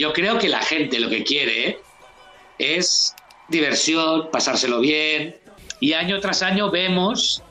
yo 0.00 0.14
creo 0.14 0.38
que 0.38 0.48
la 0.48 0.62
gente 0.62 0.98
lo 0.98 1.10
que 1.10 1.22
quiere 1.24 1.78
es 2.58 3.14
diversión, 3.50 4.30
pasárselo 4.32 4.80
bien. 4.80 5.36
Y 5.78 5.92
año 5.92 6.20
tras 6.20 6.42
año 6.42 6.70
vemos 6.70 7.42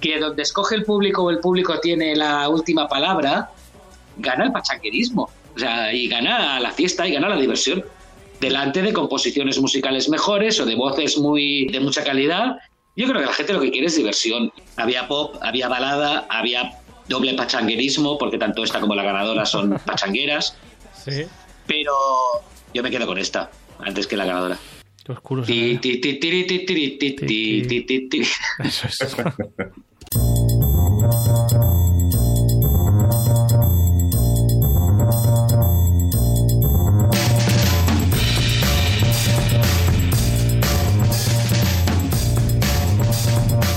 que 0.00 0.18
donde 0.18 0.42
escoge 0.42 0.74
el 0.74 0.82
público 0.82 1.22
o 1.22 1.30
el 1.30 1.38
público 1.38 1.78
tiene 1.78 2.16
la 2.16 2.48
última 2.48 2.88
palabra, 2.88 3.52
gana 4.16 4.46
el 4.46 4.50
pachanguerismo. 4.50 5.30
O 5.54 5.58
sea, 5.58 5.92
y 5.92 6.08
gana 6.08 6.58
la 6.58 6.72
fiesta 6.72 7.06
y 7.06 7.12
gana 7.12 7.28
la 7.28 7.36
diversión. 7.36 7.84
Delante 8.40 8.82
de 8.82 8.92
composiciones 8.92 9.60
musicales 9.60 10.08
mejores 10.08 10.58
o 10.58 10.66
de 10.66 10.74
voces 10.74 11.16
muy 11.16 11.68
de 11.68 11.78
mucha 11.78 12.02
calidad. 12.02 12.56
Yo 12.96 13.06
creo 13.06 13.20
que 13.20 13.26
la 13.26 13.32
gente 13.34 13.52
lo 13.52 13.60
que 13.60 13.70
quiere 13.70 13.86
es 13.86 13.94
diversión. 13.94 14.52
Había 14.76 15.06
pop, 15.06 15.36
había 15.42 15.68
balada, 15.68 16.26
había 16.28 16.72
doble 17.08 17.34
pachanguerismo, 17.34 18.18
porque 18.18 18.36
tanto 18.36 18.64
esta 18.64 18.80
como 18.80 18.96
la 18.96 19.04
ganadora 19.04 19.46
son 19.46 19.78
pachangueras. 19.86 20.56
Sí. 21.04 21.26
Pero 21.66 21.92
yo 22.72 22.82
me 22.82 22.90
quedo 22.90 23.06
con 23.06 23.18
esta, 23.18 23.50
antes 23.78 24.06
que 24.06 24.16
la 24.16 24.24
ganadora. 24.24 24.58
Oscuro. 25.08 25.44
Eso 28.64 28.86
es. 28.88 29.16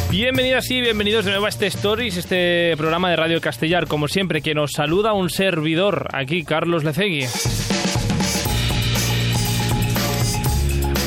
Bienvenidas 0.10 0.72
y 0.72 0.82
bienvenidos 0.82 1.26
de 1.26 1.32
nuevo 1.32 1.46
a 1.46 1.50
este 1.50 1.68
Stories, 1.68 2.18
este 2.18 2.76
programa 2.76 3.12
de 3.12 3.18
Radio 3.18 3.40
Castellar. 3.40 3.88
Como 3.88 4.08
siempre, 4.08 4.42
que 4.42 4.56
nos 4.56 4.72
saluda 4.72 5.14
un 5.14 5.30
servidor, 5.30 6.08
aquí 6.12 6.44
Carlos 6.44 6.84
Lecegui. 6.84 7.26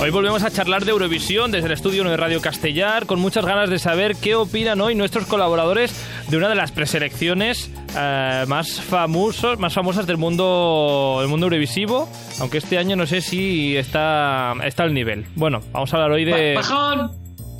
Hoy 0.00 0.08
volvemos 0.10 0.42
a 0.44 0.50
charlar 0.50 0.86
de 0.86 0.92
Eurovisión 0.92 1.50
desde 1.50 1.66
el 1.66 1.72
estudio 1.72 2.00
1 2.00 2.12
de 2.12 2.16
Radio 2.16 2.40
Castellar, 2.40 3.04
con 3.04 3.20
muchas 3.20 3.44
ganas 3.44 3.68
de 3.68 3.78
saber 3.78 4.16
qué 4.16 4.34
opinan 4.34 4.80
hoy 4.80 4.94
nuestros 4.94 5.26
colaboradores 5.26 5.94
de 6.30 6.38
una 6.38 6.48
de 6.48 6.54
las 6.54 6.72
preselecciones 6.72 7.70
eh, 7.98 8.44
más, 8.48 8.80
famosos, 8.80 9.58
más 9.58 9.74
famosas 9.74 10.06
del 10.06 10.16
mundo, 10.16 11.18
del 11.20 11.28
mundo 11.28 11.46
eurovisivo, 11.46 12.08
aunque 12.40 12.58
este 12.58 12.78
año 12.78 12.96
no 12.96 13.04
sé 13.06 13.20
si 13.20 13.76
está, 13.76 14.54
está 14.64 14.84
al 14.84 14.94
nivel. 14.94 15.26
Bueno, 15.34 15.60
vamos 15.70 15.92
a 15.92 15.96
hablar 15.98 16.12
hoy 16.12 16.24
de... 16.24 16.54
Bajón, 16.54 17.10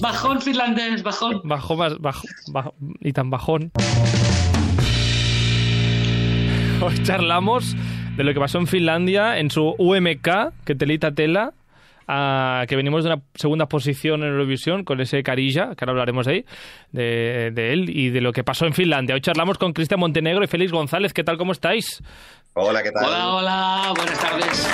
bajón 0.01 0.41
finlandés, 0.41 1.03
bajón. 1.03 1.43
Bajo 1.45 1.77
más, 1.77 1.99
bajo, 1.99 2.27
bajo- 2.53 2.75
y 3.01 3.13
tan 3.13 3.29
bajón. 3.29 3.71
Hoy 6.81 7.03
charlamos 7.03 7.77
de 8.17 8.25
lo 8.25 8.33
que 8.33 8.41
pasó 8.41 8.57
en 8.57 8.67
Finlandia 8.67 9.39
en 9.39 9.51
su 9.51 9.75
UMK, 9.77 10.29
que 10.65 10.75
telita 10.75 11.13
tela, 11.13 11.53
que 12.67 12.77
venimos 12.77 13.05
de 13.05 13.11
una 13.13 13.23
segunda 13.35 13.67
posición 13.67 14.23
en 14.23 14.29
Eurovisión 14.31 14.85
con 14.85 15.01
ese 15.01 15.23
Carilla, 15.23 15.75
que 15.77 15.85
ahora 15.85 15.93
hablaremos 15.93 16.27
de 16.27 16.33
ahí, 16.33 16.45
de, 16.93 17.51
de 17.53 17.73
él 17.73 17.91
y 17.91 18.11
de 18.11 18.21
lo 18.21 18.33
que 18.33 18.45
pasó 18.45 18.67
en 18.67 18.73
Finlandia. 18.73 19.15
Hoy 19.15 19.21
charlamos 19.21 19.59
con 19.59 19.73
Cristian 19.73 20.01
Montenegro 20.01 20.43
y 20.45 20.47
Félix 20.47 20.73
González. 20.73 21.13
¿Qué 21.13 21.25
tal? 21.25 21.37
¿Cómo 21.37 21.53
estáis? 21.53 22.03
Hola, 22.55 22.83
¿qué 22.83 22.91
tal? 22.91 23.05
Hola, 23.05 23.29
hola, 23.37 23.93
buenas 23.97 24.19
tardes. 24.19 24.69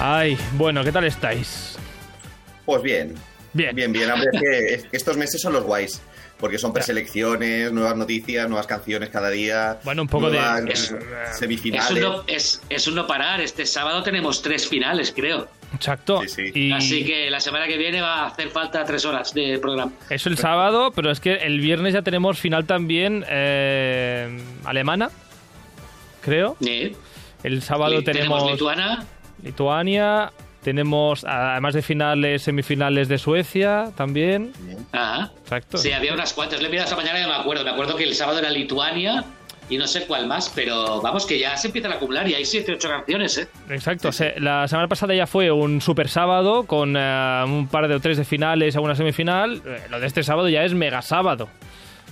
Ay, 0.00 0.38
bueno, 0.52 0.84
¿qué 0.84 0.92
tal 0.92 1.04
estáis? 1.04 1.76
Pues 2.64 2.82
bien. 2.82 3.14
Bien. 3.52 3.74
Bien, 3.74 3.92
bien. 3.92 4.10
Hombre, 4.10 4.28
es 4.32 4.40
que 4.40 4.74
es- 4.74 4.86
estos 4.92 5.16
meses 5.16 5.40
son 5.40 5.52
los 5.54 5.64
guays. 5.64 6.00
Porque 6.38 6.56
son 6.58 6.72
preselecciones, 6.72 7.72
nuevas 7.72 7.96
noticias, 7.96 8.48
nuevas 8.48 8.66
canciones 8.66 9.08
cada 9.10 9.28
día. 9.30 9.78
Bueno, 9.82 10.02
un 10.02 10.08
poco 10.08 10.30
de- 10.30 10.38
Es- 10.68 10.92
eh, 10.92 10.98
Es 11.30 11.38
semifinales. 11.38 11.90
un, 11.90 12.00
no, 12.00 12.22
es, 12.28 12.62
es 12.68 12.86
un 12.86 12.94
no 12.94 13.06
parar. 13.08 13.40
Este 13.40 13.66
sábado 13.66 14.02
tenemos 14.04 14.40
tres 14.40 14.68
finales, 14.68 15.12
creo. 15.14 15.48
Exacto. 15.74 16.22
Sí, 16.22 16.28
sí. 16.28 16.50
Y- 16.54 16.72
Así 16.72 17.04
que 17.04 17.28
la 17.30 17.40
semana 17.40 17.66
que 17.66 17.76
viene 17.76 18.00
va 18.00 18.22
a 18.22 18.26
hacer 18.28 18.50
falta 18.50 18.84
tres 18.84 19.04
horas 19.04 19.34
de 19.34 19.58
programa. 19.58 19.92
Eso 20.10 20.28
el 20.28 20.38
sábado, 20.38 20.92
pero 20.94 21.10
es 21.10 21.18
que 21.20 21.34
el 21.34 21.58
viernes 21.60 21.92
ya 21.94 22.02
tenemos 22.02 22.38
final 22.38 22.64
también 22.66 23.24
eh, 23.28 24.40
alemana, 24.64 25.10
creo. 26.22 26.56
Eh, 26.64 26.94
El 27.42 27.62
sábado 27.62 27.98
li- 27.98 28.04
tenemos, 28.04 28.50
Lituania. 28.50 29.04
Lituania, 29.42 30.32
tenemos 30.62 31.24
además 31.24 31.74
de 31.74 31.82
finales, 31.82 32.42
semifinales 32.42 33.08
de 33.08 33.18
Suecia 33.18 33.90
también. 33.96 34.52
Ajá. 34.92 35.30
Exacto. 35.42 35.78
Sí, 35.78 35.92
había 35.92 36.12
unas 36.14 36.32
cuantas. 36.32 36.60
Le 36.60 36.68
he 36.68 36.70
mirado 36.70 36.84
esta 36.88 36.96
mañana 36.96 37.18
y 37.18 37.22
no 37.22 37.28
me 37.28 37.34
acuerdo. 37.36 37.64
Me 37.64 37.70
acuerdo 37.70 37.96
que 37.96 38.04
el 38.04 38.14
sábado 38.14 38.38
era 38.38 38.50
Lituania 38.50 39.24
y 39.70 39.76
no 39.76 39.86
sé 39.86 40.06
cuál 40.06 40.26
más, 40.26 40.50
pero 40.54 41.00
vamos, 41.02 41.26
que 41.26 41.38
ya 41.38 41.56
se 41.56 41.66
empiezan 41.66 41.92
a 41.92 41.96
acumular 41.96 42.26
y 42.28 42.34
hay 42.34 42.44
7 42.46 42.72
8 42.72 42.88
canciones, 42.88 43.36
¿eh? 43.38 43.48
Exacto. 43.68 44.10
Se- 44.12 44.40
la 44.40 44.66
semana 44.66 44.88
pasada 44.88 45.14
ya 45.14 45.26
fue 45.26 45.50
un 45.50 45.80
super 45.82 46.08
sábado 46.08 46.64
con 46.64 46.94
eh, 46.96 47.42
un 47.46 47.68
par 47.68 47.86
de 47.86 47.94
o 47.94 48.00
tres 48.00 48.16
de 48.16 48.24
finales 48.24 48.76
a 48.76 48.80
una 48.80 48.94
semifinal. 48.94 49.60
Eh, 49.66 49.80
lo 49.90 50.00
de 50.00 50.06
este 50.06 50.22
sábado 50.22 50.48
ya 50.48 50.64
es 50.64 50.72
mega 50.74 51.02
sábado. 51.02 51.48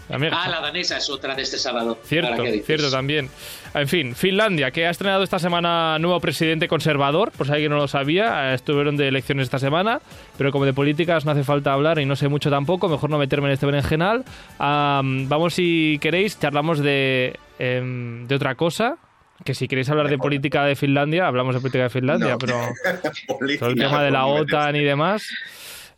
La 0.08 0.18
mega 0.18 0.40
Ah, 0.40 0.48
la 0.48 0.60
danesa 0.60 0.96
es 0.98 1.10
otra 1.10 1.34
de 1.34 1.42
este 1.42 1.58
sábado. 1.58 1.98
Cierto, 2.04 2.42
cierto 2.64 2.90
también. 2.90 3.28
En 3.74 3.88
fin, 3.88 4.14
Finlandia, 4.14 4.70
que 4.70 4.86
ha 4.86 4.90
estrenado 4.90 5.22
esta 5.24 5.38
semana 5.38 5.98
nuevo 5.98 6.20
presidente 6.20 6.68
conservador, 6.68 7.32
por 7.32 7.46
si 7.46 7.52
alguien 7.52 7.70
no 7.72 7.76
lo 7.78 7.88
sabía, 7.88 8.52
eh, 8.52 8.54
estuvieron 8.54 8.96
de 8.96 9.08
elecciones 9.08 9.44
esta 9.44 9.58
semana, 9.58 10.00
pero 10.38 10.52
como 10.52 10.64
de 10.64 10.72
políticas 10.72 11.24
no 11.24 11.32
hace 11.32 11.44
falta 11.44 11.72
hablar 11.72 11.98
y 11.98 12.06
no 12.06 12.14
sé 12.16 12.28
mucho 12.28 12.48
tampoco, 12.50 12.88
mejor 12.88 13.10
no 13.10 13.18
meterme 13.18 13.48
en 13.48 13.54
este 13.54 13.66
berenjenal. 13.66 14.24
Am, 14.58 15.28
vamos, 15.28 15.54
si 15.54 15.98
queréis, 16.00 16.38
charlamos 16.38 16.78
de, 16.78 17.36
em, 17.58 18.26
de 18.28 18.34
otra 18.34 18.54
cosa, 18.54 18.96
que 19.44 19.54
si 19.54 19.68
queréis 19.68 19.90
hablar 19.90 20.08
de 20.08 20.16
política 20.16 20.64
de 20.64 20.76
Finlandia, 20.76 21.26
hablamos 21.26 21.54
de 21.54 21.60
política 21.60 21.82
de 21.84 21.90
Finlandia, 21.90 22.30
No. 22.30 22.38
pero 22.38 22.58
Política, 23.38 23.58
todo 23.66 23.70
el 23.70 23.76
tema 23.78 24.02
de 24.02 24.10
la 24.10 24.24
OTAN 24.26 24.76
y 24.76 24.84
demás, 24.84 25.28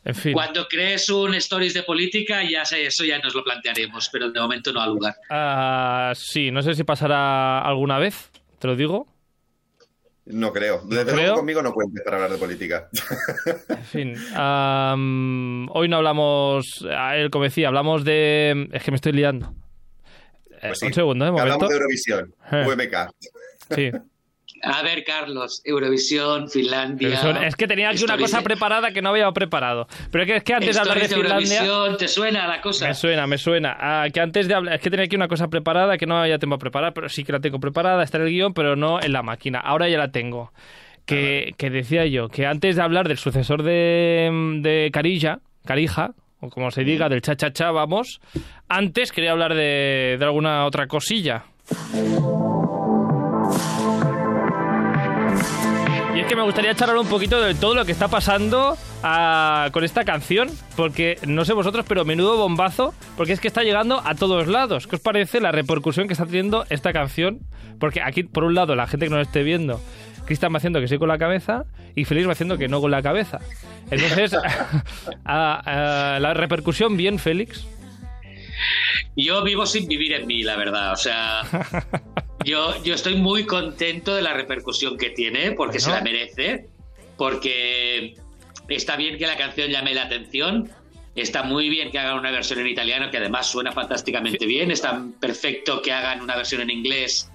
en 0.05 0.15
fin. 0.15 0.33
Cuando 0.33 0.67
crees 0.69 1.09
un 1.11 1.35
stories 1.35 1.75
de 1.75 1.83
política, 1.83 2.43
ya 2.43 2.65
sé, 2.65 2.87
eso 2.87 3.05
ya 3.05 3.19
nos 3.19 3.35
lo 3.35 3.45
plantearemos, 3.45 4.09
pero 4.11 4.31
de 4.31 4.41
momento 4.41 4.73
no 4.73 4.81
ha 4.81 4.87
lugar. 4.87 5.15
Ah, 5.31 6.13
sí, 6.17 6.51
no 6.51 6.63
sé 6.63 6.75
si 6.75 6.85
pasará 6.85 7.61
alguna 7.61 7.99
vez, 7.99 8.31
te 8.59 8.67
lo 8.67 8.77
digo. 8.77 9.07
No 10.27 10.53
creo. 10.53 10.83
Desde 10.85 11.05
creo. 11.05 11.17
luego 11.17 11.37
conmigo 11.37 11.63
no 11.63 11.73
cuentes 11.73 12.05
para 12.05 12.17
hablar 12.19 12.33
de 12.33 12.39
política. 12.39 12.89
En 13.69 13.85
fin, 13.85 14.15
hoy 15.73 15.89
no 15.89 15.97
hablamos, 15.97 16.87
a 16.91 17.17
él, 17.17 17.31
como 17.31 17.45
decía, 17.45 17.69
hablamos 17.69 18.05
de... 18.05 18.69
Es 18.73 18.83
que 18.85 18.91
me 18.91 18.97
estoy 18.97 19.13
liando. 19.13 19.55
Eh, 20.51 20.69
Pues 20.69 20.81
sí. 20.81 20.87
Un 20.87 20.93
segundo, 20.95 21.25
¿eh? 21.25 21.29
Hablamos 21.29 21.69
de 21.69 21.75
Eurovisión, 21.75 22.35
Eh. 22.53 22.67
Sí. 23.75 23.91
A 24.63 24.83
ver, 24.83 25.05
Carlos, 25.05 25.63
Eurovisión, 25.65 26.49
Finlandia. 26.49 27.17
Son- 27.19 27.37
es 27.45 27.55
que 27.55 27.67
tenía 27.67 27.91
aquí 27.91 28.03
una 28.05 28.19
cosa 28.19 28.43
preparada 28.43 28.91
que 28.91 29.01
no 29.03 29.11
había 29.11 29.31
preparado. 29.33 29.87
Pero 30.11 30.25
es 30.25 30.31
que, 30.31 30.37
es 30.39 30.43
que 30.45 30.55
antes 30.55 30.75
de 30.75 30.81
hablar 30.81 30.99
de 31.01 31.09
Finlandia... 31.09 31.63
¿te 31.97 32.09
suena 32.09 32.47
la 32.49 32.61
cosa? 32.61 32.89
Me 32.89 32.95
suena, 32.95 33.27
me 33.27 33.39
suena. 33.39 33.77
Ah, 33.79 34.07
que 34.13 34.21
antes 34.21 34.49
de 34.49 34.55
hablar... 34.55 34.75
Es 34.75 34.81
que 34.81 34.91
tenía 34.91 35.05
aquí 35.07 35.17
una 35.17 35.29
cosa 35.29 35.49
preparada 35.49 35.97
que 35.97 36.07
no 36.07 36.19
había 36.19 36.39
tiempo 36.39 36.57
a 36.57 36.59
preparar, 36.59 36.93
pero 36.93 37.09
sí 37.09 37.25
que 37.25 37.33
la 37.33 37.41
tengo 37.41 37.61
preparada, 37.61 38.03
está 38.03 38.19
en 38.19 38.25
el 38.25 38.31
guion, 38.31 38.55
pero 38.55 38.75
no 38.77 39.01
en 39.01 39.13
la 39.13 39.23
máquina. 39.23 39.59
Ahora 39.61 39.89
ya 39.89 39.99
la 39.99 40.11
tengo. 40.11 40.53
Que, 41.07 41.55
que 41.57 41.71
decía 41.71 42.05
yo, 42.07 42.29
que 42.29 42.45
antes 42.45 42.77
de 42.77 42.83
hablar 42.83 43.09
del 43.09 43.17
sucesor 43.17 43.63
de, 43.63 44.29
de 44.61 44.91
Carilla, 44.93 45.39
Carija, 45.65 46.11
o 46.41 46.51
como 46.51 46.71
se 46.71 46.85
diga, 46.85 47.09
del 47.09 47.23
cha-cha-cha, 47.23 47.71
vamos, 47.71 48.21
antes 48.69 49.11
quería 49.13 49.31
hablar 49.33 49.55
de, 49.55 50.17
de 50.19 50.25
alguna 50.25 50.67
otra 50.67 50.87
cosilla. 50.87 51.45
Que 56.29 56.37
me 56.37 56.43
gustaría 56.43 56.75
charlar 56.75 56.99
un 56.99 57.09
poquito 57.09 57.41
de 57.41 57.55
todo 57.55 57.75
lo 57.75 57.87
que 57.87 57.93
está 57.93 58.09
pasando 58.09 58.77
ah, 59.03 59.71
con 59.73 59.83
esta 59.83 60.05
canción, 60.05 60.51
porque 60.77 61.19
no 61.27 61.47
sé 61.47 61.55
vosotros, 61.55 61.87
pero 61.89 62.05
menudo 62.05 62.37
bombazo, 62.37 62.93
porque 63.17 63.33
es 63.33 63.41
que 63.41 63.49
está 63.49 63.63
llegando 63.63 64.03
a 64.05 64.15
todos 64.15 64.47
lados. 64.47 64.87
¿Qué 64.87 64.97
os 64.97 65.01
parece 65.01 65.41
la 65.41 65.53
repercusión 65.53 66.07
que 66.07 66.13
está 66.13 66.27
teniendo 66.27 66.67
esta 66.69 66.93
canción? 66.93 67.41
Porque 67.81 68.03
aquí, 68.03 68.25
por 68.25 68.45
un 68.45 68.55
lado, 68.55 68.77
la 68.77 68.87
gente 68.87 69.07
que 69.07 69.11
nos 69.11 69.27
esté 69.27 69.43
viendo, 69.43 69.81
Cristian 70.27 70.53
va 70.53 70.59
haciendo 70.59 70.81
que 70.81 70.89
sí 70.89 70.99
con 70.99 71.09
la 71.09 71.17
cabeza 71.17 71.65
y 71.95 72.05
Félix 72.05 72.29
va 72.29 72.33
haciendo 72.33 72.59
que 72.59 72.69
no 72.69 72.83
con 72.83 72.91
la 72.91 73.01
cabeza. 73.01 73.39
Entonces, 73.91 74.35
ah, 75.25 75.63
ah, 75.65 76.19
la 76.21 76.35
repercusión 76.35 76.99
bien, 76.99 77.19
Félix. 77.19 77.67
Yo 79.17 79.43
vivo 79.45 79.65
sin 79.65 79.89
vivir 79.89 80.13
en 80.13 80.27
mí, 80.27 80.43
la 80.43 80.57
verdad. 80.57 80.93
O 80.93 80.97
sea, 80.97 81.41
yo, 82.45 82.83
yo 82.83 82.95
estoy 82.95 83.17
muy 83.17 83.45
contento 83.45 84.15
de 84.15 84.23
la 84.23 84.33
repercusión 84.33 84.97
que 84.97 85.11
tiene, 85.11 85.53
porque 85.53 85.81
se 85.81 85.91
la 85.91 86.01
merece, 86.01 86.69
porque 87.17 88.17
está 88.69 88.97
bien 88.97 89.19
que 89.19 89.27
la 89.27 89.37
canción 89.37 89.71
llame 89.71 89.95
la 89.95 90.05
atención, 90.05 90.71
está 91.15 91.43
muy 91.43 91.69
bien 91.69 91.91
que 91.91 91.99
hagan 91.99 92.19
una 92.19 92.31
versión 92.31 92.61
en 92.61 92.69
italiano, 92.69 93.11
que 93.11 93.19
además 93.19 93.47
suena 93.47 93.73
fantásticamente 93.73 94.47
bien, 94.47 94.71
está 94.71 95.05
perfecto 95.21 95.83
que 95.83 95.93
hagan 95.93 96.23
una 96.23 96.37
versión 96.37 96.63
en 96.63 96.71
inglés 96.71 97.31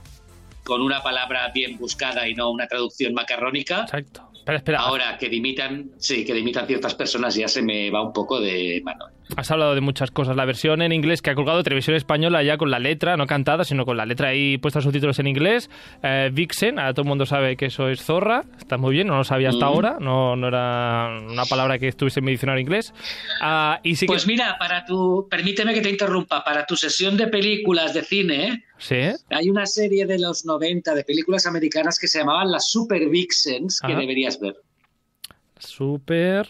con 0.64 0.82
una 0.82 1.04
palabra 1.04 1.52
bien 1.54 1.78
buscada 1.78 2.28
y 2.28 2.36
no 2.36 2.50
una 2.50 2.68
traducción 2.68 3.14
macarrónica. 3.14 3.82
Exacto. 3.82 4.33
Espera, 4.44 4.58
espera. 4.58 4.80
Ahora 4.80 5.18
que 5.18 5.30
dimitan, 5.30 5.92
sí, 5.98 6.26
que 6.26 6.34
dimitan 6.34 6.68
ciertas 6.68 6.94
personas 6.96 7.34
ya 7.34 7.48
se 7.48 7.62
me 7.62 7.90
va 7.90 8.02
un 8.02 8.12
poco 8.12 8.42
de 8.42 8.82
mano. 8.84 9.06
has 9.38 9.50
hablado 9.52 9.74
de 9.74 9.80
muchas 9.80 10.12
cosas. 10.12 10.36
La 10.36 10.44
versión 10.44 10.82
en 10.82 10.92
inglés 10.92 11.22
que 11.22 11.30
ha 11.30 11.36
colgado 11.36 11.64
Televisión 11.64 11.96
Española 11.96 12.44
ya 12.44 12.58
con 12.58 12.70
la 12.70 12.78
letra, 12.78 13.16
no 13.16 13.26
cantada, 13.26 13.64
sino 13.64 13.86
con 13.86 13.96
la 13.96 14.06
letra 14.06 14.28
ahí 14.28 14.58
puesta 14.58 14.82
subtítulos 14.82 15.18
en 15.20 15.28
inglés. 15.28 15.70
Eh, 16.04 16.30
Vixen, 16.34 16.78
ahora 16.78 16.94
todo 16.94 17.04
el 17.04 17.08
mundo 17.08 17.26
sabe 17.26 17.56
que 17.56 17.68
eso 17.68 17.88
es 17.88 18.04
zorra. 18.04 18.44
Está 18.58 18.78
muy 18.78 18.92
bien, 18.92 19.08
no 19.08 19.16
lo 19.16 19.24
sabía 19.24 19.48
hasta 19.48 19.66
ahora. 19.66 19.96
No, 20.02 20.36
no 20.36 20.50
era 20.50 21.20
una 21.26 21.46
palabra 21.46 21.80
que 21.80 21.88
estuviese 21.88 22.20
en 22.20 22.26
mi 22.26 22.32
diccionario 22.32 22.60
inglés. 22.60 22.94
Ah, 23.42 23.80
y 23.82 23.96
sí 23.96 24.08
pues 24.08 24.28
mira, 24.28 24.58
para 24.60 24.84
tu, 24.84 25.26
permíteme 25.32 25.74
que 25.74 25.80
te 25.80 25.90
interrumpa, 25.90 26.44
para 26.44 26.66
tu 26.66 26.76
sesión 26.76 27.16
de 27.16 27.28
películas 27.28 27.94
de 27.94 28.04
cine, 28.04 28.66
¿Sí? 28.78 28.96
hay 29.30 29.50
una 29.50 29.66
serie 29.66 30.06
de 30.06 30.20
los 30.20 30.46
90 30.46 30.94
de 30.94 31.04
películas 31.04 31.46
americanas 31.46 31.98
que 31.98 32.08
se 32.08 32.20
llamaban 32.20 32.52
las 32.52 32.70
Super 32.70 33.08
Vixens 33.08 33.80
que 33.80 33.96
deberías 33.96 34.40
ver. 34.40 34.56
Super... 35.58 36.48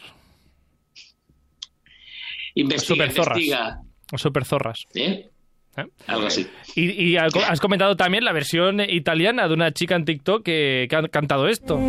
Investiga, 2.55 2.87
super 2.87 3.11
zorras. 3.11 3.37
investiga. 3.37 3.81
Super 4.15 4.45
zorras. 4.45 4.85
¿Eh? 4.93 5.29
¿Eh? 5.75 5.85
Algo 6.07 6.27
así. 6.27 6.47
Y, 6.75 6.91
y 6.91 7.17
has 7.17 7.59
comentado 7.59 7.95
también 7.95 8.23
la 8.23 8.31
versión 8.31 8.79
italiana 8.79 9.47
de 9.47 9.53
una 9.53 9.71
chica 9.71 9.95
en 9.95 10.05
TikTok 10.05 10.43
que, 10.43 10.87
que 10.89 10.95
ha 10.95 11.07
cantado 11.07 11.47
esto. 11.47 11.79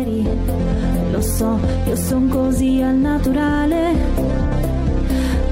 Lo 1.11 1.21
so, 1.21 1.59
io 1.87 1.95
son 1.95 2.29
così 2.29 2.81
al 2.81 3.01
naturale. 3.01 3.93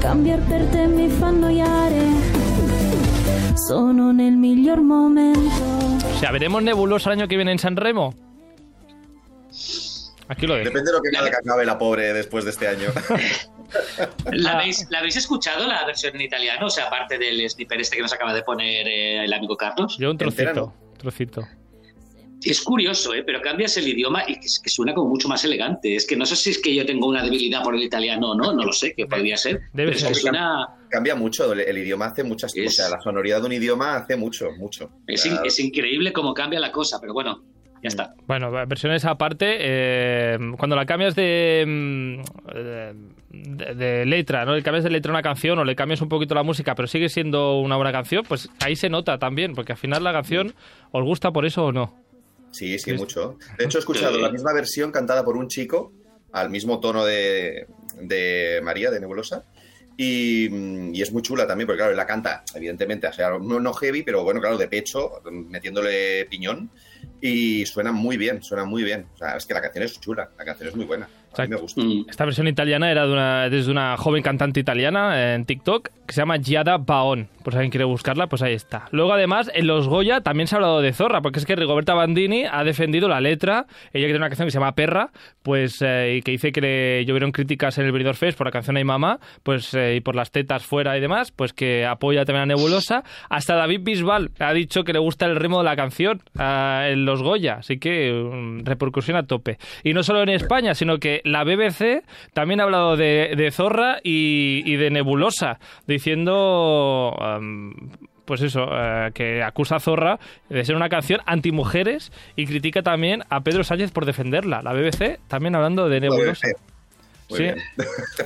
Cambiar 0.01 0.39
per 0.49 0.65
te 0.71 0.87
mi 0.87 1.07
fa 1.07 1.27
annoiare. 1.27 2.42
Sono 3.55 4.11
nel 4.13 4.35
miglior 4.37 4.81
momento. 4.81 5.39
O 6.15 6.19
sea, 6.19 6.31
¿veremos 6.31 6.63
nebulosa 6.63 7.11
el 7.11 7.19
año 7.19 7.27
que 7.27 7.35
viene 7.35 7.51
en 7.51 7.59
San 7.59 7.75
Remo? 7.75 8.13
Aquí 10.27 10.47
lo 10.47 10.55
dejo. 10.55 10.69
Depende 10.69 10.91
de 10.91 10.97
lo 10.97 11.01
que 11.01 11.09
que 11.11 11.35
acabe 11.35 11.65
la 11.65 11.77
pobre 11.77 12.13
después 12.13 12.45
de 12.45 12.51
este 12.51 12.67
año. 12.67 12.89
¿La 14.31 14.53
habéis, 14.53 14.87
¿La 14.89 14.99
habéis 14.99 15.15
escuchado 15.17 15.67
la 15.67 15.85
versión 15.85 16.15
en 16.15 16.21
italiano? 16.21 16.67
O 16.67 16.69
sea, 16.69 16.85
aparte 16.85 17.17
del 17.17 17.47
sniper 17.49 17.81
este 17.81 17.97
que 17.97 18.01
nos 18.01 18.13
acaba 18.13 18.33
de 18.33 18.43
poner 18.43 18.87
eh, 18.87 19.23
el 19.23 19.33
amigo 19.33 19.55
Carlos. 19.57 19.97
Yo 19.97 20.09
un 20.09 20.17
Entera 20.19 20.53
trocito. 20.53 20.53
no. 20.65 20.97
Trocito. 20.97 21.47
Es 22.45 22.61
curioso, 22.61 23.13
¿eh? 23.13 23.23
pero 23.25 23.41
cambias 23.41 23.75
el 23.77 23.87
idioma 23.87 24.23
y 24.27 24.35
que, 24.35 24.47
que 24.63 24.69
suena 24.69 24.93
como 24.93 25.09
mucho 25.09 25.27
más 25.27 25.43
elegante. 25.45 25.95
Es 25.95 26.05
que 26.05 26.15
no 26.17 26.25
sé 26.25 26.35
si 26.35 26.49
es 26.51 26.57
que 26.61 26.73
yo 26.75 26.85
tengo 26.85 27.07
una 27.07 27.23
debilidad 27.23 27.63
por 27.63 27.75
el 27.75 27.83
italiano 27.83 28.31
o 28.31 28.35
no, 28.35 28.53
no 28.53 28.63
lo 28.65 28.71
sé, 28.73 28.93
que 28.95 29.05
podría 29.05 29.37
ser. 29.37 29.61
Debe 29.73 29.91
pero 29.91 29.99
ser. 29.99 30.11
es 30.11 30.17
que 30.17 30.21
suena. 30.21 30.67
Cambia 30.89 31.15
mucho, 31.15 31.51
el, 31.53 31.61
el 31.61 31.77
idioma 31.77 32.05
hace 32.07 32.23
muchas 32.23 32.55
Es- 32.55 32.63
cosas. 32.77 32.91
La 32.91 33.01
sonoridad 33.01 33.39
de 33.41 33.45
un 33.47 33.53
idioma 33.53 33.95
hace 33.95 34.15
mucho, 34.15 34.49
mucho. 34.57 34.89
Es, 35.07 35.21
O 35.21 35.23
sea, 35.23 35.31
in- 35.33 35.45
es 35.45 35.59
increíble 35.59 36.11
cómo 36.13 36.33
cambia 36.33 36.59
la 36.59 36.71
cosa, 36.71 36.99
pero 37.01 37.13
bueno, 37.13 37.41
ya 37.81 37.87
está. 37.87 38.13
Bueno, 38.27 38.51
versiones 38.51 39.03
aparte, 39.05 39.57
eh, 39.59 40.37
cuando 40.57 40.75
la 40.75 40.85
cambias 40.85 41.15
de, 41.15 41.63
mm, 41.67 42.53
de, 43.31 43.75
de 43.75 44.05
letra, 44.05 44.45
¿no? 44.45 44.55
Le 44.55 44.63
cambias 44.63 44.83
de 44.83 44.89
letra 44.89 45.11
a 45.11 45.15
una 45.15 45.21
canción 45.23 45.59
o 45.59 45.65
le 45.65 45.75
cambias 45.75 46.01
un 46.01 46.09
poquito 46.09 46.35
la 46.35 46.43
música, 46.43 46.75
pero 46.75 46.87
sigue 46.87 47.09
siendo 47.09 47.59
una 47.59 47.75
buena 47.75 47.91
canción, 47.91 48.23
pues 48.27 48.49
ahí 48.63 48.75
se 48.75 48.89
nota 48.89 49.17
también, 49.17 49.53
porque 49.53 49.71
al 49.73 49.77
final 49.77 50.03
la 50.03 50.13
canción 50.13 50.53
os 50.91 51.03
gusta 51.03 51.31
por 51.31 51.45
eso 51.45 51.65
o 51.65 51.71
no. 51.71 51.93
Sí, 52.53 52.79
sí, 52.79 52.91
Es- 52.91 52.99
mucho. 52.99 53.37
De 53.57 53.65
hecho, 53.65 53.77
he 53.77 53.79
escuchado 53.79 54.17
la 54.17 54.29
misma 54.31 54.53
versión 54.53 54.91
cantada 54.91 55.25
por 55.25 55.35
un 55.35 55.47
chico, 55.49 55.91
al 56.31 56.49
mismo 56.49 56.79
tono 56.79 57.03
de, 57.03 57.67
de 57.99 58.61
María, 58.63 58.89
de 58.91 58.99
Nebulosa. 59.01 59.43
Y, 59.97 60.47
mm, 60.49 60.95
y 60.95 61.01
es 61.01 61.11
muy 61.11 61.21
chula 61.21 61.45
también, 61.45 61.67
porque 61.67 61.77
claro, 61.79 61.91
él 61.91 61.97
la 61.97 62.07
canta, 62.07 62.43
evidentemente, 62.55 63.05
o 63.07 63.13
sea, 63.13 63.29
no, 63.37 63.59
no 63.59 63.73
heavy, 63.73 64.01
pero 64.03 64.23
bueno, 64.23 64.39
claro, 64.39 64.57
de 64.57 64.67
pecho, 64.67 65.21
metiéndole 65.31 66.25
piñón. 66.25 66.69
Y 67.21 67.65
suena 67.65 67.91
muy 67.91 68.17
bien, 68.17 68.41
suena 68.41 68.65
muy 68.65 68.83
bien. 68.83 69.07
O 69.13 69.17
sea, 69.17 69.35
es 69.37 69.45
que 69.45 69.53
la 69.53 69.61
canción 69.61 69.83
es 69.83 69.99
chula, 69.99 70.31
la 70.37 70.45
canción 70.45 70.69
es 70.69 70.75
muy 70.75 70.85
buena. 70.85 71.07
A 71.37 71.43
mí 71.43 71.49
me 71.49 71.55
gusta. 71.57 71.81
Mm. 71.81 72.05
Esta 72.09 72.25
versión 72.25 72.47
italiana 72.47 72.91
era 72.91 73.05
de 73.05 73.13
una, 73.13 73.49
desde 73.49 73.71
una 73.71 73.97
joven 73.97 74.23
cantante 74.23 74.59
italiana 74.59 75.33
en 75.33 75.45
TikTok 75.45 75.89
que 76.05 76.13
se 76.13 76.21
llama 76.21 76.37
Giada 76.37 76.77
Baon. 76.77 77.29
Por 77.43 77.53
si 77.53 77.57
alguien 77.57 77.71
quiere 77.71 77.85
buscarla, 77.85 78.27
pues 78.27 78.41
ahí 78.41 78.53
está. 78.53 78.85
Luego, 78.91 79.13
además, 79.13 79.51
en 79.53 79.67
los 79.67 79.87
Goya 79.87 80.21
también 80.21 80.47
se 80.47 80.55
ha 80.55 80.57
hablado 80.57 80.81
de 80.81 80.93
Zorra, 80.93 81.21
porque 81.21 81.39
es 81.39 81.45
que 81.45 81.55
Rigoberta 81.55 81.93
Bandini 81.93 82.45
ha 82.49 82.63
defendido 82.63 83.07
la 83.07 83.19
letra. 83.19 83.65
Ella 83.93 84.07
que 84.07 84.13
tiene 84.13 84.17
una 84.17 84.29
canción 84.29 84.47
que 84.47 84.51
se 84.51 84.59
llama 84.59 84.75
Perra, 84.75 85.11
pues 85.41 85.81
eh, 85.81 86.15
y 86.17 86.21
que 86.21 86.31
dice 86.31 86.51
que 86.51 86.61
le 86.61 87.05
llovieron 87.05 87.31
críticas 87.31 87.77
en 87.77 87.85
el 87.85 87.91
Benidorm 87.91 88.17
Fest 88.17 88.37
por 88.37 88.47
la 88.47 88.51
canción 88.51 88.77
Ay 88.77 88.83
Mamá, 88.83 89.19
pues 89.43 89.73
eh, 89.73 89.95
y 89.95 90.01
por 90.01 90.15
las 90.15 90.31
tetas 90.31 90.65
fuera 90.65 90.97
y 90.97 91.01
demás, 91.01 91.31
pues 91.31 91.53
que 91.53 91.85
apoya 91.85 92.25
también 92.25 92.43
a 92.43 92.45
Nebulosa. 92.45 93.03
Hasta 93.29 93.55
David 93.55 93.81
Bisbal 93.83 94.31
ha 94.39 94.53
dicho 94.53 94.83
que 94.83 94.93
le 94.93 94.99
gusta 94.99 95.25
el 95.25 95.35
ritmo 95.35 95.59
de 95.59 95.65
la 95.65 95.75
canción 95.75 96.21
ah, 96.37 96.85
en 96.87 97.05
los 97.05 97.21
Goya, 97.21 97.55
así 97.55 97.77
que 97.77 98.11
mm, 98.13 98.65
repercusión 98.65 99.17
a 99.17 99.23
tope. 99.23 99.57
Y 99.83 99.93
no 99.93 100.03
solo 100.03 100.21
en 100.21 100.29
España, 100.29 100.75
sino 100.75 100.97
que 100.97 101.21
la 101.23 101.43
BBC 101.43 102.03
también 102.33 102.59
ha 102.59 102.63
hablado 102.63 102.97
de, 102.97 103.33
de 103.35 103.51
Zorra 103.51 103.99
y, 104.03 104.61
y 104.65 104.75
de 104.75 104.89
Nebulosa, 104.89 105.59
diciendo, 105.87 107.15
am, 107.19 107.91
pues 108.25 108.41
eso, 108.41 108.67
eh, 108.71 109.11
que 109.13 109.43
acusa 109.43 109.77
a 109.77 109.79
Zorra 109.79 110.19
de 110.49 110.63
ser 110.65 110.75
una 110.75 110.89
canción 110.89 111.21
antimujeres 111.25 112.11
y 112.35 112.45
critica 112.45 112.81
también 112.81 113.23
a 113.29 113.41
Pedro 113.41 113.63
Sánchez 113.63 113.91
por 113.91 114.05
defenderla. 114.05 114.61
La 114.61 114.73
BBC 114.73 115.19
también 115.27 115.55
hablando 115.55 115.89
de 115.89 115.99
Nebulosa. 115.99 116.47
Sí. 117.29 117.45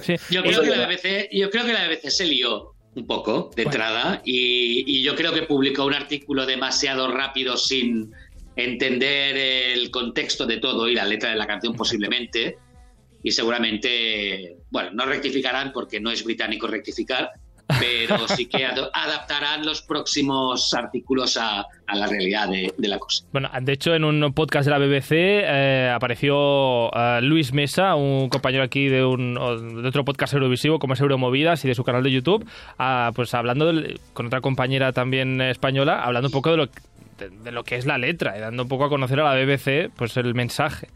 Sí. 0.01 0.15
Yo 0.31 0.41
creo, 0.41 0.61
que 0.61 0.69
la 0.69 0.87
BBC, 0.87 1.29
yo 1.31 1.49
creo 1.49 1.65
que 1.65 1.71
la 1.71 1.87
BBC 1.87 2.09
se 2.09 2.25
lió 2.25 2.73
un 2.95 3.05
poco 3.05 3.51
de 3.55 3.63
entrada 3.63 4.21
y, 4.25 4.83
y 4.87 5.03
yo 5.03 5.15
creo 5.15 5.31
que 5.31 5.43
publicó 5.43 5.85
un 5.85 5.93
artículo 5.93 6.47
demasiado 6.47 7.09
rápido 7.11 7.55
sin 7.55 8.11
entender 8.55 9.37
el 9.37 9.91
contexto 9.91 10.47
de 10.47 10.57
todo 10.57 10.89
y 10.89 10.95
la 10.95 11.05
letra 11.05 11.29
de 11.29 11.35
la 11.35 11.45
canción 11.45 11.75
posiblemente 11.75 12.57
y 13.27 13.31
seguramente, 13.31 14.55
bueno, 14.69 14.91
no 14.93 15.05
rectificarán 15.05 15.73
porque 15.73 15.99
no 15.99 16.09
es 16.11 16.23
británico 16.23 16.65
rectificar, 16.65 17.29
pero 17.77 18.25
sí 18.29 18.45
que 18.45 18.65
ad- 18.65 18.89
adaptarán 18.93 19.65
los 19.65 19.81
próximos 19.81 20.73
artículos 20.73 21.35
a, 21.35 21.65
la 21.93 22.07
realidad 22.07 22.47
de, 22.47 22.71
la 22.87 22.97
cosa. 22.97 23.25
Bueno, 23.33 23.49
de 23.61 23.73
hecho, 23.73 23.93
en 23.93 24.05
un 24.05 24.31
podcast 24.33 24.65
de 24.65 24.71
la 24.71 24.77
BBC 24.77 25.11
eh, 25.11 25.91
apareció 25.93 26.89
eh, 26.95 27.19
Luis 27.21 27.51
Mesa, 27.51 27.95
un 27.95 28.29
compañero 28.29 28.63
aquí 28.63 28.87
de, 28.87 29.03
un, 29.03 29.33
de 29.33 29.89
otro 29.89 30.05
podcast 30.05 30.33
eurovisivo 30.33 30.79
como 30.79 30.93
es 30.93 31.01
Euromovidas 31.01 31.65
y 31.65 31.67
de 31.67 31.75
su 31.75 31.83
canal 31.83 32.03
de 32.03 32.11
YouTube, 32.13 32.47
ah, 32.79 33.11
pues 33.13 33.33
hablando 33.33 33.73
con 34.13 34.27
otra 34.27 34.39
compañera 34.39 34.93
también 34.93 35.41
española, 35.41 36.01
hablando 36.01 36.29
un 36.29 36.33
poco 36.33 36.51
de 36.51 36.57
lo, 36.57 36.67
de, 37.17 37.29
de 37.43 37.51
lo 37.51 37.65
que 37.65 37.75
es 37.75 37.85
la 37.85 37.97
letra 37.97 38.37
y 38.37 38.39
dando 38.39 38.63
un 38.63 38.69
poco 38.69 38.85
a 38.85 38.89
conocer 38.89 39.19
a 39.19 39.35
la 39.35 39.43
BBC 39.43 39.89
pues 39.97 40.15
el 40.15 40.33
mensaje. 40.33 40.87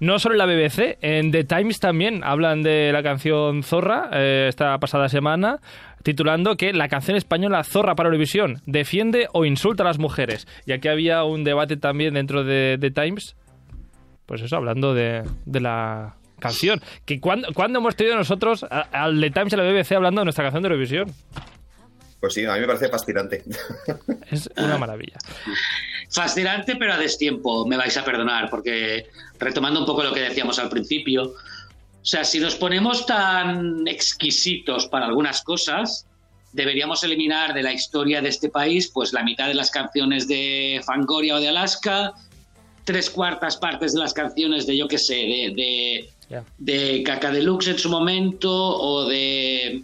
No 0.00 0.20
solo 0.20 0.34
en 0.34 0.38
la 0.38 0.46
BBC, 0.46 0.98
en 1.00 1.32
The 1.32 1.42
Times 1.42 1.80
también 1.80 2.22
hablan 2.22 2.62
de 2.62 2.92
la 2.92 3.02
canción 3.02 3.64
Zorra 3.64 4.08
eh, 4.12 4.46
esta 4.48 4.78
pasada 4.78 5.08
semana, 5.08 5.58
titulando 6.04 6.56
que 6.56 6.72
la 6.72 6.88
canción 6.88 7.16
española 7.16 7.64
Zorra 7.64 7.96
para 7.96 8.08
Eurovisión 8.08 8.62
defiende 8.64 9.26
o 9.32 9.44
insulta 9.44 9.82
a 9.82 9.86
las 9.86 9.98
mujeres. 9.98 10.46
Y 10.66 10.72
aquí 10.72 10.86
había 10.86 11.24
un 11.24 11.42
debate 11.42 11.76
también 11.76 12.14
dentro 12.14 12.44
de 12.44 12.78
The 12.80 12.92
Times, 12.92 13.36
pues 14.26 14.40
eso, 14.40 14.56
hablando 14.56 14.94
de, 14.94 15.24
de 15.46 15.60
la 15.60 16.14
canción. 16.38 16.80
Que 17.04 17.18
cuando, 17.18 17.48
¿Cuándo 17.52 17.80
hemos 17.80 17.96
tenido 17.96 18.16
nosotros 18.16 18.64
al 18.70 19.20
The 19.20 19.30
Times 19.30 19.52
y 19.52 19.56
a 19.56 19.58
la 19.58 19.72
BBC 19.72 19.92
hablando 19.92 20.20
de 20.20 20.26
nuestra 20.26 20.44
canción 20.44 20.62
de 20.62 20.68
Eurovisión? 20.68 21.08
Pues 22.20 22.34
sí, 22.34 22.44
a 22.44 22.54
mí 22.54 22.60
me 22.60 22.66
parece 22.66 22.88
fascinante. 22.88 23.44
Es 24.30 24.50
una 24.56 24.76
maravilla. 24.76 25.16
Fascinante, 26.10 26.76
pero 26.76 26.94
a 26.94 26.98
destiempo, 26.98 27.66
me 27.66 27.76
vais 27.76 27.96
a 27.96 28.04
perdonar, 28.04 28.50
porque 28.50 29.06
retomando 29.38 29.80
un 29.80 29.86
poco 29.86 30.02
lo 30.02 30.12
que 30.12 30.20
decíamos 30.20 30.58
al 30.58 30.68
principio, 30.68 31.24
o 31.24 32.04
sea, 32.04 32.24
si 32.24 32.40
nos 32.40 32.54
ponemos 32.54 33.06
tan 33.06 33.86
exquisitos 33.86 34.86
para 34.88 35.06
algunas 35.06 35.42
cosas, 35.42 36.06
deberíamos 36.52 37.04
eliminar 37.04 37.54
de 37.54 37.62
la 37.62 37.72
historia 37.72 38.20
de 38.22 38.30
este 38.30 38.48
país 38.48 38.88
pues 38.88 39.12
la 39.12 39.22
mitad 39.22 39.46
de 39.48 39.54
las 39.54 39.70
canciones 39.70 40.26
de 40.26 40.80
Fangoria 40.84 41.36
o 41.36 41.40
de 41.40 41.48
Alaska, 41.48 42.14
tres 42.84 43.10
cuartas 43.10 43.56
partes 43.58 43.92
de 43.92 44.00
las 44.00 44.14
canciones 44.14 44.66
de 44.66 44.76
yo 44.76 44.88
qué 44.88 44.98
sé, 44.98 45.14
de, 45.14 45.52
de, 45.54 46.10
Ya. 46.30 46.44
de 46.58 47.02
Caca 47.04 47.30
Deluxe 47.30 47.68
en 47.68 47.78
su 47.78 47.90
momento 47.90 48.50
o 48.50 49.06
de 49.08 49.82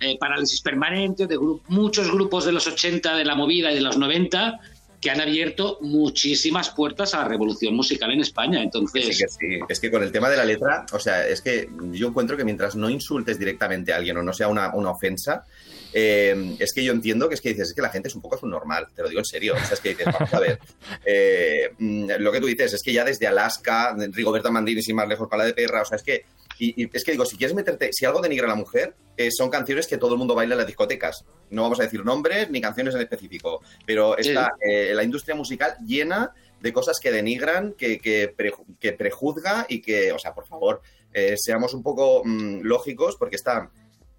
eh, 0.00 0.16
Parálisis 0.18 0.60
Permanente, 0.60 1.26
de 1.26 1.38
muchos 1.68 2.10
grupos 2.10 2.44
de 2.44 2.52
los 2.52 2.66
80, 2.66 3.16
de 3.16 3.24
la 3.24 3.34
movida 3.34 3.70
y 3.70 3.74
de 3.74 3.80
los 3.80 3.96
90 3.96 4.60
que 5.00 5.10
han 5.10 5.20
abierto 5.20 5.78
muchísimas 5.80 6.70
puertas 6.70 7.14
a 7.14 7.22
la 7.22 7.28
revolución 7.28 7.74
musical 7.74 8.10
en 8.12 8.20
España. 8.20 8.62
Entonces, 8.62 9.16
Sí, 9.16 9.24
que 9.24 9.28
sí. 9.28 9.58
Es 9.68 9.80
que 9.80 9.90
con 9.90 10.02
el 10.02 10.12
tema 10.12 10.28
de 10.28 10.36
la 10.36 10.44
letra, 10.44 10.84
o 10.92 10.98
sea, 10.98 11.26
es 11.26 11.40
que 11.40 11.70
yo 11.92 12.08
encuentro 12.08 12.36
que 12.36 12.44
mientras 12.44 12.76
no 12.76 12.90
insultes 12.90 13.38
directamente 13.38 13.92
a 13.92 13.96
alguien 13.96 14.18
o 14.18 14.22
no 14.22 14.34
sea 14.34 14.48
una, 14.48 14.74
una 14.74 14.90
ofensa, 14.90 15.44
eh, 15.92 16.56
es 16.58 16.72
que 16.72 16.84
yo 16.84 16.92
entiendo 16.92 17.28
que 17.28 17.34
es 17.34 17.40
que 17.40 17.48
dices, 17.50 17.68
es 17.68 17.74
que 17.74 17.82
la 17.82 17.88
gente 17.88 18.08
es 18.08 18.14
un 18.14 18.20
poco 18.22 18.38
subnormal, 18.38 18.88
te 18.94 19.02
lo 19.02 19.08
digo 19.08 19.20
en 19.20 19.24
serio. 19.24 19.54
O 19.54 19.58
sea, 19.64 19.72
es 19.74 19.80
que 19.80 19.90
dices, 19.90 20.06
vamos 20.06 20.32
a 20.34 20.40
ver. 20.40 20.58
eh, 21.04 21.72
mm, 21.78 22.10
lo 22.18 22.30
que 22.30 22.40
tú 22.40 22.46
dices 22.46 22.74
es 22.74 22.82
que 22.82 22.92
ya 22.92 23.04
desde 23.04 23.26
Alaska, 23.26 23.96
Rigoberta 24.12 24.50
Mandini, 24.50 24.82
sin 24.82 24.96
más 24.96 25.08
lejos, 25.08 25.28
para 25.28 25.44
la 25.44 25.46
de 25.46 25.54
perra, 25.54 25.82
o 25.82 25.84
sea, 25.84 25.96
es 25.96 26.02
que. 26.02 26.24
Y, 26.60 26.84
y 26.84 26.90
es 26.92 27.02
que 27.02 27.12
digo, 27.12 27.24
si 27.24 27.38
quieres 27.38 27.56
meterte, 27.56 27.90
si 27.92 28.04
algo 28.04 28.20
denigra 28.20 28.44
a 28.44 28.50
la 28.50 28.54
mujer, 28.54 28.94
eh, 29.16 29.30
son 29.30 29.48
canciones 29.48 29.86
que 29.86 29.96
todo 29.96 30.12
el 30.12 30.18
mundo 30.18 30.34
baila 30.34 30.54
en 30.54 30.58
las 30.58 30.66
discotecas. 30.66 31.24
No 31.48 31.62
vamos 31.62 31.80
a 31.80 31.84
decir 31.84 32.04
nombres 32.04 32.50
ni 32.50 32.60
canciones 32.60 32.94
en 32.94 33.00
específico, 33.00 33.62
pero 33.86 34.16
está 34.18 34.52
eh, 34.60 34.92
la 34.94 35.02
industria 35.02 35.34
musical 35.34 35.74
llena 35.86 36.34
de 36.60 36.72
cosas 36.72 37.00
que 37.00 37.10
denigran, 37.10 37.72
que, 37.72 37.98
que, 37.98 38.34
que 38.78 38.92
prejuzga 38.92 39.64
y 39.68 39.80
que, 39.80 40.12
o 40.12 40.18
sea, 40.18 40.34
por 40.34 40.46
favor, 40.46 40.82
eh, 41.14 41.34
seamos 41.38 41.72
un 41.74 41.82
poco 41.82 42.22
mm, 42.24 42.60
lógicos 42.60 43.16
porque 43.16 43.36
está 43.36 43.70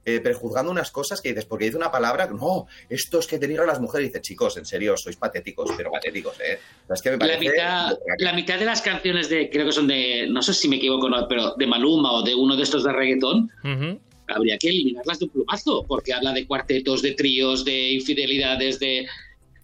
eh, 0.03 0.19
prejuzgando 0.19 0.71
unas 0.71 0.89
cosas 0.91 1.21
que 1.21 1.29
dices, 1.29 1.45
porque 1.45 1.65
dice 1.65 1.77
una 1.77 1.91
palabra, 1.91 2.27
no, 2.27 2.67
esto 2.89 3.19
es 3.19 3.27
que 3.27 3.37
denigran 3.37 3.69
a 3.69 3.73
las 3.73 3.81
mujeres. 3.81 4.05
Y 4.05 4.09
dices, 4.09 4.21
chicos, 4.21 4.57
en 4.57 4.65
serio, 4.65 4.97
sois 4.97 5.15
patéticos, 5.15 5.71
pero 5.77 5.91
patéticos, 5.91 6.39
¿eh? 6.39 6.59
O 6.83 6.87
sea, 6.87 6.93
es 6.95 7.01
que 7.01 7.11
me 7.11 7.27
La 7.27 7.37
mitad, 7.37 7.97
la 8.17 8.33
mitad 8.33 8.59
de 8.59 8.65
las 8.65 8.81
canciones 8.81 9.29
de, 9.29 9.49
creo 9.49 9.65
que 9.65 9.71
son 9.71 9.87
de, 9.87 10.27
no 10.29 10.41
sé 10.41 10.53
si 10.53 10.67
me 10.67 10.77
equivoco, 10.77 11.07
no, 11.07 11.27
pero 11.27 11.55
de 11.55 11.67
Maluma 11.67 12.11
o 12.13 12.23
de 12.23 12.33
uno 12.33 12.55
de 12.55 12.63
estos 12.63 12.83
de 12.83 12.91
reggaetón, 12.91 13.51
habría 14.27 14.57
que 14.57 14.69
eliminarlas 14.69 15.19
de 15.19 15.25
un 15.25 15.31
plumazo, 15.31 15.85
porque 15.87 16.13
habla 16.13 16.33
de 16.33 16.47
cuartetos, 16.47 17.01
de 17.01 17.11
tríos, 17.11 17.63
de 17.63 17.91
infidelidades, 17.93 18.79
de, 18.79 19.07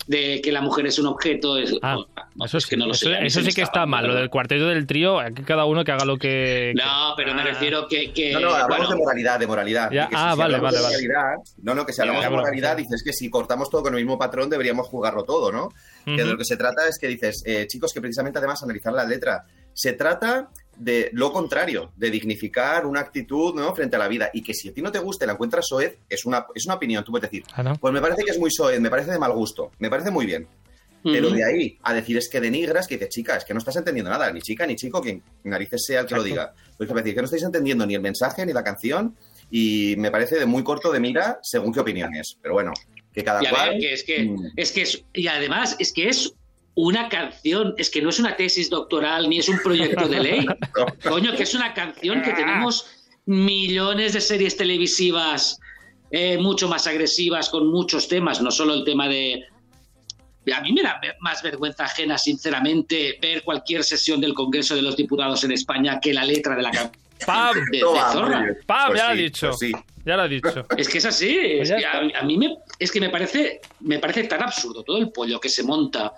de 0.08 0.42
que 0.42 0.52
la 0.52 0.62
mujer 0.62 0.86
es 0.88 0.98
un 1.00 1.08
objeto. 1.08 1.58
es- 1.58 1.76
Ah, 1.82 1.98
no, 2.36 2.46
eso, 2.46 2.58
es 2.58 2.64
sí, 2.64 2.70
que 2.72 2.78
no 2.78 2.86
lo 2.88 2.94
eso, 2.94 3.10
sé, 3.10 3.26
eso 3.26 3.42
sí 3.42 3.52
que 3.54 3.62
está 3.62 3.86
mal, 3.86 4.08
lo 4.08 4.16
del 4.16 4.30
cuarteto 4.30 4.68
del 4.68 4.88
trío, 4.88 5.20
aquí 5.20 5.44
cada 5.44 5.66
uno 5.66 5.84
que 5.84 5.92
haga 5.92 6.06
lo 6.06 6.18
que... 6.18 6.74
No, 6.76 7.14
pero 7.18 7.34
me 7.34 7.42
Ah. 7.42 7.46
refiero 7.46 7.88
que. 7.88 8.12
que 8.14 8.32
No, 8.34 8.40
no, 8.40 8.50
hablamos 8.52 8.78
bueno, 8.78 8.90
de 8.92 8.96
moralidad, 8.96 9.40
de 9.40 9.48
moralidad. 9.48 9.92
Ya, 9.92 10.06
Y 10.06 10.08
que 10.10 10.16
ah, 10.18 10.32
si 10.34 10.40
vale, 10.40 10.60
vale, 10.60 10.78
vale. 10.82 10.88
moralidad- 10.96 11.36
no, 11.62 11.76
no, 11.76 11.86
que 11.86 11.94
si 11.94 12.02
hablamos 12.02 12.24
Ya, 12.24 12.30
de 12.30 12.36
moralidad, 12.36 12.78
dices 12.78 13.04
que 13.04 13.12
si 13.14 13.30
cortamos 13.30 13.70
todo 13.70 13.84
con 13.84 13.94
el 13.96 14.00
mismo 14.00 14.18
patrón 14.18 14.50
deberíamos 14.50 14.88
jugarlo 14.88 15.24
todo, 15.24 15.52
¿no? 15.52 15.70
Que 16.06 16.24
de 16.24 16.26
lo 16.26 16.38
que 16.38 16.46
se 16.46 16.56
trata 16.56 16.88
es 16.88 16.98
que 16.98 17.08
dices, 17.08 17.44
eh, 17.46 17.68
chicos, 17.68 17.92
que 17.94 18.00
precisamente 18.00 18.40
además 18.40 18.64
analizar 18.64 18.94
la 18.94 19.04
letra, 19.04 19.44
se 19.74 19.92
trata 19.94 20.48
de 20.80 21.10
lo 21.14 21.32
contrario, 21.32 21.92
de 21.96 22.12
dignificar 22.12 22.86
una 22.86 23.00
actitud 23.00 23.54
¿no? 23.56 23.74
frente 23.76 23.96
a 23.96 24.00
la 24.00 24.08
vida 24.08 24.30
y 24.34 24.44
que 24.44 24.54
si 24.54 24.70
a 24.70 24.74
ti 24.74 24.82
no 24.82 24.92
te 24.92 25.00
gusta 25.00 25.26
y 25.26 25.28
la 25.28 25.34
encuentras 25.34 25.66
soez, 25.68 25.98
es 26.10 26.26
una, 26.26 26.46
es 26.54 26.66
una 26.66 26.76
opinión, 26.76 27.04
tú 27.04 27.12
puedes 27.12 27.30
decir, 27.30 27.44
Ah, 27.54 27.64
¿no? 27.64 27.76
pues 27.76 27.94
me 27.94 28.02
parece 28.02 28.24
que 28.24 28.32
es 28.32 28.40
muy 28.40 28.52
soez, 28.52 28.80
me 28.80 28.90
parece 28.90 29.12
de 29.12 29.20
mal 29.20 29.32
gusto, 29.34 29.72
me 29.80 29.90
parece 29.90 30.12
muy 30.12 30.26
bien. 30.26 30.48
Pero 31.04 31.30
de 31.30 31.42
ahí 31.46 31.78
a 31.84 31.94
decir 31.94 32.18
es 32.18 32.28
que 32.28 32.42
denigras, 32.42 32.86
que 32.86 32.96
dices, 32.98 33.10
chica, 33.10 33.38
es 33.38 33.46
que 33.46 33.54
no 33.54 33.60
estás 33.60 33.78
entendiendo 33.78 34.10
nada, 34.12 34.30
ni 34.34 34.42
chica, 34.42 34.66
ni 34.68 34.76
chico, 34.76 35.02
quien 35.02 35.24
narices 35.46 35.86
sea 35.86 36.02
el 36.02 36.06
que 36.06 36.16
lo 36.16 36.24
diga. 36.24 36.54
Pues 36.78 36.90
decir 36.94 37.14
que 37.16 37.22
no 37.22 37.26
estáis 37.26 37.44
entendiendo 37.44 37.86
ni 37.86 37.96
el 37.96 38.02
mensaje 38.02 38.46
ni 38.46 38.52
la 38.52 38.62
canción 38.64 39.16
y 39.50 39.96
me 39.98 40.12
parece 40.12 40.38
de 40.38 40.46
muy 40.46 40.64
corto 40.64 40.92
de 40.92 41.00
mira 41.00 41.40
según 41.44 41.72
qué 41.72 41.80
opiniones. 41.80 42.38
Pero 42.42 42.56
bueno, 42.56 42.74
que 43.14 43.24
cada 43.24 43.42
Y 43.42 43.46
a 43.46 43.50
cual... 43.52 43.70
ver, 43.70 43.80
que 43.80 43.94
es 43.94 44.04
que, 44.04 44.24
Mm. 44.26 44.52
es 44.58 44.72
que 44.74 44.82
es, 44.82 45.04
y 45.14 45.28
además 45.28 45.78
es 45.80 45.94
que 45.94 46.10
es 46.10 46.34
una 46.78 47.10
canción, 47.10 47.74
es 47.80 47.90
que 47.90 48.04
no 48.04 48.10
es 48.10 48.20
una 48.20 48.36
tesis 48.36 48.70
doctoral 48.70 49.28
ni 49.28 49.40
es 49.40 49.50
un 49.50 49.58
proyecto 49.64 50.08
de 50.08 50.20
ley. 50.20 50.46
Coño, 51.04 51.36
que 51.36 51.42
es 51.42 51.56
una 51.56 51.74
canción 51.74 52.22
que 52.22 52.34
tenemos 52.34 52.86
millones 53.26 54.14
de 54.14 54.22
series 54.22 54.56
televisivas 54.56 55.60
eh, 56.12 56.38
mucho 56.38 56.70
más 56.70 56.86
agresivas 56.86 57.50
con 57.50 57.68
muchos 57.72 58.08
temas, 58.08 58.44
no 58.44 58.52
solo 58.52 58.76
el 58.76 58.84
tema 58.84 59.08
de... 59.08 59.44
A 60.56 60.62
mí 60.62 60.72
me 60.72 60.84
da 60.84 61.02
más 61.20 61.42
vergüenza 61.42 61.86
ajena, 61.86 62.16
sinceramente, 62.20 63.18
ver 63.20 63.42
cualquier 63.44 63.84
sesión 63.84 64.22
del 64.22 64.36
Congreso 64.36 64.76
de 64.76 64.84
los 64.84 64.96
Diputados 64.96 65.44
en 65.44 65.54
España 65.54 66.00
que 66.00 66.14
la 66.14 66.26
letra 66.26 66.56
de 66.56 66.62
la 66.62 66.70
canción 66.70 67.02
¡Pam! 67.26 67.56
de, 67.72 67.78
de 67.80 67.84
Zorra. 68.14 68.46
¡Pam! 68.68 68.90
Pues 68.90 69.02
ya 69.02 69.08
lo 69.08 69.14
he 69.16 69.24
dicho. 69.24 69.48
pues 69.48 69.60
sí. 69.60 69.72
Ya 70.06 70.16
lo 70.16 70.26
he 70.26 70.30
dicho. 70.30 70.66
Es 70.78 70.88
que 70.88 71.00
es 71.00 71.06
así. 71.06 71.40
Pues 71.58 71.70
es 71.72 71.82
ya 71.82 71.92
que 71.92 72.16
a, 72.16 72.20
a 72.20 72.24
mí 72.24 72.38
me, 72.38 72.56
es 72.78 72.92
que 72.92 73.02
me 73.02 73.10
parece, 73.10 73.62
me 73.80 73.98
parece 73.98 74.26
tan 74.26 74.44
absurdo 74.44 74.84
todo 74.84 74.98
el 75.00 75.12
pollo 75.12 75.40
que 75.40 75.50
se 75.50 75.64
monta 75.64 76.14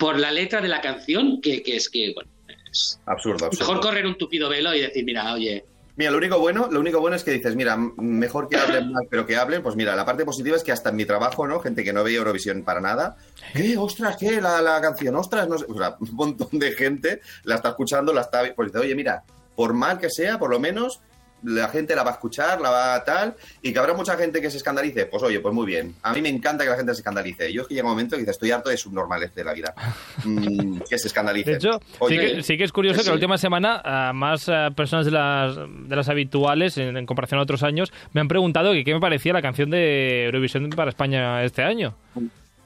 por 0.00 0.18
la 0.18 0.32
letra 0.32 0.60
de 0.60 0.66
la 0.68 0.80
canción 0.80 1.40
que, 1.40 1.62
que 1.62 1.76
es 1.76 1.88
que, 1.88 2.12
bueno, 2.14 2.30
es 2.72 2.98
Absurdo, 3.06 3.46
absurdo. 3.46 3.66
mejor 3.66 3.80
correr 3.80 4.06
un 4.06 4.16
tupido 4.16 4.48
velo 4.48 4.74
y 4.74 4.80
decir, 4.80 5.04
mira, 5.04 5.32
oye, 5.32 5.64
Mira, 5.96 6.12
lo 6.12 6.16
único 6.18 6.38
bueno, 6.38 6.68
lo 6.70 6.80
único 6.80 6.98
bueno 7.00 7.16
es 7.16 7.24
que 7.24 7.32
dices, 7.32 7.54
mira, 7.56 7.76
mejor 7.76 8.48
que 8.48 8.56
hablen 8.56 8.90
mal, 8.90 9.06
pero 9.10 9.26
que 9.26 9.36
hablen, 9.36 9.62
pues 9.62 9.76
mira, 9.76 9.94
la 9.94 10.06
parte 10.06 10.24
positiva 10.24 10.56
es 10.56 10.64
que 10.64 10.72
hasta 10.72 10.88
en 10.88 10.96
mi 10.96 11.04
trabajo, 11.04 11.46
¿no? 11.46 11.60
Gente 11.60 11.84
que 11.84 11.92
no 11.92 12.02
veía 12.02 12.18
Eurovisión 12.18 12.62
para 12.62 12.80
nada, 12.80 13.16
¿qué? 13.52 13.76
Ostras, 13.76 14.16
¿qué? 14.16 14.40
La, 14.40 14.62
la 14.62 14.80
canción, 14.80 15.14
ostras, 15.16 15.46
no 15.46 15.58
sé, 15.58 15.66
o 15.68 15.76
sea, 15.76 15.96
un 16.00 16.14
montón 16.14 16.48
de 16.58 16.72
gente 16.72 17.20
la 17.44 17.56
está 17.56 17.70
escuchando, 17.70 18.14
la 18.14 18.22
está, 18.22 18.42
pues 18.54 18.72
dice, 18.72 18.78
oye, 18.82 18.94
mira, 18.94 19.24
por 19.54 19.74
mal 19.74 19.98
que 19.98 20.08
sea, 20.08 20.38
por 20.38 20.48
lo 20.48 20.58
menos 20.58 21.00
la 21.42 21.68
gente 21.68 21.94
la 21.96 22.02
va 22.02 22.10
a 22.10 22.14
escuchar, 22.14 22.60
la 22.60 22.70
va 22.70 22.94
a 22.94 23.04
tal, 23.04 23.34
y 23.62 23.72
que 23.72 23.78
habrá 23.78 23.94
mucha 23.94 24.16
gente 24.16 24.40
que 24.40 24.50
se 24.50 24.56
escandalice, 24.58 25.06
pues 25.06 25.22
oye, 25.22 25.40
pues 25.40 25.54
muy 25.54 25.66
bien. 25.66 25.94
A 26.02 26.12
mí 26.12 26.20
me 26.22 26.28
encanta 26.28 26.64
que 26.64 26.70
la 26.70 26.76
gente 26.76 26.94
se 26.94 27.00
escandalice. 27.00 27.52
Yo 27.52 27.62
es 27.62 27.68
que 27.68 27.74
llega 27.74 27.86
un 27.86 27.92
momento 27.92 28.16
que 28.16 28.20
dices, 28.22 28.36
estoy 28.36 28.50
harto 28.50 28.70
de 28.70 28.76
subnormales 28.76 29.34
de 29.34 29.44
la 29.44 29.52
vida. 29.54 29.74
Mm, 30.24 30.80
que 30.88 30.98
se 30.98 31.08
escandalice. 31.08 31.50
De 31.52 31.56
hecho, 31.56 31.80
sí 32.08 32.18
que, 32.18 32.42
sí 32.42 32.56
que 32.58 32.64
es 32.64 32.72
curioso 32.72 33.00
que 33.02 33.08
la 33.08 33.14
última 33.14 33.38
semana 33.38 34.12
más 34.14 34.48
ah, 34.48 34.70
personas 34.74 35.06
de 35.06 35.12
las, 35.12 35.56
de 35.56 35.96
las 35.96 36.08
habituales, 36.08 36.76
en, 36.78 36.96
en 36.96 37.06
comparación 37.06 37.40
a 37.40 37.42
otros 37.42 37.62
años, 37.62 37.92
me 38.12 38.20
han 38.20 38.28
preguntado 38.28 38.72
que 38.72 38.84
qué 38.84 38.94
me 38.94 39.00
parecía 39.00 39.32
la 39.32 39.42
canción 39.42 39.70
de 39.70 40.24
Eurovisión 40.26 40.68
para 40.70 40.90
España 40.90 41.42
este 41.44 41.62
año. 41.62 41.94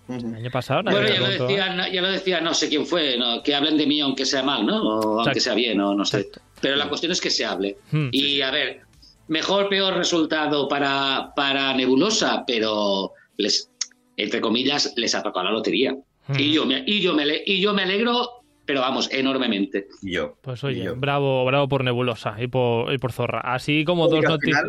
El 0.07 0.35
año 0.35 0.51
pasado 0.51 0.83
nadie 0.83 0.99
bueno, 0.99 1.15
ya 1.15 1.21
lo, 1.21 1.29
decía, 1.47 1.75
no- 1.75 1.89
ya 1.89 2.03
lo 2.03 2.11
decía, 2.11 2.41
no 2.43 2.53
sé 2.53 2.69
quién 2.69 2.85
fue, 2.85 3.17
no, 3.17 3.43
que 3.43 3.55
hablen 3.55 3.79
de 3.79 3.87
mí 3.87 4.03
aunque 4.03 4.27
sea 4.27 4.43
mal, 4.43 4.67
¿no? 4.67 4.83
O 4.83 5.21
aunque 5.23 5.41
sea 5.41 5.55
bien, 5.55 5.81
o 5.81 5.95
no 5.95 6.05
sé. 6.05 6.19
Exacto. 6.19 6.43
Pero 6.65 6.77
la 6.77 6.89
cuestión 6.89 7.13
es 7.13 7.21
que 7.21 7.29
se 7.29 7.45
hable. 7.45 7.77
Hmm. 7.91 8.09
Y 8.11 8.41
a 8.41 8.51
ver, 8.51 8.81
mejor, 9.29 9.69
peor 9.69 9.93
resultado 9.99 10.67
para, 10.67 11.35
para 11.37 11.75
Nebulosa, 11.75 12.43
pero 12.47 13.13
les, 13.37 13.71
entre 14.17 14.41
comillas, 14.41 14.95
les 14.97 15.15
ha 15.15 15.23
tocado 15.23 15.45
la 15.45 15.53
lotería. 15.53 15.95
Hmm. 16.27 16.39
Y, 16.39 16.55
yo 16.55 16.65
me, 16.65 16.83
y, 16.87 17.03
yo 17.03 17.13
me, 17.13 17.43
y 17.45 17.61
yo 17.61 17.75
me 17.75 17.83
alegro, 17.83 18.31
pero 18.65 18.81
vamos, 18.81 19.13
enormemente. 19.13 19.89
Y 20.01 20.13
yo. 20.13 20.39
Pues 20.41 20.65
oye, 20.65 20.85
yo. 20.85 20.97
bravo, 20.97 21.45
bravo 21.45 21.69
por 21.69 21.85
Nebulosa 21.85 22.35
y 22.41 22.47
por, 22.47 22.91
y 22.95 22.97
por 22.97 23.13
Zorra. 23.13 23.41
Así 23.41 23.85
como 23.85 24.09
dos 24.09 24.25
noticias. 24.25 24.65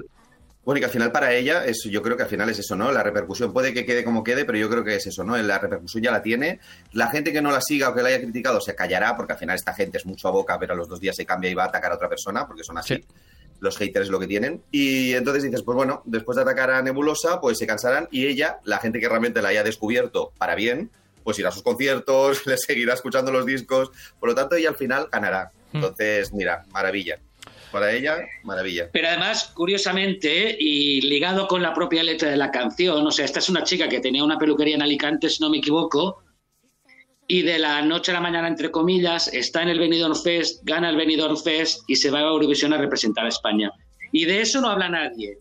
Bueno, 0.66 0.80
y 0.80 0.82
que 0.82 0.86
al 0.86 0.92
final 0.92 1.12
para 1.12 1.32
ella, 1.32 1.64
es, 1.64 1.84
yo 1.84 2.02
creo 2.02 2.18
que 2.18 2.24
al 2.24 2.30
final 2.30 2.50
es 2.50 2.58
eso, 2.58 2.76
¿no? 2.76 2.92
La 2.92 3.04
repercusión 3.04 3.54
puede 3.54 3.72
que 3.72 3.86
quede 3.86 4.04
como 4.04 4.24
quede, 4.24 4.46
pero 4.46 4.58
yo 4.58 4.68
creo 4.68 4.84
que 4.84 4.96
es 4.96 5.06
eso, 5.06 5.24
¿no? 5.24 5.38
La 5.38 5.60
repercusión 5.60 6.04
ya 6.04 6.12
la 6.12 6.24
tiene. 6.24 6.60
La 6.92 7.08
gente 7.08 7.32
que 7.32 7.40
no 7.40 7.52
la 7.52 7.62
siga 7.62 7.90
o 7.90 7.94
que 7.94 8.02
la 8.02 8.10
haya 8.10 8.20
criticado 8.20 8.60
se 8.60 8.74
callará, 8.74 9.16
porque 9.16 9.34
al 9.34 9.40
final 9.40 9.56
esta 9.56 9.76
gente 9.76 10.00
es 10.00 10.08
mucho 10.08 10.28
a 10.28 10.32
boca, 10.32 10.58
pero 10.58 10.74
a 10.74 10.76
los 10.76 10.88
dos 10.88 11.00
días 11.00 11.16
se 11.16 11.24
cambia 11.24 11.52
y 11.52 11.54
va 11.54 11.66
a 11.66 11.68
atacar 11.68 11.92
a 11.92 11.96
otra 11.96 12.10
persona, 12.10 12.48
porque 12.48 12.64
son 12.64 12.80
así. 12.80 12.96
Sí. 12.96 13.06
Los 13.60 13.78
haters 13.78 14.08
es 14.08 14.12
lo 14.12 14.20
que 14.20 14.26
tienen. 14.26 14.64
Y 14.72 15.14
entonces 15.14 15.44
dices, 15.44 15.62
pues 15.62 15.76
bueno, 15.76 16.02
después 16.06 16.36
de 16.36 16.42
atacar 16.42 16.72
a 16.72 16.82
Nebulosa, 16.82 17.40
pues 17.40 17.60
se 17.60 17.68
cansarán 17.68 18.08
y 18.10 18.26
ella, 18.26 18.60
la 18.64 18.80
gente 18.80 19.00
que 19.00 19.08
realmente 19.08 19.44
la 19.44 19.50
haya 19.50 19.64
descubierto 19.64 20.34
para 20.40 20.56
bien, 20.56 20.90
pues 21.24 21.38
irá 21.38 21.50
a 21.50 21.52
sus 21.52 21.62
conciertos, 21.62 22.44
le 22.48 22.58
seguirá 22.58 22.96
escuchando 22.96 23.32
los 23.32 23.46
discos. 23.46 23.92
Por 24.20 24.30
lo 24.30 24.36
tanto, 24.36 24.56
ella 24.56 24.70
al 24.70 24.76
final 24.76 25.10
ganará. 25.12 25.52
Hmm. 25.72 25.78
Entonces, 25.78 26.34
mira, 26.34 26.66
maravilla. 26.72 27.20
Para 27.76 27.92
ella, 27.92 28.26
maravilla. 28.44 28.90
Pero 28.94 29.10
además, 29.10 29.52
curiosamente, 29.54 30.56
y 30.58 31.02
ligado 31.02 31.46
con 31.46 31.62
la 31.62 31.74
propia 31.74 32.04
letra 32.04 32.30
de 32.30 32.38
la 32.38 32.50
canción, 32.50 33.06
o 33.06 33.12
sea, 33.12 33.26
esta 33.26 33.40
es 33.40 33.50
una 33.50 33.66
chica 33.66 33.90
que 33.90 34.00
tenía 34.00 34.24
una 34.24 34.38
peluquería 34.38 34.76
en 34.76 34.82
Alicante, 34.82 35.30
si 35.30 35.44
no 35.44 35.50
me 35.50 35.58
equivoco, 35.58 36.24
y 37.28 37.42
de 37.42 37.60
la 37.60 37.82
noche 37.82 38.12
a 38.12 38.14
la 38.14 38.22
mañana, 38.22 38.48
entre 38.48 38.72
comillas, 38.72 39.28
está 39.28 39.62
en 39.62 39.68
el 39.68 39.80
Benidorm 39.80 40.16
Fest, 40.16 40.62
gana 40.64 40.90
el 40.90 40.96
Benidorm 40.96 41.36
Fest 41.36 41.84
y 41.88 41.98
se 41.98 42.10
va 42.10 42.20
a 42.20 42.22
Eurovisión 42.22 42.72
a 42.72 42.78
representar 42.78 43.26
a 43.26 43.28
España. 43.28 43.70
Y 44.14 44.24
de 44.24 44.40
eso 44.40 44.62
no 44.62 44.70
habla 44.70 44.88
nadie, 44.88 45.38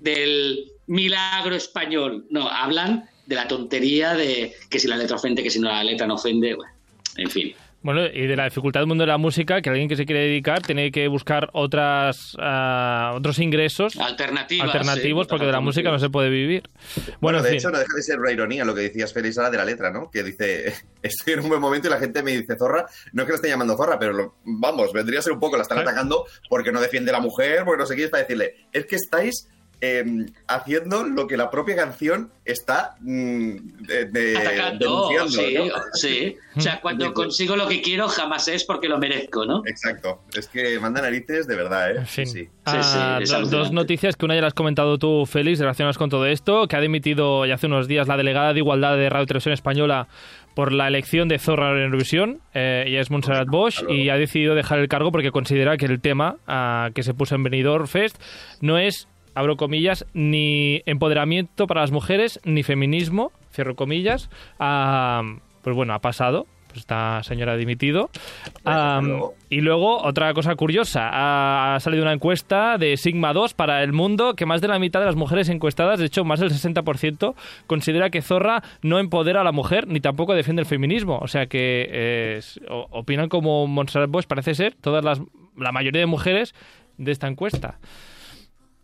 del 0.00 0.64
milagro 0.88 1.54
español. 1.54 2.26
No, 2.30 2.48
hablan 2.48 3.08
de 3.26 3.36
la 3.36 3.46
tontería 3.46 4.14
de 4.14 4.54
que 4.68 4.80
si 4.80 4.88
la 4.88 4.96
letra 4.96 5.14
ofende, 5.14 5.40
que 5.40 5.50
si 5.50 5.60
no 5.60 5.68
la 5.68 5.84
letra 5.84 6.08
no 6.08 6.14
ofende, 6.14 6.52
bueno, 6.56 6.72
en 7.16 7.30
fin. 7.30 7.54
Bueno, 7.86 8.04
y 8.12 8.26
de 8.26 8.34
la 8.36 8.44
dificultad 8.44 8.80
del 8.80 8.88
mundo 8.88 9.02
de 9.02 9.08
la 9.08 9.16
música, 9.16 9.62
que 9.62 9.70
alguien 9.70 9.88
que 9.88 9.94
se 9.96 10.04
quiere 10.06 10.22
dedicar 10.22 10.60
tiene 10.60 10.90
que 10.90 11.06
buscar 11.08 11.50
otras 11.52 12.36
ah, 12.40 13.12
otros 13.14 13.38
ingresos 13.38 13.96
Alternativas. 13.96 14.66
alternativos, 14.66 15.26
sí, 15.26 15.28
porque 15.30 15.46
de 15.46 15.52
la 15.52 15.60
música 15.60 15.90
no 15.90 15.98
se 16.00 16.10
puede 16.10 16.28
vivir. 16.28 16.64
Bueno, 16.96 17.16
Bueno, 17.20 17.38
en 17.38 17.44
de 17.44 17.50
fin. 17.50 17.58
hecho, 17.58 17.70
no 17.70 17.78
deja 17.78 17.94
de 17.94 18.02
ser 18.02 18.18
una 18.18 18.32
ironía 18.32 18.64
lo 18.64 18.74
que 18.74 18.80
decías, 18.82 19.12
Félix, 19.12 19.38
ahora 19.38 19.50
de 19.50 19.56
la 19.58 19.64
letra, 19.64 19.90
¿no? 19.90 20.10
Que 20.10 20.22
dice, 20.24 20.74
estoy 21.02 21.34
en 21.34 21.40
un 21.40 21.48
buen 21.48 21.60
momento 21.60 21.86
y 21.86 21.90
la 21.92 21.98
gente 21.98 22.22
me 22.24 22.32
dice 22.36 22.56
zorra. 22.58 22.86
No 23.12 23.22
es 23.22 23.26
que 23.26 23.32
la 23.32 23.36
esté 23.36 23.48
llamando 23.48 23.76
zorra, 23.76 23.98
pero 23.98 24.12
lo- 24.12 24.34
vamos, 24.44 24.92
vendría 24.92 25.20
a 25.20 25.22
ser 25.22 25.32
un 25.32 25.40
poco, 25.40 25.56
la 25.56 25.62
están 25.62 25.78
atacando 25.78 26.26
porque 26.50 26.72
no 26.72 26.80
defiende 26.80 27.10
a 27.10 27.14
la 27.14 27.20
mujer, 27.20 27.62
porque 27.64 27.78
no 27.80 27.86
sé 27.86 27.94
qué, 27.96 28.04
es 28.04 28.10
para 28.10 28.24
decirle, 28.24 28.66
es 28.72 28.84
que 28.86 28.96
estáis 28.96 29.48
eh, 29.80 30.04
haciendo 30.48 31.04
lo 31.04 31.26
que 31.26 31.36
la 31.36 31.50
propia 31.50 31.76
canción 31.76 32.30
está 32.44 32.94
mm, 33.00 33.50
de- 33.86 34.04
de- 34.06 34.36
atacando, 34.38 35.08
denunciando, 35.10 35.28
sí, 35.28 35.54
¿no? 35.68 35.74
sí. 35.92 36.36
O 36.56 36.60
sea, 36.60 36.80
cuando 36.80 37.12
consigo 37.12 37.56
lo 37.56 37.68
que 37.68 37.82
quiero, 37.82 38.08
jamás 38.08 38.48
es 38.48 38.64
porque 38.64 38.88
lo 38.88 38.98
merezco, 38.98 39.44
¿no? 39.44 39.62
Exacto. 39.66 40.22
Es 40.36 40.48
que 40.48 40.78
manda 40.80 41.02
narices 41.02 41.46
de 41.46 41.56
verdad, 41.56 41.90
¿eh? 41.90 41.98
En 41.98 42.06
fin. 42.06 42.26
Sí, 42.26 42.40
sí. 42.44 42.48
Ah, 42.64 43.20
Sí, 43.24 43.34
dos 43.50 43.72
noticias 43.72 44.16
que 44.16 44.24
una 44.24 44.34
ya 44.34 44.40
la 44.40 44.46
has 44.48 44.54
comentado 44.54 44.98
tú, 44.98 45.26
Félix, 45.26 45.58
relacionadas 45.60 45.98
con 45.98 46.08
todo 46.10 46.26
esto, 46.26 46.66
que 46.68 46.76
ha 46.76 46.80
dimitido 46.80 47.44
ya 47.46 47.54
hace 47.56 47.66
unos 47.66 47.86
días 47.88 48.08
la 48.08 48.16
delegada 48.16 48.52
de 48.52 48.60
Igualdad 48.60 48.96
de 48.96 49.08
Radio 49.10 49.24
y 49.24 49.26
Televisión 49.26 49.52
Española 49.54 50.08
por 50.54 50.72
la 50.72 50.88
elección 50.88 51.28
de 51.28 51.38
Zorra 51.38 51.72
en 51.72 51.82
Eurovisión. 51.84 52.40
Eh, 52.54 52.84
ella 52.86 53.00
es 53.02 53.10
Montserrat 53.10 53.46
Bosch 53.48 53.74
Hasta 53.76 53.86
luego. 53.88 54.02
y 54.02 54.08
ha 54.08 54.16
decidido 54.16 54.54
dejar 54.54 54.78
el 54.78 54.88
cargo 54.88 55.12
porque 55.12 55.30
considera 55.30 55.76
que 55.76 55.84
el 55.84 56.00
tema 56.00 56.36
ah, 56.46 56.88
que 56.94 57.02
se 57.02 57.12
puso 57.12 57.34
en 57.34 57.42
Benidorm 57.42 57.86
Fest 57.86 58.16
no 58.62 58.78
es, 58.78 59.06
abro 59.36 59.58
comillas, 59.58 60.06
ni 60.14 60.82
empoderamiento 60.86 61.66
para 61.66 61.82
las 61.82 61.92
mujeres 61.92 62.40
ni 62.44 62.62
feminismo, 62.62 63.32
cierro 63.52 63.76
comillas. 63.76 64.30
Ah, 64.58 65.22
pues 65.62 65.76
bueno, 65.76 65.92
ha 65.92 65.98
pasado. 65.98 66.46
Pues 66.68 66.78
esta 66.78 67.22
señora 67.22 67.52
ha 67.52 67.56
dimitido. 67.56 68.08
luego. 68.64 69.34
y 69.50 69.60
luego, 69.60 70.02
otra 70.02 70.32
cosa 70.32 70.56
curiosa, 70.56 71.10
ha, 71.12 71.78
salido 71.80 72.02
una 72.02 72.14
encuesta 72.14 72.78
de 72.78 72.96
Sigma 72.96 73.34
2 73.34 73.52
para 73.52 73.82
el 73.82 73.92
mundo 73.92 74.34
que 74.36 74.46
más 74.46 74.62
de 74.62 74.68
la 74.68 74.78
mitad 74.78 75.00
de 75.00 75.06
las 75.06 75.16
mujeres 75.16 75.50
encuestadas, 75.50 75.98
de 75.98 76.06
hecho 76.06 76.24
más 76.24 76.40
del 76.40 76.50
60%, 76.50 77.34
considera 77.66 78.08
que 78.08 78.22
Zorra 78.22 78.62
no 78.80 78.98
empodera 78.98 79.42
a 79.42 79.44
la 79.44 79.52
mujer 79.52 79.86
ni 79.86 80.00
tampoco 80.00 80.34
defiende 80.34 80.60
el 80.60 80.66
feminismo. 80.66 81.18
O 81.18 81.28
sea 81.28 81.46
que 81.46 81.88
eh, 81.90 82.40
opinan 82.68 83.28
como 83.28 83.66
Montserrat 83.66 84.10
Bosch, 84.10 84.26
parece 84.26 84.54
ser, 84.54 84.74
todas 84.80 85.04
las, 85.04 85.20
la 85.58 85.72
mayoría 85.72 86.00
de 86.00 86.06
mujeres 86.06 86.54
de 86.96 87.12
esta 87.12 87.28
encuesta. 87.28 87.78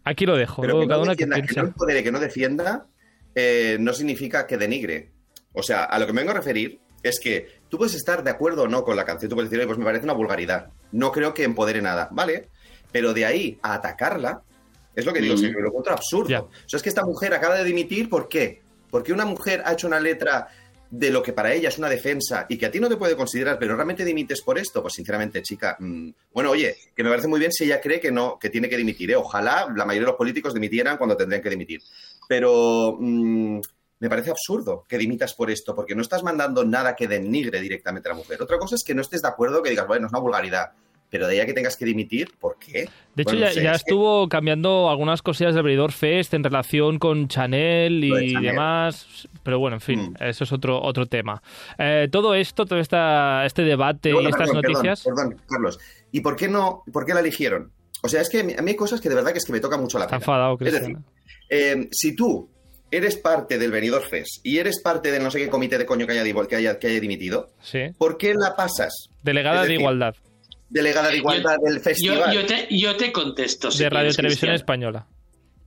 Aquí 0.05 0.27
lo 0.27 0.37
dejo. 0.37 0.63
Pero 0.63 0.81
que 0.81 0.87
cada 0.87 0.99
no, 0.99 1.03
una 1.05 1.13
defienda, 1.13 1.37
que 1.37 1.43
piense. 1.43 1.61
no 1.61 1.67
empodere, 1.69 2.03
que 2.03 2.13
no 2.13 2.21
defienda, 2.21 2.87
eh, 3.35 3.77
no 3.81 3.93
significa 3.93 4.47
que 4.47 4.57
denigre. 4.57 5.13
O 5.53 5.63
sea, 5.63 5.85
a 5.85 5.99
lo 5.99 6.07
que 6.07 6.13
me 6.13 6.21
vengo 6.23 6.33
a 6.33 6.37
referir 6.37 6.81
es 7.03 7.19
que 7.21 7.61
tú 7.69 7.79
puedes 7.79 7.95
estar 7.95 8.23
de 8.23 8.31
acuerdo 8.31 8.63
o 8.63 8.69
no 8.69 8.85
con 8.85 8.97
la 8.97 9.05
canción, 9.05 9.29
tú 9.29 9.35
puedes 9.37 9.51
decir, 9.51 9.61
"Oye, 9.61 9.67
pues 9.67 9.79
me 9.79 9.85
parece 9.85 10.05
una 10.05 10.13
vulgaridad. 10.13 10.69
No 10.93 11.13
creo 11.13 11.35
que 11.35 11.45
empodere 11.45 11.83
nada, 11.83 12.09
¿vale? 12.13 12.49
Pero 12.91 13.13
de 13.15 13.25
ahí 13.27 13.59
a 13.63 13.75
atacarla, 13.75 14.43
es 14.95 15.05
lo 15.07 15.13
que 15.13 15.21
digo, 15.21 15.35
Mm. 15.35 15.37
o 15.37 15.41
sea, 15.41 15.51
que 15.53 15.61
lo 15.61 15.69
encuentro 15.69 15.93
absurdo. 15.95 16.29
Ya. 16.29 16.41
O 16.43 16.51
sea, 16.67 16.77
es 16.77 16.83
que 16.83 16.89
esta 16.89 17.05
mujer 17.05 17.33
acaba 17.35 17.57
de 17.57 17.65
dimitir, 17.65 18.09
¿por 18.09 18.29
qué? 18.29 18.63
Porque 18.91 19.13
una 19.13 19.25
mujer 19.25 19.63
ha 19.65 19.73
hecho 19.73 19.87
una 19.87 19.99
letra 20.01 20.49
de 20.93 21.09
lo 21.09 21.23
que 21.23 21.33
para 21.33 21.55
ella 21.55 21.71
es 21.71 21.79
una 21.79 21.89
defensa 21.89 22.45
y 22.51 22.59
que 22.59 22.67
a 22.67 22.71
ti 22.71 22.79
no 22.79 22.87
te 22.87 22.99
puede 22.99 23.17
considerar, 23.17 23.59
pero 23.59 23.75
realmente 23.75 24.05
dimites 24.05 24.43
por 24.43 24.59
esto, 24.59 24.83
pues 24.83 24.93
sinceramente, 24.93 25.41
chica, 25.41 25.75
mm, 25.79 26.11
bueno, 26.35 26.51
oye, 26.51 26.77
que 26.95 27.03
me 27.03 27.09
parece 27.09 27.29
muy 27.29 27.41
bien 27.41 27.51
si 27.51 27.65
ella 27.65 27.81
cree 27.81 27.99
que 27.99 28.13
no, 28.13 28.39
que 28.39 28.51
tiene 28.51 28.69
que 28.69 28.77
dimitir, 28.77 29.11
¿eh? 29.11 29.17
Ojalá 29.17 29.73
la 29.75 29.87
mayoría 29.87 30.03
de 30.07 30.11
los 30.13 30.17
políticos 30.17 30.53
dimitieran 30.53 30.99
cuando 30.99 31.17
tendrían 31.17 31.43
que 31.43 31.49
dimitir. 31.49 31.81
Pero 32.29 32.99
mm, 33.01 33.61
me 34.01 34.09
parece 34.11 34.33
absurdo 34.33 34.85
que 34.87 34.99
dimitas 34.99 35.33
por 35.33 35.51
esto, 35.51 35.75
porque 35.75 35.95
no 35.95 36.03
estás 36.03 36.23
mandando 36.23 36.63
nada 36.63 36.95
que 36.95 37.09
denigre 37.09 37.63
directamente 37.63 38.11
a 38.11 38.13
la 38.13 38.19
mujer. 38.19 38.43
Otra 38.43 38.59
cosa 38.59 38.75
es 38.75 38.85
que 38.85 38.95
no 38.95 39.01
estés 39.01 39.23
de 39.23 39.29
acuerdo, 39.29 39.63
que 39.63 39.71
digas, 39.71 39.87
bueno, 39.87 40.09
es 40.09 40.13
una 40.13 40.21
vulgaridad, 40.21 40.73
pero 41.13 41.27
de 41.27 41.35
ella 41.35 41.45
que 41.45 41.53
tengas 41.53 41.77
que 41.77 41.85
dimitir, 41.85 42.31
¿por 42.41 42.57
qué? 42.59 42.89
De 43.15 43.23
hecho, 43.23 43.33
Bueno, 43.33 43.41
ya, 43.41 43.47
no 43.49 43.53
sé, 43.53 43.63
ya 43.63 43.73
es 43.73 43.83
que- 43.85 43.91
estuvo 43.91 44.27
cambiando 44.31 44.89
algunas 44.89 45.21
cosillas 45.21 45.55
del 45.55 45.63
Benidorm 45.63 45.93
Fest 45.93 46.33
en 46.33 46.43
relación 46.43 46.99
con 46.99 47.29
Chanel 47.29 48.01
de 48.01 48.07
y 48.25 48.33
Chanel. 48.33 48.51
demás, 48.53 49.29
pero 49.43 49.59
bueno, 49.59 49.77
en 49.77 49.81
fin, 49.83 50.01
Mm. 50.19 50.25
eso 50.25 50.45
es 50.45 50.53
otro 50.53 50.81
otro 50.83 51.05
tema. 51.05 51.43
Eh, 51.79 52.09
todo 52.11 52.35
esto, 52.35 52.65
todo 52.65 52.79
esta, 52.79 53.45
este 53.45 53.61
debate 53.63 54.11
Bueno, 54.15 54.31
y 54.31 54.33
estas 54.33 54.49
perdón, 54.49 54.63
perdón, 54.63 54.73
noticias... 54.73 55.03
Perdón, 55.05 55.37
Carlos. 55.47 55.79
¿Y 56.13 56.21
por 56.23 56.35
qué 56.35 56.49
no? 56.49 56.83
¿Por 56.91 57.05
qué 57.05 57.13
la 57.13 57.21
eligieron? 57.21 57.71
O 58.03 58.09
sea, 58.09 58.23
es 58.23 58.31
que 58.31 58.41
a 58.41 58.45
mí 58.45 58.55
hay 58.71 58.75
cosas 58.77 59.01
que 59.03 59.11
de 59.11 59.15
verdad 59.15 59.33
que 59.33 59.39
es 59.39 59.45
que 59.45 59.53
me 59.53 59.61
toca 59.61 59.77
mucho 59.77 59.99
la 59.99 60.07
pena. 60.07 60.17
enfadado, 60.17 60.57
Es 60.61 60.73
decir, 60.73 60.97
eh, 61.51 61.89
si 61.93 62.17
tú 62.17 62.49
eres 62.91 63.17
parte 63.17 63.59
del 63.59 63.71
Benidorm 63.71 64.05
Fest 64.09 64.41
y 64.45 64.57
eres 64.59 64.81
parte 64.81 65.11
del 65.13 65.23
no 65.23 65.31
sé 65.31 65.39
qué 65.41 65.49
comité 65.51 65.77
de 65.77 65.85
coño 65.85 66.07
que 66.07 66.13
haya, 66.19 66.47
que 66.49 66.57
haya, 66.57 66.79
que 66.79 66.87
haya 66.89 67.01
dimitido, 67.01 67.51
Sí. 67.61 67.81
¿por 67.99 68.17
qué 68.17 68.33
la 68.35 68.57
pasas? 68.57 69.09
Delegada 69.23 69.65
de 69.67 69.75
Igualdad 69.75 70.15
Delegada 70.73 71.09
de 71.11 71.19
Igualdad 71.19 71.57
del 71.63 71.81
Festival. 71.81 72.33
yo 72.33 72.47
te, 72.47 72.67
yo 72.71 72.97
te 72.97 73.13
contesto. 73.13 73.71
si 73.71 73.79
de 73.83 73.91
Radio 73.91 74.01
quieres, 74.05 74.17
Televisión 74.17 74.39
Cristian. 74.51 74.55
Española. 74.55 75.07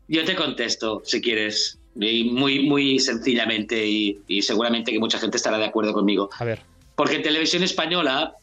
Yo 0.08 0.26
te 0.26 0.36
contesto, 0.36 1.02
si 1.06 1.22
quieres. 1.22 1.80
Y 2.00 2.26
muy, 2.26 2.68
muy 2.68 3.00
sencillamente, 3.00 3.86
y, 3.88 4.20
y 4.28 4.42
seguramente 4.42 4.92
que 4.92 5.00
mucha 5.00 5.18
gente 5.18 5.38
estará 5.38 5.58
de 5.58 5.66
acuerdo 5.66 5.94
conmigo. 5.94 6.30
A 6.38 6.44
ver. 6.44 6.62
Porque 6.96 7.16
en 7.16 7.22
televisión 7.24 7.64
española 7.64 8.34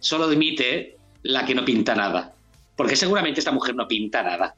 solo 0.00 0.28
dimite 0.28 0.96
la 1.22 1.44
que 1.44 1.54
no 1.54 1.64
pinta 1.64 1.94
nada. 1.94 2.34
Porque 2.76 2.96
seguramente 2.96 3.40
esta 3.40 3.52
mujer 3.52 3.74
no 3.74 3.86
pinta 3.86 4.22
nada. 4.22 4.54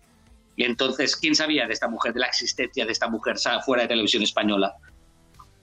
Y 0.56 0.64
entonces, 0.64 1.14
¿quién 1.16 1.34
sabía 1.34 1.66
de 1.66 1.72
esta 1.72 1.88
mujer, 1.88 2.12
de 2.14 2.20
la 2.20 2.26
existencia 2.26 2.86
de 2.86 2.92
esta 2.92 3.08
mujer 3.08 3.36
fuera 3.64 3.82
de 3.82 3.88
televisión 3.88 4.22
española? 4.22 4.74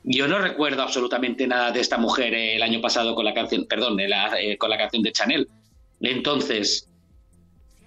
Yo 0.04 0.28
no 0.28 0.38
recuerdo 0.40 0.84
absolutamente 0.84 1.48
nada 1.48 1.72
de 1.72 1.80
esta 1.80 1.98
mujer 1.98 2.34
eh, 2.34 2.56
el 2.58 2.62
año 2.64 2.80
pasado 2.82 3.16
con 3.16 3.26
la 3.26 3.34
canción, 3.34 3.66
perdón, 3.66 3.98
la- 4.08 4.40
eh, 4.40 4.58
con 4.58 4.70
la 4.70 4.78
canción 4.78 5.02
de 5.02 5.12
Chanel. 5.12 5.48
Entonces, 6.02 6.88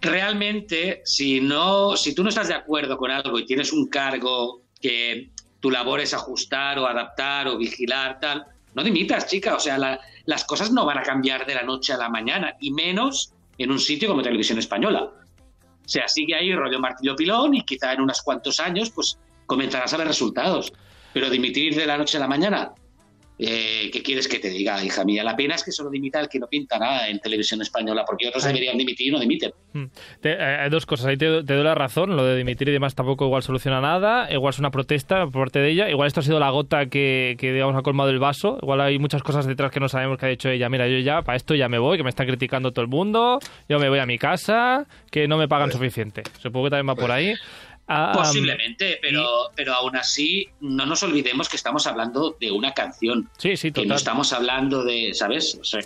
realmente, 0.00 1.02
si 1.04 1.40
no, 1.40 1.96
si 1.96 2.14
tú 2.14 2.22
no 2.22 2.28
estás 2.28 2.48
de 2.48 2.54
acuerdo 2.54 2.96
con 2.96 3.10
algo 3.10 3.38
y 3.38 3.46
tienes 3.46 3.72
un 3.72 3.88
cargo 3.88 4.62
que 4.80 5.30
tu 5.60 5.70
labor 5.70 6.00
es 6.00 6.14
ajustar 6.14 6.78
o 6.78 6.86
adaptar 6.86 7.48
o 7.48 7.58
vigilar, 7.58 8.20
tal, 8.20 8.44
no 8.74 8.82
dimitas, 8.84 9.26
chica. 9.26 9.56
O 9.56 9.60
sea, 9.60 9.76
la- 9.78 10.00
las 10.26 10.44
cosas 10.44 10.70
no 10.70 10.84
van 10.84 10.98
a 10.98 11.02
cambiar 11.02 11.46
de 11.46 11.54
la 11.54 11.62
noche 11.62 11.92
a 11.92 11.96
la 11.96 12.08
mañana, 12.08 12.54
y 12.60 12.70
menos 12.70 13.32
en 13.56 13.72
un 13.72 13.78
sitio 13.78 14.08
como 14.08 14.22
Televisión 14.22 14.58
Española. 14.58 15.04
O 15.04 15.88
sea, 15.90 16.06
sigue 16.06 16.34
ahí 16.34 16.54
rollo 16.54 16.78
martillo 16.78 17.16
pilón 17.16 17.54
y 17.54 17.64
quizá 17.64 17.92
en 17.94 18.02
unos 18.02 18.22
cuantos 18.22 18.60
años, 18.60 18.90
pues 18.90 19.18
comenzarás 19.46 19.92
a 19.94 19.96
ver 19.96 20.06
resultados. 20.06 20.72
Pero 21.14 21.30
dimitir 21.30 21.74
de 21.74 21.86
la 21.86 21.96
noche 21.96 22.18
a 22.18 22.20
la 22.20 22.28
mañana, 22.28 22.72
eh, 23.38 23.90
¿qué 23.92 24.02
quieres 24.02 24.26
que 24.28 24.38
te 24.38 24.48
diga, 24.50 24.82
hija 24.84 25.04
mía? 25.04 25.22
La 25.24 25.36
pena 25.36 25.54
es 25.54 25.62
que 25.64 25.70
solo 25.72 25.90
dimita 25.90 26.20
el 26.20 26.28
que 26.28 26.38
no 26.38 26.46
pinta 26.48 26.78
nada 26.78 27.08
en 27.08 27.18
televisión 27.20 27.62
española, 27.62 28.04
porque 28.06 28.28
otros 28.28 28.44
deberían 28.44 28.76
dimitir 28.76 29.08
y 29.08 29.10
no 29.10 29.20
dimiten. 29.20 29.52
Mm. 29.72 29.84
Te- 30.20 30.32
eh, 30.32 30.56
hay 30.62 30.70
dos 30.70 30.86
cosas, 30.86 31.06
ahí 31.06 31.16
te, 31.16 31.42
te 31.44 31.54
doy 31.54 31.62
la 31.64 31.74
razón, 31.74 32.16
lo 32.16 32.24
de 32.24 32.36
dimitir 32.36 32.68
y 32.68 32.72
demás 32.72 32.94
tampoco 32.94 33.24
igual 33.26 33.42
soluciona 33.42 33.80
nada, 33.80 34.32
igual 34.32 34.50
es 34.52 34.58
una 34.58 34.70
protesta 34.70 35.26
por 35.26 35.44
parte 35.44 35.60
de 35.60 35.70
ella, 35.70 35.88
igual 35.90 36.06
esto 36.08 36.20
ha 36.20 36.22
sido 36.22 36.40
la 36.40 36.50
gota 36.50 36.86
que, 36.86 37.36
que 37.38 37.52
digamos 37.52 37.76
ha 37.76 37.82
colmado 37.82 38.10
el 38.10 38.18
vaso, 38.18 38.58
igual 38.62 38.80
hay 38.80 38.98
muchas 38.98 39.22
cosas 39.22 39.46
detrás 39.46 39.70
que 39.70 39.80
no 39.80 39.88
sabemos 39.88 40.18
que 40.18 40.26
ha 40.26 40.28
dicho 40.30 40.48
ella, 40.50 40.68
mira, 40.68 40.88
yo 40.88 40.98
ya 40.98 41.22
para 41.22 41.36
esto 41.36 41.54
ya 41.54 41.68
me 41.68 41.78
voy, 41.78 41.96
que 41.96 42.02
me 42.04 42.10
está 42.10 42.26
criticando 42.26 42.72
todo 42.72 42.82
el 42.82 42.88
mundo, 42.90 43.38
yo 43.68 43.78
me 43.78 43.88
voy 43.88 43.98
a 44.00 44.06
mi 44.06 44.18
casa, 44.18 44.86
que 45.10 45.28
no 45.28 45.36
me 45.38 45.46
pagan 45.48 45.68
Pues- 45.68 45.74
suficiente, 45.76 46.22
supongo 46.40 46.66
que 46.66 46.70
también 46.70 46.88
va 46.88 47.00
por 47.00 47.10
ahí. 47.12 47.34
Ah, 47.88 48.12
Posiblemente, 48.14 48.98
pero, 49.00 49.50
pero 49.56 49.72
aún 49.74 49.96
así 49.96 50.46
no 50.60 50.84
nos 50.86 51.02
olvidemos 51.02 51.48
que 51.48 51.56
estamos 51.56 51.86
hablando 51.86 52.36
de 52.38 52.50
una 52.52 52.72
canción, 52.74 53.28
sí, 53.38 53.56
sí, 53.56 53.72
que 53.72 53.80
no 53.80 53.84
total. 53.86 53.96
estamos 53.96 54.32
hablando 54.32 54.84
de, 54.84 55.14
¿sabes? 55.14 55.58
O 55.60 55.64
sea, 55.64 55.80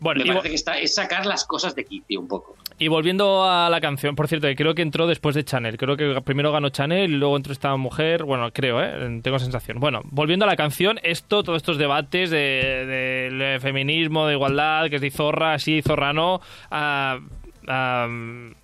Bueno, 0.00 0.24
me 0.24 0.30
parece 0.32 0.48
que 0.48 0.54
está, 0.54 0.78
es 0.78 0.94
sacar 0.94 1.26
las 1.26 1.44
cosas 1.44 1.74
de 1.74 1.84
quicio 1.84 2.18
un 2.20 2.28
poco. 2.28 2.56
y 2.78 2.88
volviendo 2.88 3.44
a 3.44 3.68
la 3.70 3.80
canción, 3.80 4.16
por 4.16 4.26
cierto, 4.26 4.48
que 4.48 4.56
creo 4.56 4.74
que 4.74 4.82
entró 4.82 5.06
después 5.06 5.34
de 5.36 5.44
Chanel, 5.44 5.76
creo 5.76 5.96
que 5.96 6.20
primero 6.22 6.50
ganó 6.50 6.70
Chanel 6.70 7.10
y 7.12 7.16
luego 7.16 7.36
entró 7.36 7.52
esta 7.52 7.76
mujer, 7.76 8.24
bueno, 8.24 8.50
creo, 8.52 8.82
¿eh? 8.82 9.20
tengo 9.22 9.38
sensación. 9.38 9.78
Bueno, 9.80 10.00
volviendo 10.06 10.46
a 10.46 10.48
la 10.48 10.56
canción, 10.56 10.98
esto, 11.02 11.42
todos 11.44 11.58
estos 11.58 11.76
debates 11.78 12.30
de- 12.30 13.28
del 13.30 13.60
feminismo, 13.60 14.26
de 14.26 14.32
igualdad, 14.34 14.88
que 14.88 14.96
es 14.96 15.02
de 15.02 15.10
zorra, 15.10 15.58
sí, 15.58 15.82
zorra 15.82 16.12
no, 16.12 16.40
ah, 16.70 17.20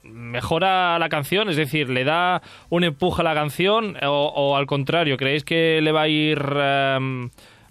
mejora 0.03 0.99
la 0.99 1.09
canción, 1.09 1.49
es 1.49 1.57
decir, 1.57 1.89
le 1.91 2.05
da 2.05 2.43
un 2.69 2.85
empuje 2.85 3.23
a 3.23 3.25
la 3.25 3.35
canción 3.35 3.97
o, 4.03 4.57
al 4.57 4.67
contrario, 4.67 5.17
¿creéis 5.17 5.45
que 5.45 5.81
le 5.83 5.93
va 5.93 6.03
a 6.03 6.09
ir 6.09 6.39
a, 6.41 6.99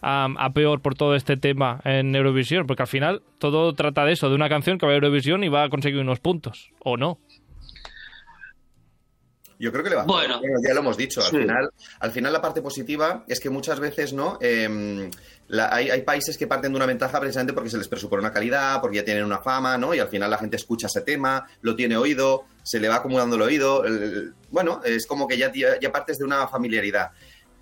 a 0.02 0.50
peor 0.54 0.82
por 0.82 0.96
todo 0.96 1.15
este 1.15 1.38
tema 1.38 1.82
en 1.84 2.15
Eurovisión? 2.15 2.68
Porque 2.68 2.84
al 2.84 2.88
final 2.88 3.22
todo 3.38 3.74
trata 3.74 4.06
de 4.06 4.13
eso, 4.13 4.30
de 4.30 4.36
una 4.36 4.50
canción 4.50 4.78
que 4.78 4.86
va 4.86 4.92
a 4.92 4.96
Eurovisión 4.96 5.44
y 5.44 5.50
va 5.50 5.63
a 5.63 5.70
conseguir 5.70 6.00
unos 6.00 6.20
puntos, 6.20 6.72
¿o 6.84 6.98
no? 6.98 7.20
Yo 9.60 9.72
creo 9.74 9.84
que 9.84 9.89
le 9.89 9.98
va 9.98 10.04
a 10.04 10.06
Bueno. 10.06 10.41
ya 10.65 10.74
lo 10.74 10.80
hemos 10.80 10.95
dicho. 10.95 11.19
Al, 11.22 11.30
Sí. 11.30 11.38
final, 11.38 11.69
al 12.00 12.12
final, 12.12 12.32
la 12.34 12.41
parte 12.41 12.62
positiva 12.62 13.26
es 13.28 13.39
que 13.41 13.50
muchas 13.50 13.80
veces 13.82 14.13
no 14.13 14.38
Em, 14.41 15.12
la- 15.50 15.74
hay, 15.74 15.89
hay 15.89 16.02
países 16.04 16.38
que 16.38 16.48
parten 16.48 16.72
de 16.72 16.78
una 16.78 16.86
ventaja 16.86 17.19
precisamente 17.19 17.52
porque 17.54 17.69
se 17.69 17.78
les 17.78 17.88
presupone 17.89 18.22
una 18.22 18.32
calidad, 18.32 18.80
porque 18.80 18.98
ya 18.98 19.04
tienen 19.06 19.26
una 19.26 19.39
fama, 19.39 19.78
¿no? 19.78 19.93
Y 19.93 20.00
al 20.00 20.08
final 20.08 20.30
la 20.32 20.38
gente 20.38 20.56
escucha 20.56 20.88
ese 20.88 21.02
tema, 21.02 21.45
lo 21.62 21.76
tiene 21.76 21.98
oído, 21.98 22.45
se 22.63 22.80
le 22.80 22.88
va 22.88 22.95
acumulando 22.95 23.36
el 23.36 23.41
oído. 23.41 23.84
el- 23.86 24.34
bueno, 24.50 24.80
es 24.86 25.06
como 25.06 25.28
que 25.28 25.38
ya, 25.38 25.52
ya, 25.54 25.78
ya 25.80 25.91
partes 25.91 26.17
de 26.19 26.24
una 26.26 26.48
familiaridad. 26.48 27.12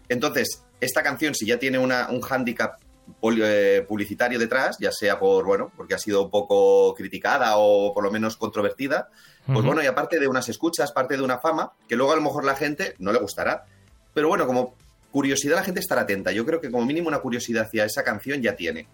Entonces, 0.08 0.64
esta 0.80 1.02
canción, 1.02 1.34
si 1.34 1.46
ya 1.48 1.58
tiene 1.58 1.80
una, 1.80 2.10
un 2.12 2.22
hándicap 2.22 2.80
publicitario 3.20 4.40
detrás, 4.40 4.78
ya 4.80 4.92
sea 4.92 5.20
por, 5.20 5.46
bueno, 5.46 5.72
porque 5.76 5.96
ha 5.96 6.00
sido 6.00 6.24
un 6.24 6.32
poco 6.32 6.94
criticada 6.96 7.58
o 7.58 7.94
por 7.94 8.04
lo 8.04 8.12
menos 8.12 8.38
controvertida, 8.38 9.10
pues 9.46 9.60
Ujú. 9.60 9.68
bueno, 9.68 9.84
y 9.84 9.88
aparte 9.88 10.20
de 10.20 10.28
unas 10.28 10.50
escuchas, 10.50 10.92
parte 10.92 11.16
de 11.18 11.24
una 11.24 11.40
fama, 11.40 11.74
que 11.88 11.96
luego 11.96 12.12
a 12.12 12.16
lo 12.16 12.22
mejor 12.22 12.44
la 12.44 12.56
gente 12.56 12.96
no 13.00 13.12
le 13.12 13.20
gustará. 13.20 13.66
Pero 14.14 14.28
bueno, 14.28 14.46
como 14.46 14.76
curiosidad 15.12 15.56
la 15.56 15.64
gente 15.64 15.80
estará 15.80 16.02
atenta. 16.02 16.32
Yo 16.32 16.46
creo 16.46 16.60
que 16.60 16.70
como 16.70 16.86
mínimo 16.86 17.08
una 17.08 17.20
curiosidad 17.20 17.66
hacia 17.66 17.86
esa 17.86 18.04
canción 18.04 18.42
ya 18.42 18.56
tiene. 18.56 18.88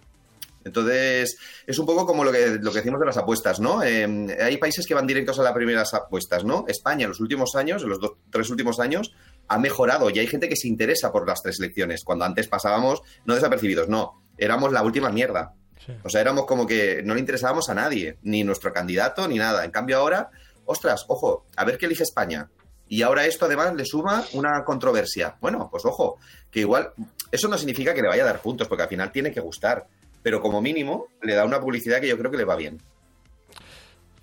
Entonces, 0.64 1.36
es 1.66 1.78
un 1.78 1.86
poco 1.86 2.06
como 2.06 2.24
lo 2.24 2.32
que, 2.32 2.58
lo 2.60 2.72
que 2.72 2.78
decimos 2.78 2.98
de 2.98 3.06
las 3.06 3.18
apuestas, 3.18 3.60
¿no? 3.60 3.82
Eh, 3.82 4.36
hay 4.40 4.56
países 4.56 4.86
que 4.86 4.94
van 4.94 5.06
directos 5.06 5.38
a 5.38 5.42
las 5.42 5.52
primeras 5.52 5.92
apuestas, 5.92 6.44
¿no? 6.44 6.64
España 6.66 7.04
en 7.04 7.10
los 7.10 7.20
últimos 7.20 7.54
años, 7.54 7.82
en 7.82 7.90
los 7.90 8.00
dos, 8.00 8.12
tres 8.30 8.48
últimos 8.48 8.80
años, 8.80 9.12
ha 9.48 9.58
mejorado 9.58 10.10
y 10.10 10.18
hay 10.18 10.26
gente 10.26 10.48
que 10.48 10.56
se 10.56 10.68
interesa 10.68 11.12
por 11.12 11.26
las 11.26 11.42
tres 11.42 11.58
elecciones, 11.58 12.04
cuando 12.04 12.24
antes 12.24 12.48
pasábamos 12.48 13.02
no 13.24 13.34
desapercibidos, 13.34 13.88
no, 13.88 14.22
éramos 14.38 14.72
la 14.72 14.82
última 14.82 15.10
mierda. 15.10 15.54
Sí. 15.84 15.92
O 16.02 16.08
sea, 16.08 16.20
éramos 16.20 16.46
como 16.46 16.66
que 16.66 17.02
no 17.04 17.14
le 17.14 17.20
interesábamos 17.20 17.68
a 17.68 17.74
nadie, 17.74 18.18
ni 18.22 18.42
nuestro 18.44 18.72
candidato, 18.72 19.28
ni 19.28 19.36
nada. 19.36 19.64
En 19.64 19.70
cambio 19.70 19.98
ahora, 19.98 20.30
ostras, 20.64 21.04
ojo, 21.08 21.46
a 21.56 21.64
ver 21.64 21.78
qué 21.78 21.86
elige 21.86 22.04
España. 22.04 22.48
Y 22.88 23.02
ahora 23.02 23.26
esto 23.26 23.46
además 23.46 23.74
le 23.74 23.84
suma 23.84 24.24
una 24.32 24.64
controversia. 24.64 25.36
Bueno, 25.40 25.68
pues 25.70 25.84
ojo, 25.84 26.18
que 26.50 26.60
igual, 26.60 26.92
eso 27.30 27.48
no 27.48 27.58
significa 27.58 27.94
que 27.94 28.02
le 28.02 28.08
vaya 28.08 28.22
a 28.22 28.26
dar 28.26 28.40
puntos, 28.40 28.68
porque 28.68 28.82
al 28.82 28.88
final 28.88 29.10
tiene 29.10 29.32
que 29.32 29.40
gustar. 29.40 29.86
Pero 30.22 30.40
como 30.40 30.62
mínimo 30.62 31.08
le 31.22 31.34
da 31.34 31.44
una 31.44 31.60
publicidad 31.60 32.00
que 32.00 32.08
yo 32.08 32.16
creo 32.18 32.30
que 32.30 32.36
le 32.36 32.44
va 32.44 32.56
bien. 32.56 32.80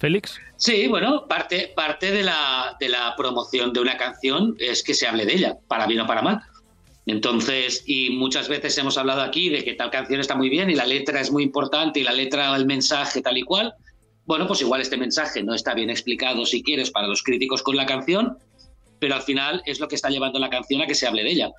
Félix, 0.02 0.40
Sí, 0.58 0.88
bueno, 0.88 1.28
parte, 1.28 1.72
parte 1.76 2.12
de, 2.12 2.24
la, 2.24 2.76
de 2.80 2.90
la 2.90 3.14
promoción 3.16 3.72
de 3.72 3.82
una 3.82 3.98
canción 3.98 4.56
es 4.58 4.82
que 4.82 4.96
se 4.96 5.08
hable 5.08 5.28
de 5.28 5.34
ella, 5.34 5.58
para 5.68 5.86
bien 5.86 6.02
o 6.02 6.08
para 6.08 6.24
mal. 6.24 6.42
Entonces, 7.06 7.84
y 7.86 8.10
muchas 8.10 8.50
veces 8.50 8.76
hemos 8.80 8.98
hablado 8.98 9.22
aquí 9.22 9.50
de 9.50 9.64
que 9.64 9.74
tal 9.74 9.92
canción 9.92 10.20
está 10.20 10.36
muy 10.36 10.50
bien 10.50 10.72
y 10.72 10.76
la 10.76 10.88
letra 10.88 11.22
es 11.22 11.32
muy 11.32 11.44
importante 11.44 12.00
y 12.00 12.04
la 12.04 12.14
letra, 12.14 12.56
el 12.56 12.66
mensaje 12.66 13.22
tal 13.22 13.38
y 13.38 13.44
cual. 13.44 13.76
Bueno, 14.26 14.48
pues 14.48 14.62
igual 14.62 14.82
este 14.82 14.98
mensaje 14.98 15.44
no 15.44 15.54
está 15.54 15.76
bien 15.76 15.92
explicado, 15.92 16.46
si 16.46 16.64
quieres, 16.64 16.90
para 16.90 17.08
los 17.08 17.22
críticos 17.22 17.62
con 17.62 17.76
la 17.76 17.86
canción, 17.86 18.38
pero 19.00 19.16
al 19.16 19.22
final 19.22 19.62
es 19.68 19.80
lo 19.80 19.88
que 19.88 19.96
está 19.96 20.10
llevando 20.10 20.40
la 20.40 20.50
canción 20.50 20.82
a 20.82 20.88
que 20.88 20.96
se 20.96 21.06
hable 21.06 21.24
de 21.24 21.32
ella. 21.32 21.52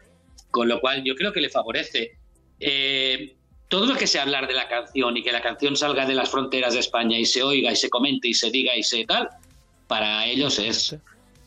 Con 0.50 0.68
lo 0.68 0.80
cual 0.80 1.04
yo 1.04 1.14
creo 1.14 1.32
que 1.32 1.40
le 1.40 1.48
favorece. 1.48 2.18
Eh, 2.58 3.36
todo 3.72 3.86
lo 3.86 3.96
que 3.96 4.06
sea 4.06 4.24
hablar 4.24 4.46
de 4.46 4.52
la 4.52 4.68
canción 4.68 5.16
y 5.16 5.22
que 5.22 5.32
la 5.32 5.40
canción 5.40 5.76
salga 5.76 6.04
de 6.04 6.12
las 6.12 6.28
fronteras 6.28 6.74
de 6.74 6.80
España 6.80 7.18
y 7.18 7.24
se 7.24 7.42
oiga 7.42 7.72
y 7.72 7.76
se 7.76 7.88
comente 7.88 8.28
y 8.28 8.34
se 8.34 8.50
diga 8.50 8.76
y 8.76 8.82
se 8.82 9.06
tal, 9.06 9.30
para 9.86 10.26
ellos 10.26 10.58
es, 10.58 10.94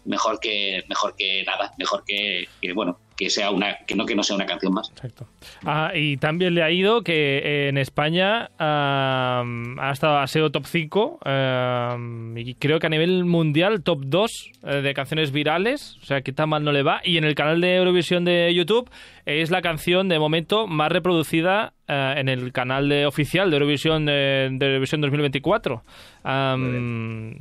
mejor 0.06 0.40
que 0.40 0.84
mejor 0.90 1.16
que 1.16 1.44
nada, 1.44 1.72
mejor 1.78 2.04
que, 2.04 2.48
que, 2.64 2.74
bueno, 2.74 3.00
que 3.18 3.30
sea 3.30 3.52
una 3.52 3.78
que 3.86 3.96
no 3.96 4.06
que 4.06 4.16
no 4.16 4.24
sea 4.24 4.36
una 4.36 4.46
canción 4.46 4.74
más. 4.74 4.90
Exacto. 4.90 5.28
Ah, 5.66 5.92
y 5.96 6.18
también 6.18 6.56
le 6.56 6.64
ha 6.64 6.72
ido 6.72 7.02
que 7.02 7.68
en 7.70 7.78
España 7.78 8.52
ah, 8.60 9.44
ha 9.80 9.92
estado 9.92 10.18
ha 10.18 10.28
sido 10.28 10.52
top 10.52 10.66
5 10.66 11.20
ah, 11.24 11.98
y 12.36 12.56
creo 12.56 12.80
que 12.80 12.88
a 12.88 12.90
nivel 12.90 13.26
mundial 13.26 13.84
top 13.84 14.04
2 14.06 14.52
eh, 14.64 14.82
de 14.82 14.94
canciones 14.94 15.32
virales, 15.32 15.98
o 16.02 16.06
sea 16.06 16.22
que 16.22 16.34
tan 16.34 16.50
mal 16.50 16.64
no 16.64 16.72
le 16.72 16.84
va 16.84 17.02
y 17.04 17.18
en 17.18 17.24
el 17.24 17.36
canal 17.36 17.62
de 17.62 17.76
Eurovisión 17.76 18.26
de 18.26 18.54
YouTube 18.54 18.90
es 19.26 19.50
la 19.50 19.62
canción 19.62 20.10
de 20.10 20.20
momento 20.20 20.68
más 20.68 20.92
reproducida 20.92 21.74
eh, 21.88 22.16
en 22.18 22.30
el 22.30 22.52
canal 22.52 22.90
de 22.90 23.06
oficial 23.06 23.50
de 23.50 23.58
Eurovisión 23.58 24.06
de, 24.06 24.50
de 24.52 24.66
Eurovisión 24.66 25.02
2024. 25.02 25.84
Am, 26.24 27.38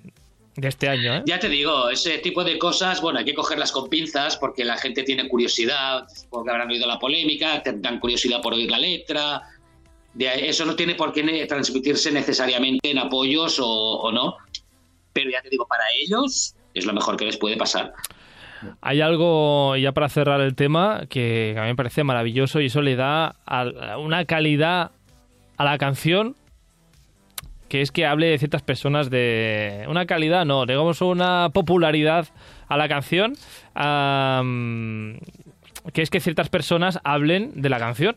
de 0.57 0.69
este 0.69 0.89
año, 0.89 1.17
¿eh? 1.17 1.23
Ya 1.27 1.39
te 1.41 1.49
digo, 1.49 1.91
ese 1.91 2.19
tipo 2.19 2.45
de 2.45 2.59
cosas, 2.59 3.01
bueno, 3.01 3.19
hay 3.19 3.25
que 3.25 3.35
cogerlas 3.35 3.73
con 3.73 3.89
pinzas 3.89 4.37
porque 4.37 4.65
la 4.65 4.77
gente 4.77 5.03
tiene 5.03 5.29
curiosidad, 5.29 6.07
porque 6.31 6.51
habrán 6.51 6.71
oído 6.71 6.87
la 6.87 6.99
polémica, 6.99 7.63
tendrán 7.63 7.99
curiosidad 7.99 8.41
por 8.41 8.55
oír 8.55 8.71
la 8.71 8.79
letra. 8.79 9.43
De- 10.13 10.49
eso 10.49 10.65
no 10.65 10.77
tiene 10.77 10.95
por 10.95 11.13
qué 11.13 11.47
transmitirse 11.49 12.13
necesariamente 12.13 12.91
en 12.91 12.99
apoyos 12.99 13.59
o, 13.59 13.67
o 13.69 14.13
no. 14.13 14.37
Pero 15.13 15.31
ya 15.31 15.43
te 15.43 15.49
digo, 15.51 15.67
para 15.67 15.85
ellos 16.01 16.55
es 16.73 16.87
lo 16.87 16.93
mejor 16.93 17.17
que 17.17 17.25
les 17.25 17.37
puede 17.37 17.57
pasar. 17.57 17.93
Hay 18.81 19.01
algo, 19.01 19.77
ya 19.77 19.93
para 19.93 20.09
cerrar 20.09 20.41
el 20.41 20.55
tema, 20.55 21.03
que 21.11 21.55
a 21.59 21.63
mí 21.63 21.67
me 21.69 21.75
parece 21.77 22.03
maravilloso 22.05 22.61
y 22.61 22.67
eso 22.67 22.81
le 22.81 22.97
da 22.97 23.37
una 23.99 24.25
calidad 24.25 24.93
a 25.57 25.65
la 25.65 25.79
canción 25.79 26.37
que 27.75 27.83
es 27.83 27.91
que 27.91 28.07
hable 28.07 28.29
de 28.29 28.39
ciertas 28.39 28.63
personas 28.63 29.11
de 29.11 29.85
una 29.89 30.07
calidad, 30.07 30.45
no, 30.45 30.65
digamos 30.65 31.01
una 31.01 31.51
popularidad 31.53 32.29
a 32.69 32.77
la 32.77 32.89
canción, 32.89 33.33
que 35.93 36.03
es 36.03 36.09
que 36.09 36.21
ciertas 36.21 36.51
personas 36.51 37.01
hablen 37.03 37.51
de 37.61 37.69
la 37.69 37.81
canción. 37.81 38.15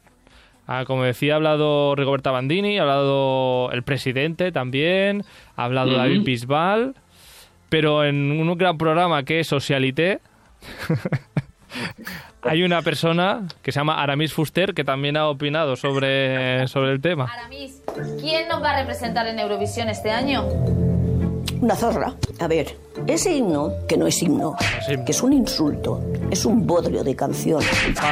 Ah, 0.68 0.84
como 0.86 1.02
decía, 1.02 1.34
ha 1.34 1.38
hablado 1.38 1.96
Rigoberta 1.96 2.30
Bandini, 2.30 2.78
ha 2.78 2.84
hablado 2.84 3.72
el 3.72 3.82
presidente 3.82 4.52
también, 4.52 5.24
ha 5.56 5.64
hablado. 5.64 5.98
David 5.98 6.22
Bisbal, 6.22 6.94
pero 7.70 8.06
en 8.06 8.30
un 8.40 8.56
gran 8.60 8.78
programa 8.78 9.24
que 9.24 9.40
es 9.40 9.48
Socialité, 9.48 10.20
hay 12.42 12.64
una 12.64 12.82
persona 12.82 13.48
que 13.62 13.72
se 13.72 13.80
llama 13.80 14.02
Aramis 14.02 14.34
Fuster 14.34 14.74
que 14.74 14.84
también 14.84 15.18
ha 15.18 15.28
opinado 15.28 15.76
sobre, 15.76 16.68
sobre 16.68 16.92
el 16.92 17.02
tema. 17.02 17.30
Aramis, 17.32 17.82
¿quién 18.22 18.48
nos 18.48 18.62
va 18.64 18.72
a 18.72 18.80
representar 18.80 19.28
en 19.28 19.40
Eurovisión 19.40 19.90
este 19.90 20.12
año? 20.12 20.46
Una 21.60 21.76
zorra. 21.76 22.14
A 22.40 22.48
ver, 22.48 22.78
ese 23.08 23.36
himno, 23.36 23.72
que 23.90 23.98
no 23.98 24.06
es 24.06 24.22
himno, 24.22 24.56
himno. 24.88 25.06
que 25.06 25.12
es 25.12 25.24
un 25.24 25.34
insulto, 25.34 26.00
es 26.30 26.46
un 26.46 26.68
bodrio 26.68 27.04
de 27.04 27.16
canción. 27.16 27.62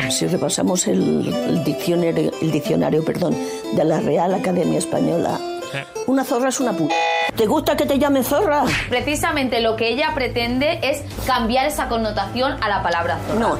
Si 0.09 0.25
repasamos 0.25 0.87
el, 0.87 1.31
el 1.47 1.63
diccionario, 1.63 2.31
el 2.41 2.51
diccionario 2.51 3.05
perdón, 3.05 3.35
de 3.75 3.83
la 3.83 3.99
Real 3.99 4.33
Academia 4.33 4.79
Española, 4.79 5.39
Sí. 5.71 5.79
una 6.07 6.23
zorra 6.23 6.49
es 6.49 6.59
una 6.59 6.73
puta. 6.73 6.93
¿Te 7.35 7.47
gusta 7.47 7.75
que 7.75 7.85
te 7.85 7.97
llamen 7.99 8.23
zorra? 8.23 8.63
Precisamente 8.87 9.59
lo 9.61 9.75
que 9.75 9.89
ella 9.89 10.11
pretende 10.13 10.79
es 10.83 11.01
cambiar 11.25 11.65
esa 11.65 11.87
connotación 11.89 12.55
a 12.63 12.69
la 12.69 12.81
palabra 12.83 13.17
zorra. 13.27 13.39
No. 13.39 13.57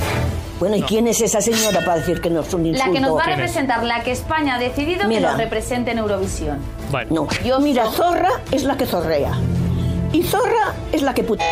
Bueno, 0.60 0.76
¿y 0.78 0.82
quién 0.84 1.08
es 1.08 1.20
esa 1.22 1.42
señora 1.42 1.80
para 1.84 1.98
decir 1.98 2.22
que 2.22 2.30
no 2.30 2.42
es 2.42 2.54
un 2.54 2.66
insulto? 2.66 2.88
La 2.88 2.94
que 2.94 3.02
nos 3.02 3.18
va 3.18 3.24
a 3.24 3.28
representar, 3.28 3.84
la 3.84 4.04
que 4.04 4.12
España 4.12 4.56
ha 4.56 4.60
decidido 4.60 5.08
que 5.10 5.20
nos 5.20 5.38
represente 5.38 5.92
en 5.92 5.98
Eurovisión. 6.00 6.60
Bueno, 6.92 7.14
No. 7.14 7.28
Yo 7.44 7.60
Mira, 7.60 7.90
zorra 7.92 8.30
es 8.52 8.64
la 8.64 8.78
que 8.78 8.86
zorrea. 8.86 9.34
Y 10.14 10.24
zorra 10.24 10.74
es 10.94 11.02
la 11.02 11.14
que 11.14 11.24
puta. 11.24 11.44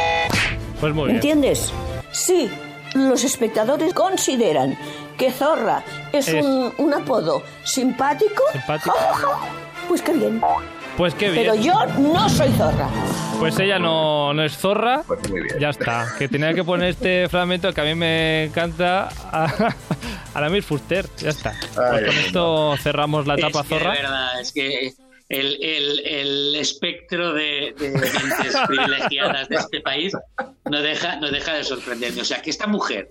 pues 0.79 0.93
muy 0.93 1.05
bien. 1.05 1.15
¿Entiendes? 1.17 1.71
Si 2.11 2.49
los 2.93 3.23
espectadores 3.23 3.93
consideran 3.93 4.77
que 5.17 5.31
Zorra 5.31 5.83
es, 6.11 6.27
Es- 6.27 6.43
Un, 6.45 6.73
un 6.77 6.93
apodo 6.93 7.43
simpático, 7.63 8.43
Simpático. 8.51 8.95
pues 9.89 10.01
qué 10.01 10.13
bien. 10.13 10.41
Pues 10.97 11.15
qué 11.15 11.32
bien. 11.32 11.43
Pero 11.43 11.56
yo 11.56 11.86
no 11.99 12.29
soy 12.29 12.49
Zorra. 12.51 12.88
Pues 13.39 13.58
ella 13.60 13.79
no, 13.79 14.34
no 14.34 14.43
es 14.43 14.56
zorra. 14.58 15.03
Pues 15.08 15.27
muy 15.29 15.41
bien. 15.41 15.60
Ya 15.60 15.69
está. 15.69 16.08
Que 16.19 16.27
tenía 16.29 16.53
que 16.53 16.63
poner 16.63 16.89
este 16.89 17.27
fragmento 17.29 17.73
que 17.73 17.82
a 17.82 17.84
mí 17.84 17.95
me 17.95 18.45
encanta 18.45 19.10
a, 19.32 19.73
a 20.34 20.41
la 20.41 20.49
Miss 20.49 20.65
Fuster. 20.65 21.06
Ya 21.17 21.29
está. 21.32 21.53
Pues 21.73 22.06
con 22.06 22.17
esto 22.17 22.75
cerramos 22.77 23.25
la 23.27 23.34
etapa 23.36 23.62
es 23.62 23.67
que, 23.67 23.69
zorra. 23.79 23.91
de 23.93 24.01
verdad, 24.01 24.39
es 24.41 24.51
que 24.53 24.93
el, 25.29 25.58
el- 25.63 25.99
el 26.06 26.56
espectro 26.56 27.34
de, 27.34 27.73
de 27.77 27.89
mentes 27.89 28.56
privilegiadas 28.67 29.49
de 29.49 29.56
este 29.56 29.82
país 29.82 30.13
no 30.69 30.82
deja, 30.82 31.15
no 31.17 31.32
deja 31.32 31.53
de 31.56 31.63
sorprenderme. 31.63 32.21
O 32.21 32.25
sea, 32.25 32.41
que 32.41 32.51
esta 32.51 32.67
mujer, 32.67 33.10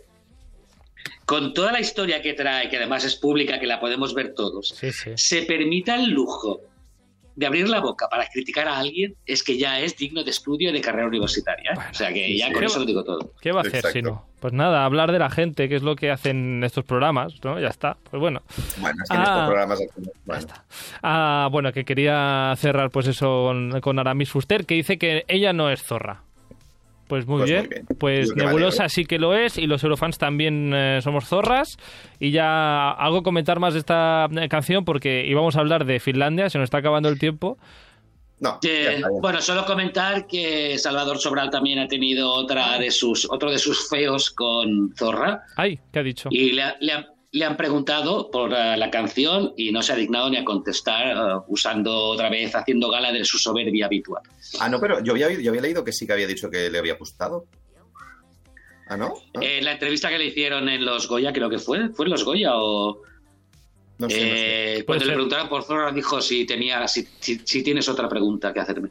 con 1.26 1.52
toda 1.52 1.72
la 1.72 1.80
historia 1.80 2.22
que 2.22 2.32
trae, 2.34 2.68
que 2.70 2.76
además 2.76 3.04
es 3.04 3.16
pública, 3.16 3.58
que 3.58 3.66
la 3.66 3.80
podemos 3.80 4.14
ver 4.14 4.34
todos, 4.34 4.68
Sí, 4.78 4.92
sí. 4.92 5.10
se 5.16 5.42
permita 5.42 5.96
el 5.96 6.10
lujo 6.10 6.60
de 7.34 7.46
abrir 7.46 7.68
la 7.68 7.80
boca 7.80 8.08
para 8.08 8.26
criticar 8.28 8.68
a 8.68 8.78
alguien, 8.78 9.14
es 9.26 9.42
que 9.42 9.56
ya 9.58 9.80
es 9.80 9.96
digno 9.96 10.22
de 10.24 10.30
estudio 10.30 10.70
y 10.70 10.72
de 10.72 10.80
carrera 10.80 11.06
universitaria. 11.08 11.72
¿eh? 11.72 11.78
o 11.90 11.94
sea, 11.94 12.12
que 12.12 12.36
ya 12.36 12.46
sí. 12.46 12.52
con 12.52 12.60
¿Qué 12.60 12.66
eso 12.66 12.78
lo 12.80 12.84
digo 12.84 13.04
todo. 13.04 13.32
¿Qué 13.40 13.52
va 13.52 13.58
a 13.60 13.62
hacer 13.62 13.76
Exacto. 13.76 13.98
si 13.98 14.02
no? 14.02 14.26
Pues 14.40 14.52
nada, 14.52 14.84
hablar 14.84 15.12
de 15.12 15.18
la 15.20 15.30
gente, 15.30 15.68
que 15.68 15.76
es 15.76 15.82
lo 15.82 15.94
que 15.96 16.10
hacen 16.10 16.64
estos 16.64 16.84
programas, 16.84 17.34
¿no? 17.44 17.60
Ya 17.60 17.68
está. 17.68 17.96
Pues 18.10 18.20
bueno. 18.20 18.42
Bueno, 18.78 18.96
es 19.02 19.08
que 19.08 19.14
en 19.16 19.20
Ah. 19.20 19.24
estos 19.24 19.46
programas... 19.46 19.78
Bueno, 20.24 20.46
Ah, 21.02 21.48
bueno, 21.52 21.72
que 21.72 21.84
quería 21.84 22.52
cerrar 22.56 22.90
pues 22.90 23.06
eso 23.06 23.44
con, 23.46 23.80
con 23.80 23.98
Aramis 23.98 24.30
Fuster, 24.30 24.66
que 24.66 24.74
dice 24.74 24.98
que 24.98 25.24
ella 25.28 25.52
no 25.52 25.70
es 25.70 25.82
zorra. 25.82 26.22
Pues 27.12 27.26
muy 27.26 27.40
Pues 27.40 27.50
bien. 27.50 27.60
muy 27.64 27.68
bien. 27.68 27.86
Pues 27.98 28.34
Nebulosa 28.34 28.84
alegro. 28.84 28.88
sí 28.88 29.04
que 29.04 29.18
lo 29.18 29.34
es 29.34 29.58
y 29.58 29.66
los 29.66 29.84
eurofans 29.84 30.16
también 30.16 30.72
eh, 30.74 31.00
somos 31.02 31.26
zorras. 31.26 31.76
Y 32.18 32.30
ya 32.30 32.90
algo 32.90 33.22
comentar 33.22 33.60
más 33.60 33.74
de 33.74 33.80
esta 33.80 34.28
eh, 34.34 34.48
canción 34.48 34.86
porque 34.86 35.26
íbamos 35.26 35.56
a 35.56 35.60
hablar 35.60 35.84
de 35.84 36.00
Finlandia, 36.00 36.48
se 36.48 36.56
nos 36.56 36.64
está 36.68 36.78
acabando 36.78 37.10
el 37.10 37.18
tiempo. 37.18 37.58
no, 38.40 38.58
Eh, 38.66 39.02
bueno, 39.20 39.42
solo 39.42 39.66
comentar 39.66 40.26
que 40.26 40.78
Salvador 40.78 41.18
Sobral 41.18 41.50
también 41.50 41.80
ha 41.80 41.86
tenido 41.86 42.32
otra 42.32 42.78
de 42.78 42.90
sus, 42.90 43.30
otro 43.30 43.50
de 43.50 43.58
sus 43.58 43.90
feos 43.90 44.30
con 44.30 44.94
Zorra 44.96 45.42
Ay, 45.56 45.78
¿qué 45.92 45.98
ha 45.98 46.02
dicho? 46.02 46.30
y 46.32 46.52
le, 46.52 46.62
ha- 46.62 46.76
le 46.80 46.92
ha- 46.94 47.06
le 47.34 47.44
han 47.46 47.56
preguntado 47.56 48.30
por 48.30 48.52
eh, 48.52 48.76
la 48.76 48.90
canción 48.90 49.54
y 49.56 49.72
no 49.72 49.82
se 49.82 49.92
ha 49.92 49.96
dignado 49.96 50.28
ni 50.28 50.36
a 50.36 50.44
contestar 50.44 51.16
eh, 51.16 51.42
usando 51.48 51.94
otra 52.08 52.28
vez, 52.28 52.54
haciendo 52.54 52.90
gala 52.90 53.10
de 53.10 53.24
su 53.24 53.38
soberbia 53.38 53.86
habitual. 53.86 54.22
Ah, 54.60 54.68
no, 54.68 54.78
pero 54.78 55.02
yo 55.02 55.12
había, 55.12 55.30
yo 55.32 55.50
había 55.50 55.62
leído 55.62 55.82
que 55.82 55.92
sí 55.92 56.06
que 56.06 56.12
había 56.12 56.26
dicho 56.26 56.50
que 56.50 56.68
le 56.70 56.78
había 56.78 56.94
gustado. 56.94 57.46
¿Ah, 58.86 58.96
no? 58.98 59.14
¿No? 59.34 59.40
Eh, 59.40 59.62
la 59.62 59.72
entrevista 59.72 60.10
que 60.10 60.18
le 60.18 60.26
hicieron 60.26 60.68
en 60.68 60.84
los 60.84 61.08
Goya, 61.08 61.32
creo 61.32 61.48
que 61.48 61.58
fue, 61.58 61.88
¿fue 61.90 62.04
en 62.04 62.10
los 62.10 62.24
Goya 62.24 62.50
o...? 62.56 63.00
no 63.98 64.10
sé, 64.10 64.20
no 64.20 64.36
sé. 64.36 64.84
Puede 64.84 64.84
cuando 64.84 65.00
ser. 65.04 65.08
le 65.08 65.14
preguntaron 65.14 65.48
por 65.48 65.62
Zorra 65.62 65.92
dijo 65.92 66.20
si, 66.20 66.44
tenía, 66.44 66.86
si, 66.88 67.06
si- 67.20 67.40
si 67.44 67.62
tienes 67.62 67.88
otra 67.88 68.08
pregunta 68.08 68.52
que 68.52 68.60
hacerme. 68.60 68.90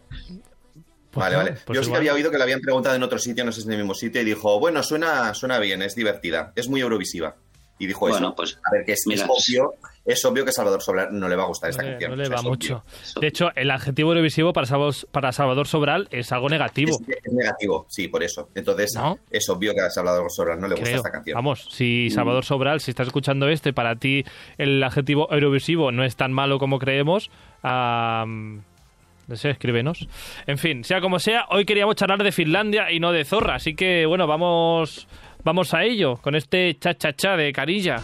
Pues 1.11 1.25
Vale, 1.25 1.35
no, 1.35 1.43
vale. 1.43 1.57
pues 1.65 1.75
Yo 1.77 1.83
sí 1.83 1.91
que 1.91 1.97
había 1.97 2.13
oído 2.13 2.31
que 2.31 2.37
le 2.37 2.43
habían 2.43 2.61
preguntado 2.61 2.95
en 2.95 3.03
otro 3.03 3.19
sitio, 3.19 3.43
no 3.45 3.51
sé 3.51 3.61
si 3.61 3.67
en 3.67 3.73
el 3.73 3.79
mismo 3.79 3.93
sitio, 3.93 4.21
y 4.21 4.25
dijo, 4.25 4.59
bueno, 4.59 4.81
suena, 4.81 5.33
suena 5.35 5.59
bien, 5.59 5.81
es 5.83 5.93
divertida, 5.95 6.53
es 6.55 6.69
muy 6.69 6.79
eurovisiva. 6.81 7.35
Y 7.81 7.87
dijo 7.87 8.01
Bueno, 8.01 8.17
eso. 8.27 8.35
pues, 8.35 8.59
a 8.63 8.71
ver, 8.71 8.85
que 8.85 8.91
es, 8.93 9.03
mira. 9.07 9.23
es 9.25 9.29
obvio, 9.29 9.73
es 10.05 10.23
obvio 10.25 10.43
que 10.43 10.49
a 10.51 10.53
Salvador 10.53 10.81
Sobral 10.83 11.07
no 11.11 11.27
le 11.27 11.35
va 11.35 11.43
a 11.43 11.47
gustar 11.47 11.71
esta 11.71 11.81
No 11.81 11.89
canción. 11.89 12.11
no 12.11 12.15
le 12.17 12.23
o 12.23 12.25
sea, 12.27 12.35
va 12.35 12.41
mucho. 12.43 12.83
De 13.19 13.27
hecho, 13.27 13.49
el 13.55 13.71
adjetivo 13.71 14.11
eurovisivo 14.11 14.53
para 14.53 14.67
Salvador, 14.67 14.93
para 15.11 15.31
Salvador 15.31 15.67
Sobral 15.67 16.07
es 16.11 16.31
algo 16.31 16.47
negativo. 16.47 16.91
Es, 17.07 17.17
es 17.25 17.33
negativo, 17.33 17.87
sí, 17.89 18.07
por 18.07 18.21
eso. 18.21 18.49
Entonces, 18.53 18.93
¿No? 18.95 19.17
es 19.31 19.49
obvio 19.49 19.73
que 19.73 19.81
a 19.81 19.89
Salvador 19.89 20.31
Sobral 20.31 20.59
no 20.61 20.67
le 20.67 20.75
gusta 20.75 20.91
esta 20.91 21.11
canción. 21.11 21.33
Vamos, 21.35 21.67
si 21.71 22.09
Salvador 22.11 22.45
Sobral, 22.45 22.81
si 22.81 22.91
estás 22.91 23.07
escuchando 23.07 23.49
esto 23.49 23.69
y 23.69 23.71
para 23.71 23.95
ti 23.95 24.23
el 24.59 24.83
adjetivo 24.83 25.27
eurovisivo 25.33 25.91
no 25.91 26.03
es 26.03 26.15
tan 26.15 26.31
malo 26.33 26.59
como 26.59 26.77
creemos, 26.77 27.31
no 29.27 29.35
sé, 29.35 29.49
escríbenos. 29.49 30.07
En 30.45 30.57
fin, 30.57 30.83
sea 30.83 30.99
como 31.01 31.19
sea, 31.19 31.45
hoy 31.49 31.65
queríamos 31.65 31.95
charlar 31.95 32.21
de 32.23 32.31
Finlandia 32.31 32.91
y 32.91 32.99
no 32.99 33.11
de 33.11 33.23
Zorra, 33.23 33.55
así 33.55 33.75
que 33.75 34.05
bueno, 34.05 34.27
vamos, 34.27 35.07
vamos 35.43 35.73
a 35.73 35.83
ello 35.83 36.17
con 36.17 36.35
este 36.35 36.77
cha-cha-cha 36.79 37.35
de 37.35 37.51
Carilla. 37.51 38.01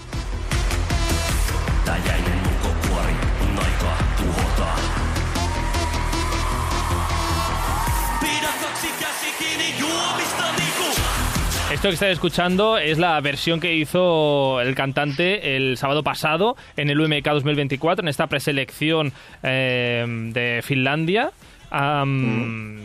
Esto 11.71 11.89
que 11.89 11.93
estáis 11.93 12.13
escuchando 12.13 12.78
es 12.78 12.97
la 12.97 13.19
versión 13.21 13.60
que 13.60 13.76
hizo 13.76 14.60
el 14.62 14.73
cantante 14.73 15.56
el 15.58 15.78
sábado 15.78 16.02
pasado 16.02 16.56
en 16.76 16.89
el 16.89 17.00
UMK 17.00 17.23
2024, 17.23 18.04
en 18.04 18.08
esta 18.08 18.28
preselección 18.28 19.13
eh, 19.43 20.06
de 20.34 20.62
Finlandia. 20.63 21.32
Am, 21.69 22.80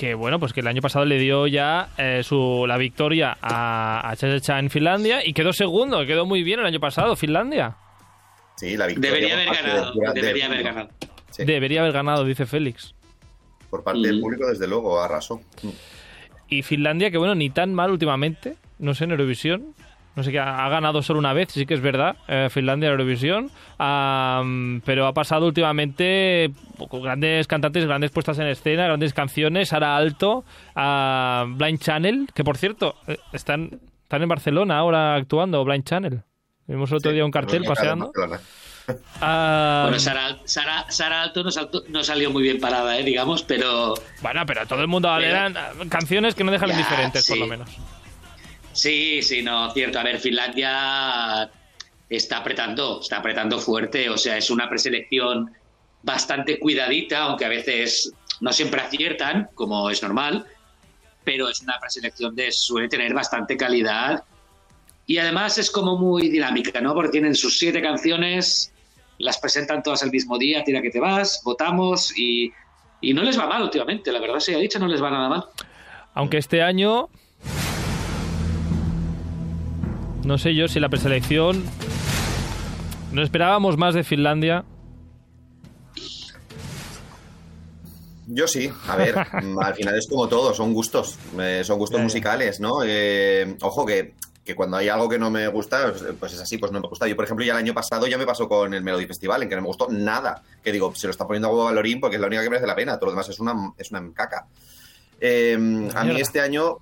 Que 0.00 0.14
bueno, 0.14 0.40
pues 0.40 0.54
que 0.54 0.60
el 0.60 0.66
año 0.66 0.80
pasado 0.80 1.04
le 1.04 1.18
dio 1.18 1.46
ya 1.46 1.90
eh, 1.98 2.22
su, 2.24 2.64
la 2.66 2.78
victoria 2.78 3.36
a, 3.42 4.10
a 4.10 4.58
en 4.58 4.70
Finlandia 4.70 5.20
y 5.22 5.34
quedó 5.34 5.52
segundo, 5.52 6.06
quedó 6.06 6.24
muy 6.24 6.42
bien 6.42 6.58
el 6.58 6.64
año 6.64 6.80
pasado, 6.80 7.16
Finlandia. 7.16 7.76
Sí, 8.56 8.78
la 8.78 8.86
victoria 8.86 9.10
Debería 9.10 9.34
haber 9.34 9.48
ganado, 9.54 9.92
debería 10.14 10.46
haber 10.46 10.62
ganado. 10.62 10.88
Sí, 11.28 11.44
Debería 11.44 11.82
haber 11.82 11.92
ganado, 11.92 12.24
dice 12.24 12.46
Félix. 12.46 12.94
por 13.68 13.84
parte 13.84 14.00
del 14.00 14.20
público, 14.22 14.46
desde 14.46 14.66
luego, 14.66 15.02
arrasó. 15.02 15.42
y 16.48 16.62
Finlandia, 16.62 17.10
que 17.10 17.18
bueno, 17.18 17.34
ni 17.34 17.50
tan 17.50 17.74
mal 17.74 17.90
últimamente, 17.90 18.56
no 18.78 18.94
sé, 18.94 19.04
en 19.04 19.10
Eurovisión. 19.10 19.74
No 20.16 20.24
sé, 20.24 20.32
que 20.32 20.40
ha, 20.40 20.68
ganado 20.68 21.02
solo 21.02 21.18
una 21.20 21.32
vez, 21.32 21.50
sí 21.52 21.66
que 21.66 21.74
es 21.74 21.80
verdad, 21.80 22.16
eh, 22.26 22.48
Finlandia 22.50 22.88
en 22.88 22.92
Eurovisión. 22.92 23.50
Am, 23.78 24.82
pero 24.84 25.06
ha 25.06 25.14
pasado 25.14 25.46
últimamente 25.46 26.50
con 26.88 27.02
grandes 27.02 27.46
cantantes, 27.46 27.86
grandes 27.86 28.10
puestas 28.10 28.38
en 28.40 28.48
escena, 28.48 28.84
grandes 28.86 29.14
canciones. 29.14 29.68
Sara 29.68 29.96
Alto, 29.96 30.44
a 30.74 31.44
Blind 31.48 31.78
Channel, 31.80 32.28
que 32.34 32.42
por 32.44 32.56
cierto, 32.58 32.96
eh, 33.06 33.18
están, 33.32 33.80
están 34.02 34.22
en 34.22 34.28
Barcelona 34.28 34.78
ahora 34.78 35.14
actuando, 35.14 35.64
Blind 35.64 35.84
Channel. 35.84 36.22
Vimos 36.66 36.90
el 36.90 36.96
otro 36.98 37.10
Sí, 37.10 37.14
día 37.14 37.24
un 37.24 37.30
cartel 37.30 37.64
paseando. 37.64 38.12
Ah, 39.20 39.82
Bueno, 39.84 39.98
Sara, 40.00 40.38
Sara, 40.44 40.86
Sara 40.88 41.22
Alto 41.22 41.44
no, 41.44 41.50
saltó- 41.50 41.84
no 41.88 42.02
salió 42.02 42.30
muy 42.30 42.42
bien 42.42 42.58
parada, 42.60 42.98
¿eh? 42.98 43.04
digamos, 43.04 43.42
pero 43.44 43.94
bueno, 44.22 44.44
pero 44.46 44.66
todo 44.66 44.80
el 44.80 44.88
mundo 44.88 45.08
Pero- 45.16 45.28
eran 45.30 45.54
canciones 45.88 46.34
que 46.34 46.42
no 46.44 46.50
dejan 46.50 46.70
Ya, 46.70 46.74
indiferentes, 46.74 47.26
por 47.26 47.34
sí. 47.36 47.40
lo 47.40 47.46
menos. 47.46 47.70
Sí, 48.72 49.22
sí, 49.22 49.42
no, 49.42 49.70
cierto. 49.72 49.98
A 49.98 50.02
ver, 50.02 50.18
Finlandia 50.18 51.50
está 52.08 52.38
apretando, 52.38 53.00
está 53.00 53.18
apretando 53.18 53.58
fuerte, 53.58 54.10
o 54.10 54.18
sea, 54.18 54.36
es 54.36 54.50
una 54.50 54.68
preselección 54.68 55.52
bastante 56.02 56.58
cuidadita, 56.58 57.22
aunque 57.22 57.44
a 57.44 57.48
veces 57.48 58.12
no 58.40 58.52
siempre 58.52 58.80
aciertan, 58.80 59.48
como 59.54 59.90
es 59.90 60.02
normal, 60.02 60.46
pero 61.24 61.48
es 61.48 61.60
una 61.60 61.78
preselección 61.78 62.34
de 62.34 62.50
suele 62.50 62.88
tener 62.88 63.14
bastante 63.14 63.56
calidad 63.56 64.24
y 65.06 65.18
además 65.18 65.58
es 65.58 65.70
como 65.70 65.96
muy 65.96 66.28
dinámica, 66.28 66.80
¿no? 66.80 66.94
Porque 66.94 67.10
tienen 67.10 67.34
sus 67.34 67.58
siete 67.58 67.82
canciones, 67.82 68.72
las 69.18 69.38
presentan 69.38 69.82
todas 69.82 70.02
el 70.02 70.10
mismo 70.10 70.38
día, 70.38 70.64
tira 70.64 70.80
que 70.80 70.90
te 70.90 70.98
vas, 70.98 71.42
votamos 71.44 72.16
y, 72.16 72.52
y 73.00 73.12
no 73.12 73.22
les 73.22 73.38
va 73.38 73.46
mal 73.46 73.62
últimamente, 73.62 74.10
la 74.10 74.20
verdad 74.20 74.40
sea 74.40 74.58
dicho, 74.58 74.78
no 74.78 74.88
les 74.88 75.02
va 75.02 75.10
nada 75.10 75.28
mal. 75.28 75.44
Aunque 76.14 76.38
este 76.38 76.62
año. 76.62 77.08
No 80.24 80.38
sé 80.38 80.54
yo 80.54 80.68
si 80.68 80.80
la 80.80 80.88
preselección. 80.88 81.64
No 83.12 83.22
esperábamos 83.22 83.76
más 83.76 83.94
de 83.94 84.04
Finlandia. 84.04 84.64
Yo 88.26 88.46
sí, 88.46 88.70
a 88.86 88.94
ver, 88.94 89.18
al 89.60 89.74
final 89.74 89.98
es 89.98 90.06
como 90.06 90.28
todo, 90.28 90.54
son 90.54 90.72
gustos, 90.72 91.18
eh, 91.40 91.62
son 91.64 91.78
gustos 91.78 92.00
musicales, 92.00 92.60
¿no? 92.60 92.84
Eh, 92.84 93.56
ojo 93.60 93.84
que, 93.84 94.14
que 94.44 94.54
cuando 94.54 94.76
hay 94.76 94.88
algo 94.88 95.08
que 95.08 95.18
no 95.18 95.30
me 95.30 95.48
gusta, 95.48 95.92
pues, 96.18 96.34
es 96.34 96.40
así, 96.40 96.56
pues 96.56 96.70
no 96.70 96.80
me 96.80 96.86
gusta. 96.86 97.08
Yo, 97.08 97.16
por 97.16 97.24
ejemplo, 97.24 97.44
ya 97.44 97.54
el 97.54 97.58
año 97.58 97.74
pasado 97.74 98.06
ya 98.06 98.18
me 98.18 98.26
pasó 98.26 98.48
con 98.48 98.72
el 98.72 98.84
Melody 98.84 99.06
Festival, 99.06 99.42
en 99.42 99.48
que 99.48 99.56
no 99.56 99.62
me 99.62 99.66
gustó 99.66 99.88
nada. 99.90 100.44
Que 100.62 100.70
digo, 100.70 100.94
se 100.94 101.08
lo 101.08 101.10
está 101.10 101.26
poniendo 101.26 101.48
a 101.48 101.50
huevo 101.50 101.64
Valorín 101.64 101.98
porque 101.98 102.16
es 102.16 102.20
la 102.20 102.28
única 102.28 102.42
que 102.42 102.50
merece 102.50 102.68
la 102.68 102.76
pena, 102.76 102.96
todo 102.98 103.06
lo 103.06 103.12
demás 103.12 103.28
es 103.28 103.40
una, 103.40 103.72
es 103.76 103.90
una 103.90 104.12
caca. 104.12 104.46
Eh, 105.20 105.90
a 105.94 106.04
mí 106.04 106.20
este 106.20 106.40
año 106.40 106.78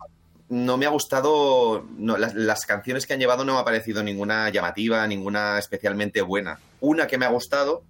no 0.48 0.76
me 0.76 0.86
ha 0.86 0.90
gustado, 0.90 1.84
no, 1.98 2.16
las, 2.16 2.34
las 2.34 2.64
canciones 2.64 3.06
que 3.06 3.14
han 3.14 3.20
llevado 3.20 3.44
no 3.44 3.54
me 3.54 3.60
ha 3.60 3.64
parecido 3.64 4.02
ninguna 4.02 4.48
llamativa, 4.50 5.06
ninguna 5.06 5.58
especialmente 5.58 6.22
buena. 6.22 6.58
Una 6.80 7.06
que 7.06 7.18
me 7.18 7.26
ha 7.26 7.30
gustado, 7.30 7.82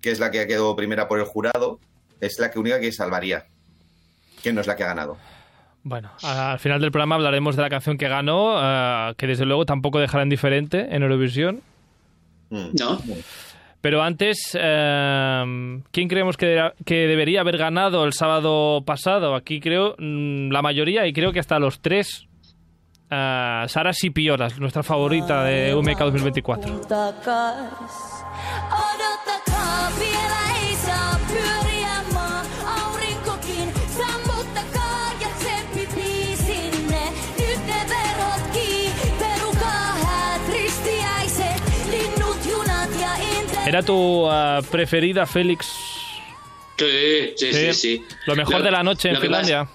que 0.00 0.10
es 0.10 0.20
la 0.20 0.30
que 0.30 0.46
quedó 0.46 0.76
primera 0.76 1.08
por 1.08 1.18
el 1.18 1.24
jurado, 1.24 1.80
es 2.20 2.38
la 2.38 2.50
que 2.50 2.58
única 2.58 2.80
que 2.80 2.92
salvaría, 2.92 3.46
que 4.42 4.52
no 4.52 4.60
es 4.60 4.66
la 4.66 4.76
que 4.76 4.84
ha 4.84 4.88
ganado. 4.88 5.16
Bueno, 5.84 6.12
al 6.22 6.60
final 6.60 6.80
del 6.80 6.92
programa 6.92 7.16
hablaremos 7.16 7.56
de 7.56 7.62
la 7.62 7.70
canción 7.70 7.98
que 7.98 8.08
ganó, 8.08 8.54
eh, 8.60 9.14
que 9.16 9.26
desde 9.26 9.44
luego 9.44 9.66
tampoco 9.66 9.98
dejará 9.98 10.22
indiferente 10.22 10.94
en 10.94 11.02
Eurovisión. 11.02 11.62
Mm. 12.50 12.68
¿No? 12.78 13.00
Pero 13.82 14.00
antes, 14.02 14.56
eh, 14.58 15.80
¿quién 15.90 16.08
creemos 16.08 16.36
que, 16.38 16.70
que 16.86 17.06
debería 17.08 17.40
haber 17.42 17.58
ganado 17.58 18.04
el 18.04 18.12
sábado 18.14 18.82
pasado? 18.86 19.34
Aquí 19.34 19.60
creo 19.60 19.96
mm, 19.98 20.50
la 20.50 20.62
mayoría 20.62 21.06
y 21.06 21.12
creo 21.12 21.32
que 21.32 21.40
hasta 21.40 21.58
los 21.58 21.80
tres. 21.80 22.26
eh, 23.10 23.64
Sara 23.66 23.92
Sipioras, 23.92 24.58
nuestra 24.58 24.82
favorita 24.82 25.44
de 25.44 25.74
UMK 25.74 25.98
2024. 25.98 26.80
¿Era 43.66 43.82
tu 43.82 44.26
eh, 44.30 44.60
preferida, 44.70 45.26
Félix? 45.26 45.66
Sí, 46.76 47.32
sí, 47.36 47.52
sí, 47.52 47.72
sí. 47.72 48.04
Lo 48.26 48.34
mejor 48.34 48.58
Lo- 48.58 48.62
de 48.64 48.70
la 48.72 48.82
noche 48.82 49.10
en 49.10 49.20
Finlandia. 49.20 49.68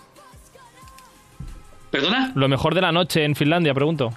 ¿Perdona? 1.89 2.33
Lo 2.35 2.47
mejor 2.49 2.75
de 2.75 2.81
la 2.81 2.91
noche 2.91 3.23
en 3.23 3.33
Finlandia, 3.35 3.73
pregunto. 3.73 4.11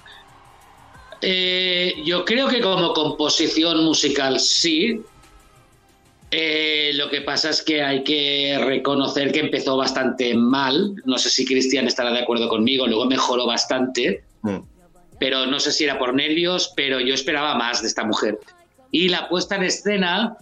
Eh, 1.21 1.93
yo 2.03 2.25
creo 2.25 2.47
que 2.47 2.59
como 2.59 2.91
composición 2.93 3.83
musical 3.85 4.39
sí. 4.39 5.01
Eh, 6.31 6.91
lo 6.95 7.09
que 7.09 7.21
pasa 7.21 7.49
es 7.49 7.61
que 7.61 7.81
hay 7.81 8.03
que 8.03 8.59
reconocer 8.65 9.31
que 9.31 9.39
empezó 9.39 9.77
bastante 9.77 10.33
mal. 10.33 10.95
No 11.05 11.17
sé 11.17 11.29
si 11.29 11.45
Cristian 11.45 11.87
estará 11.87 12.11
de 12.11 12.19
acuerdo 12.19 12.49
conmigo. 12.49 12.87
Luego 12.87 13.05
mejoró 13.05 13.45
bastante. 13.45 14.23
Mm. 14.43 14.57
pero 15.19 15.45
no 15.45 15.59
sé 15.59 15.71
si 15.71 15.83
era 15.83 15.99
por 15.99 16.15
nervios, 16.15 16.73
pero 16.75 16.99
yo 16.99 17.13
esperaba 17.13 17.53
más 17.53 17.83
de 17.83 17.87
esta 17.87 18.03
mujer. 18.03 18.39
Y 18.91 19.09
la 19.09 19.29
puesta 19.29 19.55
en 19.55 19.63
escena 19.63 20.37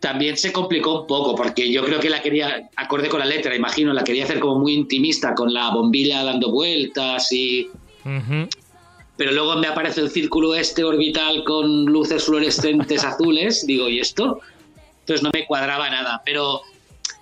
también 0.00 0.36
se 0.36 0.52
complicó 0.52 1.00
un 1.00 1.06
poco, 1.06 1.34
porque 1.34 1.72
yo 1.72 1.82
creo 1.82 1.98
que 1.98 2.10
la 2.10 2.20
quería, 2.20 2.68
acorde 2.76 3.08
con 3.08 3.20
la 3.20 3.26
letra, 3.26 3.54
imagino, 3.54 3.92
la 3.94 4.04
quería 4.04 4.24
hacer 4.24 4.38
como 4.38 4.58
muy 4.58 4.74
intimista, 4.74 5.34
con 5.34 5.54
la 5.54 5.70
bombilla 5.70 6.22
dando 6.24 6.50
vueltas 6.50 7.32
y... 7.32 7.70
Pero 9.16 9.32
luego 9.32 9.56
me 9.56 9.68
aparece 9.68 10.00
el 10.00 10.10
círculo 10.10 10.54
este 10.54 10.82
orbital 10.82 11.44
con 11.44 11.86
luces 11.86 12.24
fluorescentes 12.24 13.02
azules, 13.04 13.66
digo, 13.66 13.88
¿y 13.88 14.00
esto? 14.00 14.40
Entonces 15.00 15.22
no 15.22 15.30
me 15.32 15.46
cuadraba 15.46 15.88
nada, 15.88 16.20
pero... 16.24 16.60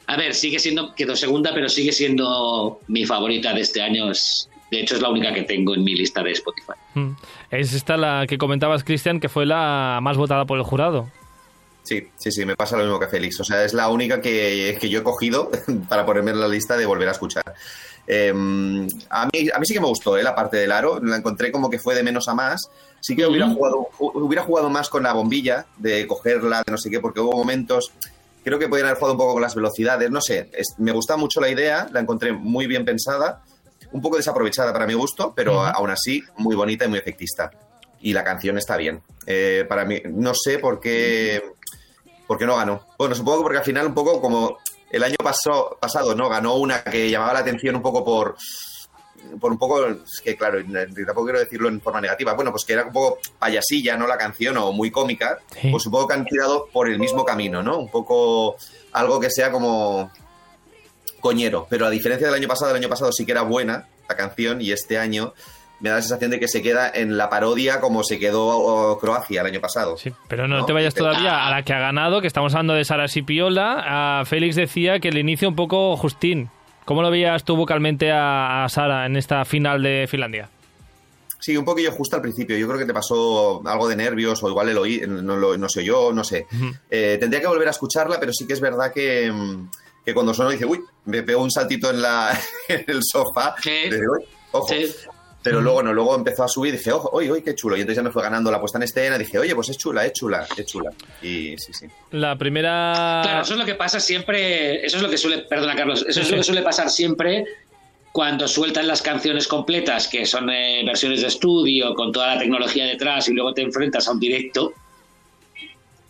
A 0.09 0.17
ver, 0.17 0.35
sigue 0.35 0.59
siendo, 0.59 0.93
quedó 0.97 1.15
segunda, 1.15 1.55
pero 1.55 1.69
sigue 1.69 1.93
siendo 1.93 2.81
mi 2.89 3.07
favorita 3.07 3.55
de 3.55 3.61
este 3.61 3.81
año. 3.81 4.11
Es, 4.11 4.51
de 4.73 4.81
hecho, 4.81 4.97
es 4.97 5.03
la 5.03 5.11
única 5.11 5.33
que 5.33 5.43
tengo 5.43 5.75
en 5.75 5.85
mi 5.85 5.95
lista 5.95 6.23
de 6.23 6.33
Spotify. 6.33 6.73
Mm. 6.95 7.11
Es 7.51 7.73
esta 7.75 7.97
la 7.97 8.27
que 8.27 8.39
comentabas, 8.39 8.83
Cristian, 8.85 9.21
que 9.21 9.29
fue 9.29 9.47
la 9.47 10.01
más 10.03 10.17
votada 10.17 10.45
por 10.47 10.59
el 10.59 10.65
jurado. 10.65 11.09
Sí, 11.85 12.09
sí, 12.17 12.31
sí, 12.33 12.45
me 12.47 12.57
pasa 12.57 12.77
lo 12.77 12.85
mismo 12.85 12.99
que 13.01 13.09
Félix. 13.09 13.39
O 13.41 13.45
sea, 13.45 13.65
es 13.65 13.75
la 13.75 13.89
única 13.89 14.21
que, 14.21 14.79
que 14.81 14.89
yo 14.89 15.01
he 15.01 15.03
cogido 15.03 15.51
para 15.89 16.07
ponerme 16.07 16.31
en 16.31 16.41
la 16.41 16.49
lista 16.49 16.77
de 16.77 16.87
volver 16.87 17.09
a 17.09 17.13
escuchar. 17.13 17.45
Eh, 18.07 18.31
a, 19.11 19.27
mí, 19.33 19.49
a 19.55 19.59
mí 19.59 19.67
sí 19.67 19.75
que 19.75 19.81
me 19.81 19.87
gustó 19.87 20.17
¿eh? 20.17 20.23
la 20.23 20.35
parte 20.35 20.57
del 20.57 20.73
aro, 20.73 21.01
la 21.03 21.17
encontré 21.17 21.53
como 21.53 21.69
que 21.71 21.79
fue 21.79 21.95
de 21.95 22.03
menos 22.03 22.29
a 22.29 22.35
más. 22.35 22.69
Sí 23.01 23.15
que 23.17 23.27
hubiera, 23.27 23.49
jugado, 23.49 23.89
ju- 23.99 24.13
hubiera 24.15 24.43
jugado 24.45 24.71
más 24.71 24.89
con 24.89 25.03
la 25.03 25.13
bombilla, 25.13 25.67
de 25.77 26.07
cogerla, 26.07 26.63
de 26.65 26.71
no 26.73 26.79
sé 26.79 26.89
qué, 26.89 27.01
porque 27.01 27.19
hubo 27.21 27.33
momentos, 27.33 27.91
creo 28.45 28.59
que 28.61 28.69
podrían 28.69 28.87
haber 28.89 28.99
jugado 28.99 29.15
un 29.15 29.19
poco 29.19 29.33
con 29.35 29.43
las 29.43 29.55
velocidades, 29.57 30.09
no 30.11 30.21
sé, 30.21 30.51
es- 30.53 30.75
me 30.79 30.93
gusta 30.93 31.17
mucho 31.17 31.41
la 31.41 31.49
idea, 31.49 31.89
la 31.93 31.99
encontré 32.01 32.33
muy 32.33 32.69
bien 32.69 32.85
pensada, 32.85 33.43
un 33.93 34.01
poco 34.03 34.17
desaprovechada 34.17 34.73
para 34.73 34.87
mi 34.87 34.95
gusto, 34.95 35.33
pero 35.35 35.61
aún 35.63 35.91
así 35.91 36.23
muy 36.39 36.55
bonita 36.57 36.85
y 36.85 36.89
muy 36.89 36.99
efectista. 36.99 37.51
Y 38.01 38.13
la 38.13 38.25
canción 38.25 38.59
está 38.59 38.77
bien. 38.77 39.03
Eh, 39.27 39.65
para 39.69 39.85
mí, 39.85 40.01
no 40.11 40.33
sé 40.35 40.59
por 40.59 40.81
qué... 40.81 41.43
¿Por 42.27 42.39
qué 42.39 42.47
no 42.47 42.57
ganó? 42.57 42.87
Bueno, 42.99 43.15
supongo 43.15 43.39
que 43.39 43.43
porque 43.43 43.59
al 43.59 43.65
final 43.65 43.87
un 43.87 43.95
poco 43.95 44.21
como 44.21 44.59
el 44.91 45.03
año 45.03 45.17
pasó, 45.23 45.77
pasado, 45.81 46.15
¿no? 46.15 46.29
Ganó 46.29 46.55
una 46.55 46.83
que 46.83 47.11
llamaba 47.11 47.35
la 47.35 47.39
atención 47.41 47.77
un 47.77 47.83
poco 47.83 48.05
por 48.05 48.37
por 49.41 49.53
un 49.53 49.59
poco, 49.59 49.87
es 49.87 50.21
que 50.23 50.37
claro, 50.37 50.59
tampoco 51.07 51.25
quiero 51.25 51.39
decirlo 51.39 51.69
en 51.69 51.81
forma 51.81 52.01
negativa, 52.01 52.33
bueno, 52.35 52.51
pues 52.51 52.65
que 52.65 52.73
era 52.73 52.85
un 52.85 52.93
poco 52.93 53.19
payasilla, 53.39 53.97
¿no? 53.97 54.07
La 54.07 54.19
canción 54.19 54.57
o 54.57 54.73
muy 54.73 54.91
cómica, 54.91 55.39
Sí. 55.61 55.71
pues 55.71 55.85
supongo 55.85 56.09
que 56.09 56.15
han 56.15 56.25
tirado 56.25 56.67
por 56.73 56.89
el 56.89 56.99
mismo 56.99 57.25
camino, 57.25 57.63
¿no? 57.63 57.79
Un 57.79 57.89
poco 57.89 58.57
algo 58.93 59.21
que 59.21 59.31
sea 59.31 59.53
como 59.53 60.11
coñero, 61.23 61.67
pero 61.71 61.87
a 61.87 61.91
diferencia 61.91 62.27
del 62.27 62.37
año 62.37 62.49
pasado, 62.49 62.73
el 62.73 62.77
año 62.77 62.91
pasado 62.91 63.11
sí 63.13 63.25
que 63.25 63.33
era 63.33 63.41
buena 63.43 63.87
la 64.09 64.17
canción 64.17 64.61
y 64.61 64.73
este 64.73 64.99
año 64.99 65.33
me 65.81 65.89
da 65.89 65.97
la 65.97 66.03
sensación 66.03 66.31
de 66.31 66.39
que 66.39 66.47
se 66.49 66.61
queda 66.63 66.91
en 66.95 67.17
la 67.17 67.29
parodia 67.31 67.81
como 67.81 68.05
se 68.05 68.19
quedó 68.19 68.47
oh, 68.47 68.99
Croacia 69.01 69.41
el 69.41 69.47
año 69.47 69.61
pasado. 69.61 69.97
Sí, 69.97 70.13
pero 70.29 70.47
no, 70.47 70.59
No, 70.59 70.65
te 70.67 70.73
vayas 70.73 70.95
todavía 70.95 71.47
a 71.47 71.51
la 71.51 71.63
que 71.65 71.73
ha 71.73 71.79
ganado, 71.81 72.21
que 72.21 72.27
estamos 72.29 72.53
hablando 72.55 72.75
de 72.75 72.85
Sara 72.85 73.09
Sipiola. 73.09 74.21
A 74.21 74.25
Félix 74.27 74.55
decía 74.57 75.01
que 75.01 75.09
el 75.09 75.19
inicio 75.19 75.49
un 75.49 75.57
poco 75.57 75.97
Justín. 75.97 76.51
¿Cómo 76.85 77.03
lo 77.03 77.11
veías 77.11 77.43
tú 77.45 77.57
vocalmente 77.57 78.11
a, 78.13 78.65
a 78.65 78.69
Sara 78.69 79.07
en 79.07 79.17
esta 79.17 79.45
final 79.45 79.83
de 79.83 80.07
Finlandia? 80.09 80.49
Sí, 81.41 81.57
un 81.57 81.65
poquillo 81.65 81.91
justo 81.91 82.15
al 82.15 82.23
principio. 82.23 82.57
Yo 82.57 82.69
creo 82.69 82.79
que 82.79 82.87
te 82.87 82.95
pasó 82.95 83.63
algo 83.67 83.89
de 83.89 83.97
nervios 83.97 84.41
o 84.45 84.49
igual 84.49 84.69
el 84.69 84.79
oí, 84.79 85.03
no, 85.09 85.37
lo- 85.37 85.57
no 85.59 85.69
sé 85.69 85.85
yo, 85.85 86.13
no 86.13 86.23
sé. 86.23 86.47
Eh, 86.91 87.17
tendría 87.19 87.41
que 87.41 87.49
volver 87.49 87.67
a 87.67 87.73
escucharla, 87.73 88.21
pero 88.21 88.33
sí 88.33 88.47
que 88.47 88.53
es 88.53 88.61
verdad 88.61 88.93
que, 88.93 89.31
mm, 89.33 89.69
que 90.05 90.15
cuando 90.15 90.35
sonó 90.35 90.51
dice, 90.51 90.65
uy, 90.67 90.81
me 91.05 91.23
pegó 91.23 91.43
un 91.43 91.51
saltito 91.51 91.91
en, 91.91 92.03
la, 92.03 92.39
en 92.69 92.85
el 92.89 93.01
sofá. 93.03 93.55
Sí. 93.63 93.71
Dije, 93.85 93.99
"Uy, 93.99 94.25
ojo. 94.53 94.69
Sí. 94.69 94.87
Pero 95.45 95.61
luego 95.61 95.83
no, 95.83 95.93
luego 95.93 96.15
empezó 96.15 96.45
a 96.45 96.49
subir 96.49 96.73
y 96.73 96.77
dije, 96.77 96.93
ojo, 96.93 97.11
oye, 97.13 97.29
oye, 97.29 97.43
qué 97.43 97.57
chulo. 97.57 97.77
Y 97.77 97.81
entonces 97.81 97.97
ya 97.97 98.03
me 98.05 98.13
fue 98.13 98.23
ganando 98.23 98.49
la 98.49 98.61
puesta 98.61 98.79
en 98.79 98.85
escena. 98.85 99.19
Dije, 99.19 99.41
oye, 99.41 99.53
pues 99.57 99.71
es 99.71 99.77
chula, 99.77 100.07
es 100.07 100.13
chula, 100.13 100.47
es 100.57 100.67
chula. 100.67 100.93
Y 101.21 101.57
sí, 101.59 101.73
sí. 101.73 101.87
La 102.13 102.39
primera... 102.39 103.21
Claro, 103.25 103.43
eso 103.43 103.55
es 103.55 103.59
lo 103.59 103.65
que 103.67 103.75
pasa 103.75 103.99
siempre, 103.99 104.87
eso 104.87 104.99
es 104.99 105.03
lo 105.03 105.11
que 105.11 105.19
suele, 105.19 105.39
perdona 105.39 105.75
Carlos, 105.75 106.05
eso 106.09 106.21
es 106.21 106.27
Sí. 106.29 106.31
lo 106.33 106.39
que 106.39 106.45
suele 106.45 106.63
pasar 106.63 106.89
siempre 106.91 107.45
cuando 108.13 108.47
sueltan 108.47 108.87
las 108.87 109.03
canciones 109.03 109.49
completas, 109.49 110.07
que 110.07 110.27
son 110.27 110.49
eh, 110.49 110.83
versiones 110.87 111.23
de 111.23 111.27
estudio, 111.27 111.93
con 111.97 112.13
toda 112.13 112.35
la 112.37 112.41
tecnología 112.41 112.85
detrás, 112.85 113.29
y 113.29 113.33
luego 113.33 113.53
te 113.53 113.63
enfrentas 113.63 114.07
a 114.07 114.13
un 114.13 114.21
directo, 114.21 114.73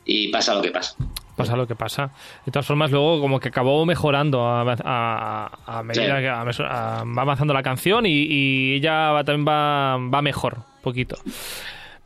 y 0.05 0.29
pasa 0.29 0.55
lo 0.55 0.61
que 0.61 0.73
pasa. 0.73 0.95
Pasa 1.37 1.57
lo 1.57 1.67
que 1.67 1.75
pasa. 1.75 2.11
De 2.45 2.53
todas 2.53 2.67
formas, 2.67 2.91
luego 2.91 3.21
como 3.21 3.41
que 3.41 3.49
acabó 3.49 3.85
mejorando 3.87 4.47
a, 4.47 4.63
a- 4.85 5.51
a 5.67 5.83
medida 5.83 6.17
Sí. 6.17 6.23
que 6.23 6.29
a- 6.29 7.05
va 7.05 7.23
avanzando 7.23 7.55
la 7.55 7.63
canción 7.63 8.05
y, 8.07 8.11
y 8.29 8.75
ella 8.75 9.11
va- 9.13 9.25
también 9.25 9.47
va, 9.49 9.97
va 9.97 10.21
mejor, 10.23 10.59
poquito. 10.83 11.17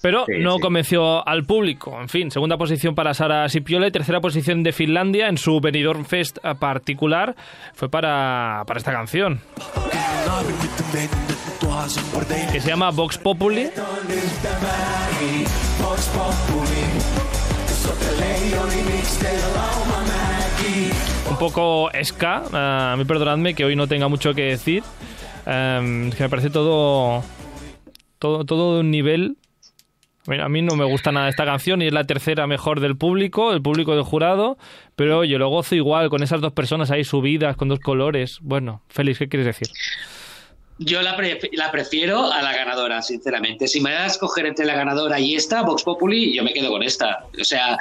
Pero 0.03 0.27
Sí, 0.27 0.35
no 0.39 0.57
sí. 0.57 0.61
convenció 0.61 1.27
al 1.27 1.45
público. 1.45 1.99
En 2.01 2.09
fin, 2.09 2.31
segunda 2.31 2.57
posición 2.57 2.95
para 2.95 3.15
Sara 3.15 3.49
Sipiola 3.49 3.89
y 3.89 3.91
tercera 3.91 4.21
posición 4.21 4.63
de 4.63 4.71
Finlandia 4.73 5.27
en 5.29 5.39
su 5.39 5.59
Benidorm 5.61 6.05
Fest 6.05 6.39
particular 6.61 7.35
fue 7.75 7.89
para, 7.89 8.63
para 8.67 8.79
esta 8.79 8.93
canción. 8.93 9.41
Que 12.53 12.61
se 12.61 12.69
llama 12.69 12.91
Vox 12.91 13.19
Populi. 13.19 13.71
Un 21.31 21.39
poco 21.39 21.91
ska, 22.03 22.43
eh, 22.53 22.57
a 22.57 22.95
mí 22.97 23.05
perdonadme 23.05 23.55
que 23.55 23.65
hoy 23.65 23.77
no 23.77 23.87
tenga 23.87 24.09
mucho 24.09 24.35
que 24.35 24.43
decir. 24.43 24.83
Eh, 25.47 26.11
que 26.17 26.23
me 26.23 26.29
parece 26.29 26.51
todo, 26.51 27.23
todo, 28.19 28.45
todo 28.45 28.75
de 28.75 28.81
un 28.81 28.91
nivel. 28.91 29.37
A 30.29 30.49
mí 30.49 30.61
no 30.63 30.75
me 30.75 30.85
gusta 30.85 31.13
nada 31.13 31.29
esta 31.29 31.45
canción 31.45 31.83
y 31.83 31.87
es 31.87 31.93
la 31.93 32.05
tercera 32.05 32.49
mejor 32.49 32.81
del 32.81 32.97
público, 32.97 33.53
el 33.53 33.63
público 33.63 33.95
del 33.95 34.03
jurado, 34.03 34.59
pero 34.97 35.19
oye, 35.19 35.39
lo 35.39 35.49
gozo 35.51 35.77
igual 35.77 36.11
con 36.11 36.23
esas 36.25 36.41
dos 36.41 36.53
personas 36.53 36.91
ahí 36.91 37.05
subidas, 37.05 37.57
con 37.57 37.69
dos 37.69 37.79
colores. 37.79 38.39
Bueno, 38.43 38.83
Félix, 38.89 39.21
¿qué 39.21 39.29
quieres 39.29 39.47
decir? 39.47 39.69
Yo 40.79 41.01
la, 41.01 41.17
pre- 41.17 41.39
la 41.53 41.71
prefiero 41.71 42.33
a 42.33 42.43
la 42.43 42.53
ganadora, 42.55 43.03
sinceramente. 43.03 43.69
Si 43.69 43.81
me 43.81 43.93
das 43.93 44.03
a 44.03 44.07
escoger 44.07 44.47
entre 44.47 44.67
la 44.67 44.75
ganadora 44.75 45.21
y 45.21 45.37
esta, 45.37 45.63
Vox 45.63 45.85
Populi, 45.85 46.35
yo 46.35 46.43
me 46.43 46.53
quedo 46.53 46.71
con 46.71 46.83
esta. 46.83 47.25
O 47.41 47.45
sea, 47.45 47.79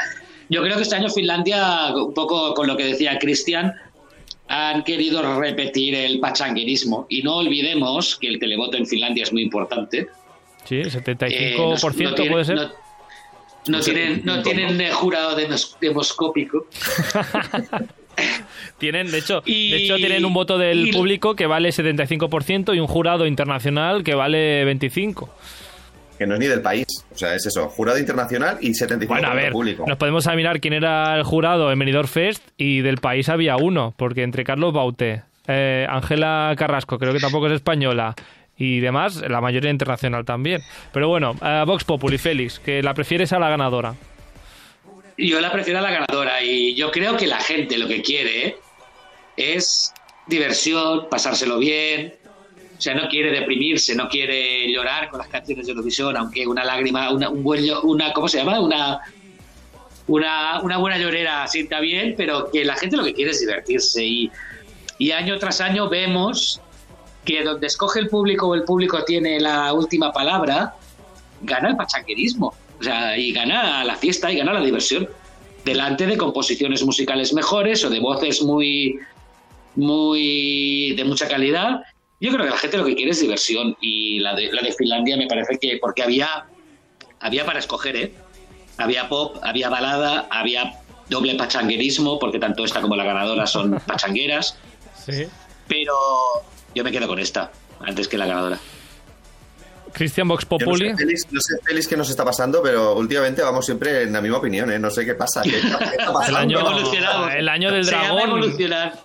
yo 0.50 0.62
creo 0.62 0.76
que 0.78 0.84
este 0.84 0.96
año 0.96 1.10
Finlandia, 1.10 1.94
un 1.96 2.14
poco 2.14 2.54
con 2.54 2.68
lo 2.68 2.76
que 2.78 2.86
decía 2.86 3.18
Cristian, 3.20 3.74
han 4.48 4.84
querido 4.84 5.40
repetir 5.40 5.96
el 5.96 6.20
pachanguerismo. 6.20 7.08
Y 7.10 7.22
no 7.24 7.38
olvidemos 7.38 8.16
que 8.18 8.28
el 8.28 8.40
televoto 8.40 8.78
en 8.78 8.86
Finlandia 8.86 9.24
es 9.24 9.34
muy 9.34 9.42
importante. 9.42 10.08
Sí, 10.66 10.76
Eh, 10.78 10.90
75% 10.90 12.04
no- 12.04 12.10
no 12.10 12.16
tiene- 12.16 12.32
puede 12.32 12.46
ser. 12.46 12.56
No, 12.56 12.72
no 13.68 13.80
tienen, 13.82 14.22
no 14.24 14.42
tienen 14.44 14.80
eh, 14.82 14.92
jurado 14.92 15.36
demos- 15.36 15.76
demoscópico. 15.82 16.68
Tienen, 18.78 19.12
de 19.12 19.18
hecho, 19.18 19.42
Y- 19.46 19.72
de 19.72 19.78
hecho 19.84 19.96
tienen 19.98 20.24
un 20.26 20.34
voto 20.34 20.58
del 20.58 20.88
y- 20.88 20.92
público 20.94 21.36
que 21.36 21.48
vale 21.48 21.72
75% 21.72 22.74
y 22.74 22.80
un 22.80 22.88
jurado 22.88 23.26
internacional 23.26 24.04
que 24.04 24.16
vale 24.16 24.64
25. 24.66 25.30
Que 26.18 26.26
no 26.26 26.36
es 26.36 26.40
ni 26.40 26.48
del 26.48 26.62
país. 26.62 26.86
O 27.14 27.18
sea, 27.18 27.36
es 27.36 27.46
eso. 27.46 27.68
Jurado 27.70 27.98
internacional 28.00 28.58
y 28.62 28.70
75% 28.72 29.08
Bueno, 29.08 29.28
a 29.28 29.34
ver, 29.34 29.52
público. 29.52 29.86
nos 29.88 29.98
podemos 29.98 30.26
mirar 30.36 30.60
quién 30.60 30.74
era 30.74 31.16
el 31.18 31.24
jurado 31.24 31.72
en 31.72 31.80
Benidorm 31.80 32.08
Fest 32.08 32.42
y 32.58 32.82
del 32.82 32.98
país 32.98 33.28
había 33.30 33.58
uno, 33.58 33.94
porque 33.98 34.24
entre 34.24 34.44
Carlos 34.44 34.74
Bauté, 34.74 35.24
eh, 35.48 35.86
Ángela 35.90 36.54
Carrasco, 36.58 36.98
creo 36.98 37.14
que 37.14 37.20
tampoco 37.20 37.48
es 37.48 37.54
española, 37.54 38.16
y 38.58 38.80
demás, 38.80 39.22
la 39.28 39.42
mayoría 39.42 39.70
internacional 39.70 40.26
también. 40.26 40.62
Pero 40.94 41.10
bueno, 41.10 41.36
eh, 41.42 41.64
Vox 41.66 41.84
Populi, 41.84 42.18
Félix, 42.18 42.60
que 42.60 42.82
la 42.82 42.94
prefieres 42.94 43.34
a 43.34 43.40
la 43.40 43.50
ganadora. 43.50 43.96
Yo 45.18 45.40
la 45.40 45.52
prefiero 45.52 45.80
a 45.80 45.82
la 45.82 45.92
ganadora 45.92 46.42
y 46.42 46.76
yo 46.76 46.92
creo 46.92 47.16
que 47.16 47.28
la 47.28 47.40
gente 47.40 47.78
lo 47.78 47.88
que 47.88 48.02
quiere 48.02 48.58
es 49.38 49.94
diversión, 50.28 51.08
pasárselo 51.10 51.58
bien. 51.58 52.14
O 52.78 52.82
sea, 52.82 52.94
no 52.94 53.08
quiere 53.08 53.32
deprimirse, 53.32 53.96
no 53.96 54.10
quiere 54.10 54.72
llorar 54.72 55.10
con 55.10 55.20
las 55.20 55.30
canciones 55.30 55.66
de 55.66 55.72
Eurovisión, 55.72 56.18
aunque 56.18 56.46
una 56.46 56.64
lágrima, 56.66 57.10
una, 57.12 57.30
un 57.30 57.42
buen, 57.42 57.64
una, 57.84 58.12
¿cómo 58.12 58.28
se 58.28 58.40
llama? 58.40 58.60
Una, 58.60 59.00
una, 60.08 60.62
una 60.62 60.78
buena 60.78 60.98
llorera 60.98 61.48
sienta 61.48 61.80
bien, 61.80 62.16
pero 62.18 62.52
que 62.52 62.66
la 62.66 62.76
gente 62.76 62.98
lo 62.98 63.04
que 63.04 63.14
quiere 63.14 63.32
es 63.32 63.40
divertirse 63.40 64.04
y, 64.04 64.32
y 64.98 65.12
año 65.12 65.38
tras 65.40 65.62
año 65.62 65.90
vemos 65.90 66.62
que 67.24 67.44
donde 67.44 67.68
escoge 67.68 68.00
el 68.00 68.10
público 68.10 68.48
o 68.48 68.56
el 68.56 68.64
público 68.64 69.04
tiene 69.04 69.40
la 69.40 69.74
última 69.74 70.14
palabra, 70.14 70.76
gana 71.42 71.70
el 71.70 71.76
pachanguerismo. 71.76 72.54
O 72.80 72.84
sea, 72.84 73.18
y 73.18 73.32
gana 73.32 73.84
la 73.84 73.96
fiesta 73.96 74.32
y 74.32 74.38
gana 74.38 74.54
la 74.54 74.62
diversión. 74.62 75.10
Delante 75.64 76.06
de 76.06 76.18
composiciones 76.18 76.84
musicales 76.84 77.34
mejores 77.34 77.84
o 77.84 77.90
de 77.90 78.00
voces 78.00 78.44
muy, 78.44 79.00
muy 79.76 80.94
de 80.96 81.04
mucha 81.04 81.28
calidad. 81.28 81.82
Yo 82.20 82.32
creo 82.32 82.46
que 82.46 82.50
la 82.52 82.58
gente 82.58 82.78
lo 82.78 82.86
que 82.86 82.96
quiere 82.96 83.12
es 83.12 83.20
diversión. 83.20 83.76
Y 83.82 84.20
la 84.20 84.36
de, 84.36 84.52
la 84.52 84.62
de 84.62 84.72
Finlandia 84.74 85.18
me 85.18 85.28
parece 85.28 85.58
que, 85.60 85.78
porque 85.82 86.04
había, 86.04 86.46
había 87.20 87.46
para 87.46 87.60
escoger, 87.60 87.96
¿eh? 87.96 88.14
Había 88.78 89.08
pop, 89.10 89.38
había 89.42 89.70
balada, 89.70 90.28
había 90.30 90.80
doble 91.10 91.36
pachanguerismo, 91.36 92.18
porque 92.20 92.40
tanto 92.40 92.66
esta 92.66 92.82
como 92.82 92.96
la 92.96 93.04
ganadora 93.04 93.46
son 93.48 93.80
pachangueras. 93.88 94.58
Sí. 95.06 95.28
Pero 95.68 95.94
yo 96.74 96.84
me 96.84 96.92
quedo 96.92 97.08
con 97.08 97.20
esta, 97.20 97.52
antes 97.80 98.08
que 98.08 98.18
la 98.18 98.26
ganadora. 98.26 98.58
Cristian 99.94 100.28
Vox 100.28 100.44
Yo 100.44 100.58
no 100.58 100.66
Populi. 100.66 100.90
sé, 100.90 100.98
Félix, 100.98 101.32
no 101.32 101.40
sé, 101.40 101.56
Félix, 101.64 101.88
qué 101.88 101.96
nos 101.96 102.10
está 102.10 102.26
pasando, 102.26 102.62
pero 102.62 102.96
últimamente 102.98 103.42
vamos 103.42 103.66
siempre 103.66 104.04
en 104.04 104.12
la 104.12 104.20
misma 104.22 104.40
opinión, 104.40 104.70
¿eh? 104.72 104.78
No 104.78 104.90
sé 104.92 105.06
qué 105.06 105.16
pasa. 105.16 105.42
¿Qué, 105.42 105.52
qué 105.52 105.58
está 105.60 106.26
El 106.28 106.36
año, 106.36 106.60
Evolucionamos. 106.60 107.34
el 107.34 107.48
año 107.50 107.72
del 107.72 107.86
Se 107.86 107.92
dragón. 107.92 108.20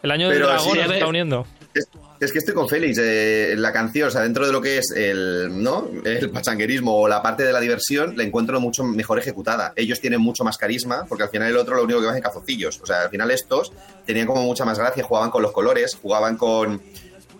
El 0.02 0.10
año 0.10 0.28
Pero 0.28 0.46
del 0.48 0.56
dragón 0.56 0.78
a 0.78 0.86
ver. 0.86 0.92
está 0.94 1.06
uniendo. 1.06 1.46
Es, 1.74 1.88
es 2.26 2.32
que 2.32 2.38
estoy 2.38 2.54
con 2.54 2.68
Félix. 2.68 2.98
eh, 3.00 3.54
la 3.56 3.72
canción, 3.72 4.08
o 4.08 4.10
sea, 4.10 4.20
dentro 4.22 4.46
de 4.46 4.52
lo 4.52 4.60
que 4.60 4.78
es 4.78 4.90
el, 4.94 5.62
¿no? 5.62 5.88
el 6.04 6.30
pachanguerismo 6.30 6.94
o 7.00 7.08
la 7.08 7.22
parte 7.22 7.44
de 7.44 7.52
la 7.52 7.60
diversión, 7.60 8.16
la 8.16 8.24
encuentro 8.24 8.60
mucho 8.60 8.84
mejor 8.84 9.18
ejecutada. 9.18 9.72
Ellos 9.76 10.00
tienen 10.00 10.20
mucho 10.20 10.44
más 10.44 10.56
carisma, 10.58 11.04
porque 11.08 11.24
al 11.24 11.30
final 11.30 11.48
el 11.48 11.56
otro 11.56 11.76
lo 11.76 11.84
único 11.84 12.00
que 12.00 12.06
va 12.06 12.12
es 12.12 12.16
en 12.18 12.22
cazocillos. 12.22 12.80
O 12.82 12.86
sea, 12.86 13.02
al 13.02 13.10
final 13.10 13.30
estos 13.30 13.72
tenían 14.06 14.26
como 14.26 14.42
mucha 14.42 14.64
más 14.64 14.78
gracia, 14.78 15.02
jugaban 15.04 15.30
con 15.30 15.42
los 15.42 15.52
colores, 15.52 15.96
jugaban 16.00 16.36
con. 16.36 16.82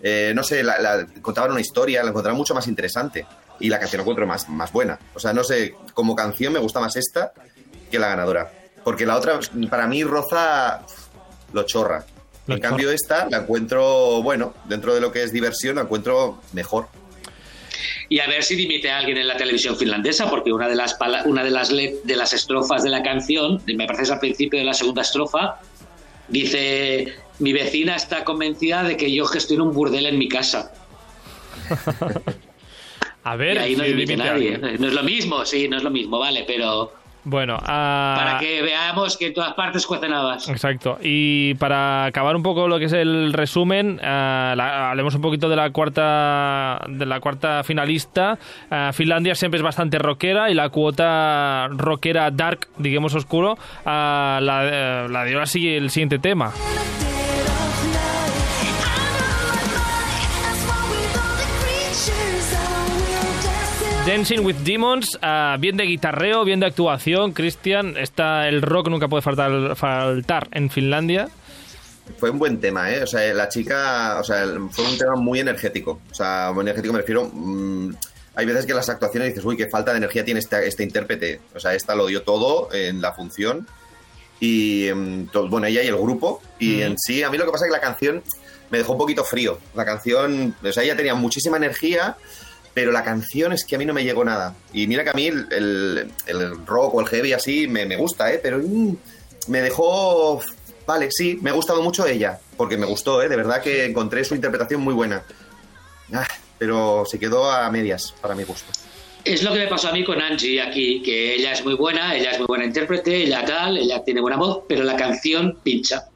eh, 0.03 0.33
no 0.35 0.43
sé, 0.43 0.63
la- 0.63 0.79
la- 0.81 1.07
contaban 1.21 1.51
una 1.51 1.61
historia, 1.61 2.03
la 2.03 2.09
encontraban 2.11 2.39
mucho 2.39 2.55
más 2.55 2.67
interesante. 2.67 3.27
Y 3.59 3.69
la 3.69 3.79
canción 3.79 3.99
la 3.99 4.03
encuentro 4.05 4.27
más, 4.27 4.49
más 4.49 4.73
buena. 4.73 4.99
O 5.15 5.21
sea, 5.21 5.35
no 5.35 5.45
sé, 5.45 5.75
como 5.93 6.17
canción 6.17 6.55
me 6.55 6.59
gusta 6.59 6.81
más 6.81 6.97
esta 6.97 7.33
que 7.91 7.99
la 7.99 8.09
ganadora. 8.09 8.51
Porque 8.83 9.05
la 9.05 9.17
otra, 9.19 9.39
para 9.69 9.87
mí, 9.87 10.03
roza 10.05 10.81
lo 11.53 11.65
chorra. 11.65 12.03
En 12.55 12.61
cambio, 12.61 12.91
esta 12.91 13.29
la 13.31 13.39
encuentro, 13.39 14.23
bueno, 14.23 14.55
dentro 14.67 14.95
de 14.95 15.01
lo 15.01 15.11
que 15.13 15.23
es 15.23 15.33
diversión, 15.33 15.77
la 15.77 15.83
encuentro 15.83 16.41
mejor. 16.53 16.89
y 18.09 18.19
a 18.19 18.27
ver 18.27 18.43
si 18.43 18.57
dimite 18.57 18.91
a 18.91 18.99
alguien 18.99 19.19
en 19.19 19.29
la 19.29 19.37
televisión 19.37 19.77
finlandesa, 19.77 20.29
porque 20.29 20.53
una 20.53 20.69
de 20.69 20.75
las 20.75 20.97
una 21.27 21.45
de 21.45 21.51
las 21.51 21.71
le- 21.71 21.97
de 22.03 22.17
las 22.17 22.33
estrofas 22.33 22.83
de 22.83 22.91
la 22.91 23.03
canción, 23.05 23.63
me 23.67 23.87
parece 23.87 24.03
es 24.05 24.11
al 24.11 24.19
principio 24.19 24.59
de 24.59 24.65
la 24.65 24.75
segunda 24.75 25.03
estrofa, 25.03 25.61
dice 26.29 27.15
mi 27.39 27.53
vecina 27.53 27.95
está 27.97 28.25
convencida 28.25 28.83
de 28.83 28.97
que 28.97 29.11
yo 29.13 29.25
gestiono 29.27 29.65
un 29.65 29.73
burdel 29.73 30.07
en 30.07 30.19
mi 30.19 30.29
casa. 30.29 30.73
A 33.23 33.35
Y 33.35 33.39
ver, 33.39 33.59
ahí 33.59 33.77
no 33.77 33.85
si 33.85 33.91
dimite 33.91 34.13
dimite 34.13 34.17
nadie. 34.31 34.55
alguien. 34.55 34.81
No 34.81 34.89
es 34.89 34.95
lo 34.95 35.03
mismo, 35.03 35.45
sí, 35.45 35.69
no 35.69 35.77
es 35.77 35.83
lo 35.83 35.91
mismo, 35.91 36.19
vale, 36.19 36.45
pero 36.47 36.93
Bueno, 37.25 37.59
ah, 37.67 38.15
para 38.17 38.39
que 38.39 38.63
veamos 38.63 39.17
que 39.19 39.27
en 39.27 39.35
todas 39.35 39.53
partes 39.55 39.87
cuecen 39.87 40.13
habas. 40.13 40.49
Exacto. 40.49 40.99
Y 41.03 41.55
para 41.55 42.07
acabar 42.07 42.35
un 42.35 42.43
poco 42.43 42.67
lo 42.67 42.79
que 42.79 42.87
es 42.87 42.93
el 42.95 43.33
resumen, 43.33 43.99
la- 44.03 44.91
hablemos 44.91 45.15
un 45.15 45.21
poquito 45.21 45.49
de 45.49 45.57
la 45.57 45.71
cuarta 45.71 46.81
de 46.89 47.05
la 47.07 47.21
cuarta 47.21 47.63
finalista. 47.63 48.39
Ah, 48.71 48.91
Finlandia 48.95 49.35
siempre 49.35 49.59
es 49.59 49.63
bastante 49.63 49.99
rockera 49.99 50.51
y 50.51 50.55
la 50.55 50.71
cuota 50.71 51.69
rockera 51.71 52.31
dark, 52.31 52.69
digamos 52.79 53.15
oscuro, 53.15 53.59
la, 53.85 54.41
eh, 54.65 55.07
la 55.11 55.25
dio 55.25 55.43
así 55.43 55.69
el 55.69 55.91
siguiente 55.91 56.19
tema. 56.19 56.53
Dancing 64.11 64.41
with 64.45 64.57
Demons, 64.65 65.17
ah, 65.23 65.57
bien 65.61 65.77
de 65.77 65.85
guitarreo, 65.85 66.45
bien 66.45 66.59
de 66.59 66.67
actuación, 66.67 67.31
Cristian. 67.31 67.97
Está 67.97 68.49
el 68.49 68.61
rock 68.61 68.89
nunca 68.89 69.07
puede 69.07 69.23
faltar, 69.23 69.77
faltar 69.77 70.49
en 70.51 70.69
Finlandia. 70.69 71.29
Fue 72.19 72.31
un 72.31 72.41
buen 72.41 72.59
tema, 72.59 72.91
¿eh? 72.91 73.05
O 73.05 73.07
sea, 73.07 73.33
la 73.33 73.49
chica, 73.49 74.17
o 74.19 74.25
sea, 74.25 74.45
fue 74.73 74.85
un 74.85 74.99
tema 74.99 75.15
muy 75.15 75.39
energético. 75.39 76.01
O 76.11 76.15
sea, 76.15 76.51
muy 76.53 76.63
energético 76.63 76.93
me 76.93 76.99
refiero. 76.99 77.31
mm, 77.33 77.95
hay 78.35 78.47
veces 78.47 78.67
que 78.67 78.75
las 78.75 78.89
actuaciones 78.89 79.29
dices, 79.29 79.45
uy, 79.45 79.57
qué 79.57 79.69
falta 79.69 79.93
de 79.93 79.99
energía 79.99 80.25
tiene 80.25 80.41
este, 80.41 80.67
este 80.67 80.83
intérprete. 80.83 81.41
O 81.55 81.61
sea, 81.61 81.77
esta 81.77 81.95
lo 81.95 82.09
dio 82.09 82.23
todo 82.23 82.69
en 82.75 83.01
la 83.01 83.13
función. 83.13 83.69
Y, 84.41 84.89
mm, 84.93 85.27
bueno, 85.49 85.69
ella 85.69 85.85
y 85.85 85.87
el 85.87 85.97
grupo. 85.97 86.43
Y 86.59 86.79
Mm. 86.79 86.83
en 86.83 86.99
sí, 86.99 87.23
a 87.23 87.31
mí 87.31 87.39
lo 87.39 87.45
que 87.45 87.53
pasa 87.53 87.67
es 87.67 87.69
que 87.69 87.77
la 87.77 87.81
canción 87.81 88.25
me 88.71 88.79
dejó 88.79 88.91
un 88.91 88.99
poquito 88.99 89.23
frío. 89.23 89.61
La 89.77 89.85
canción, 89.85 90.57
o 90.65 90.73
sea, 90.73 90.83
ella 90.83 90.97
tenía 90.97 91.15
muchísima 91.15 91.59
energía, 91.59 92.17
pero 92.75 92.93
la 92.93 93.03
canción 93.05 93.53
es 93.53 93.65
que 93.65 93.77
a 93.77 93.79
mí 93.79 93.85
no 93.87 93.93
me 93.95 94.05
llegó 94.05 94.25
nada. 94.25 94.55
Y 94.73 94.87
mira 94.87 95.05
que 95.05 95.11
a 95.11 95.15
mí 95.15 95.27
el, 95.27 95.47
el- 95.53 96.13
el 96.27 96.67
rock 96.67 96.95
o 96.95 97.01
el 97.01 97.07
heavy 97.09 97.33
así 97.33 97.67
me, 97.69 97.87
me 97.87 97.97
gusta, 97.97 98.33
¿eh? 98.33 98.41
Pero 98.43 98.59
mm, 98.59 98.97
me 99.49 99.61
dejó... 99.61 100.41
Vale, 100.87 101.09
sí, 101.11 101.39
me 101.41 101.51
ha 101.51 101.53
gustado 101.53 101.83
mucho 101.83 102.05
ella, 102.07 102.41
porque 102.57 102.77
me 102.77 102.87
gustó, 102.87 103.23
¿eh? 103.23 103.29
De 103.29 103.37
verdad 103.37 103.63
que 103.63 103.85
encontré 103.85 104.25
su 104.25 104.35
interpretación 104.35 104.81
muy 104.81 104.93
buena. 104.95 105.23
Ah, 106.13 106.27
pero 106.59 107.05
se 107.07 107.19
quedó 107.19 107.49
a 107.51 107.71
medias, 107.71 108.13
para 108.21 108.35
mi 108.35 108.43
gusto. 108.45 108.73
Es 109.25 109.43
lo 109.43 109.53
que 109.53 109.59
me 109.61 109.67
pasó 109.69 109.89
a 109.89 109.93
mí 109.93 110.03
con 110.03 110.21
Angie 110.21 110.61
aquí, 110.61 111.03
que 111.03 111.35
ella 111.37 111.53
es 111.53 111.65
muy 111.65 111.75
buena, 111.75 112.17
ella 112.17 112.33
es 112.33 112.39
muy 112.39 112.47
buena 112.47 112.65
intérprete, 112.65 113.15
ella 113.25 113.45
tal, 113.45 113.77
ella 113.77 114.03
tiene 114.03 114.21
buena 114.21 114.37
voz, 114.39 114.61
pero 114.67 114.83
la 114.83 114.97
canción 114.97 115.59
pincha. 115.63 116.07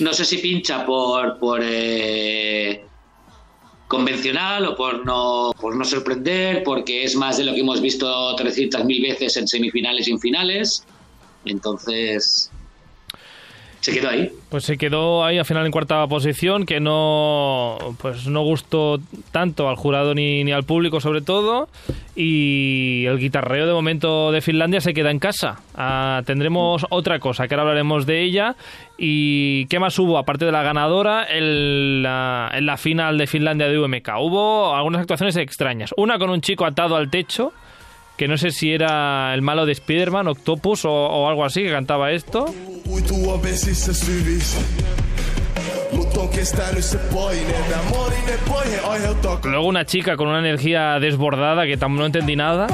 No 0.00 0.12
sé 0.14 0.24
si 0.24 0.38
pincha 0.38 0.84
por, 0.86 1.38
por 1.38 1.60
eh, 1.62 2.84
convencional 3.88 4.66
o 4.66 4.76
por 4.76 5.04
no, 5.04 5.52
por 5.58 5.74
no 5.74 5.84
sorprender, 5.84 6.62
porque 6.62 7.04
es 7.04 7.16
más 7.16 7.38
de 7.38 7.44
lo 7.44 7.54
que 7.54 7.60
hemos 7.60 7.80
visto 7.80 8.06
300.000 8.36 9.02
veces 9.02 9.36
en 9.38 9.48
semifinales 9.48 10.06
y 10.06 10.12
en 10.12 10.20
finales. 10.20 10.84
Entonces, 11.46 12.50
se 13.80 13.92
quedó 13.92 14.08
ahí. 14.08 14.30
Pues 14.48 14.64
se 14.64 14.76
quedó 14.76 15.24
ahí 15.24 15.38
al 15.38 15.44
final 15.44 15.64
en 15.64 15.72
cuarta 15.72 16.06
posición, 16.06 16.66
que 16.66 16.80
no 16.80 17.78
pues 18.00 18.26
no 18.26 18.42
gustó 18.42 18.98
tanto 19.30 19.68
al 19.68 19.76
jurado 19.76 20.14
ni, 20.14 20.42
ni 20.42 20.52
al 20.52 20.64
público 20.64 21.00
sobre 21.00 21.20
todo. 21.20 21.68
Y 22.16 23.04
el 23.06 23.18
guitarreo 23.18 23.66
de 23.66 23.72
momento 23.72 24.32
de 24.32 24.40
Finlandia 24.40 24.80
se 24.80 24.94
queda 24.94 25.10
en 25.10 25.20
casa. 25.20 25.60
Ah, 25.76 26.22
tendremos 26.26 26.86
otra 26.90 27.20
cosa, 27.20 27.46
que 27.46 27.54
ahora 27.54 27.62
hablaremos 27.62 28.06
de 28.06 28.22
ella. 28.22 28.56
¿Y 28.96 29.66
qué 29.66 29.78
más 29.78 29.96
hubo, 29.98 30.18
aparte 30.18 30.44
de 30.44 30.52
la 30.52 30.64
ganadora, 30.64 31.24
en 31.30 32.02
la, 32.02 32.50
en 32.52 32.66
la 32.66 32.76
final 32.76 33.16
de 33.16 33.28
Finlandia 33.28 33.68
de 33.68 33.78
UMK? 33.78 34.08
Hubo 34.18 34.74
algunas 34.74 35.02
actuaciones 35.02 35.36
extrañas. 35.36 35.94
Una 35.96 36.18
con 36.18 36.30
un 36.30 36.40
chico 36.40 36.64
atado 36.64 36.96
al 36.96 37.08
techo, 37.10 37.52
que 38.18 38.26
no 38.26 38.36
sé 38.36 38.50
si 38.50 38.72
era 38.72 39.32
el 39.32 39.42
malo 39.42 39.64
de 39.64 39.72
Spider-Man, 39.72 40.26
Octopus 40.26 40.84
o, 40.84 40.90
o 40.90 41.28
algo 41.28 41.44
así, 41.44 41.62
que 41.62 41.70
cantaba 41.70 42.10
esto. 42.10 42.52
Luego 49.44 49.66
una 49.66 49.84
chica 49.86 50.16
con 50.16 50.26
una 50.28 50.40
energía 50.40 50.98
desbordada 50.98 51.64
que 51.64 51.76
tampoco 51.76 52.00
no 52.00 52.06
entendí 52.06 52.34
nada. 52.34 52.66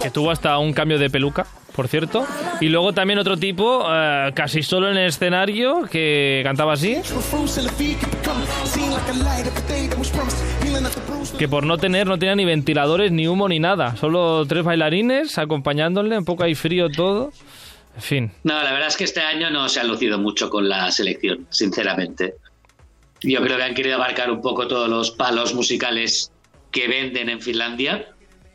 Que 0.00 0.10
tuvo 0.10 0.30
hasta 0.30 0.58
un 0.58 0.72
cambio 0.72 0.98
de 0.98 1.08
peluca, 1.08 1.46
por 1.74 1.88
cierto. 1.88 2.26
Y 2.60 2.68
luego 2.68 2.92
también 2.92 3.18
otro 3.18 3.36
tipo, 3.36 3.86
eh, 3.88 4.32
casi 4.34 4.62
solo 4.62 4.90
en 4.90 4.96
el 4.96 5.08
escenario, 5.08 5.84
que 5.90 6.42
cantaba 6.44 6.74
así, 6.74 6.98
que 11.38 11.48
por 11.48 11.64
no 11.64 11.78
tener, 11.78 12.06
no 12.06 12.18
tenía 12.18 12.34
ni 12.36 12.44
ventiladores, 12.44 13.12
ni 13.12 13.26
humo, 13.26 13.48
ni 13.48 13.58
nada. 13.58 13.96
Solo 13.96 14.44
tres 14.46 14.62
bailarines 14.62 15.38
acompañándole, 15.38 16.18
un 16.18 16.24
poco 16.24 16.44
ahí 16.44 16.54
frío 16.54 16.90
todo. 16.90 17.32
En 17.96 18.02
fin. 18.02 18.32
No, 18.42 18.62
la 18.62 18.72
verdad 18.72 18.88
es 18.88 18.96
que 18.96 19.04
este 19.04 19.20
año 19.20 19.50
no 19.50 19.68
se 19.68 19.80
ha 19.80 19.84
lucido 19.84 20.18
mucho 20.18 20.50
con 20.50 20.68
la 20.68 20.90
selección, 20.90 21.46
sinceramente. 21.50 22.34
Yo 23.22 23.40
creo 23.40 23.56
que 23.56 23.62
han 23.62 23.74
querido 23.74 23.94
abarcar 23.96 24.30
un 24.30 24.42
poco 24.42 24.66
todos 24.66 24.88
los 24.88 25.12
palos 25.12 25.54
musicales 25.54 26.30
que 26.70 26.88
venden 26.88 27.28
en 27.28 27.40
Finlandia, 27.40 28.13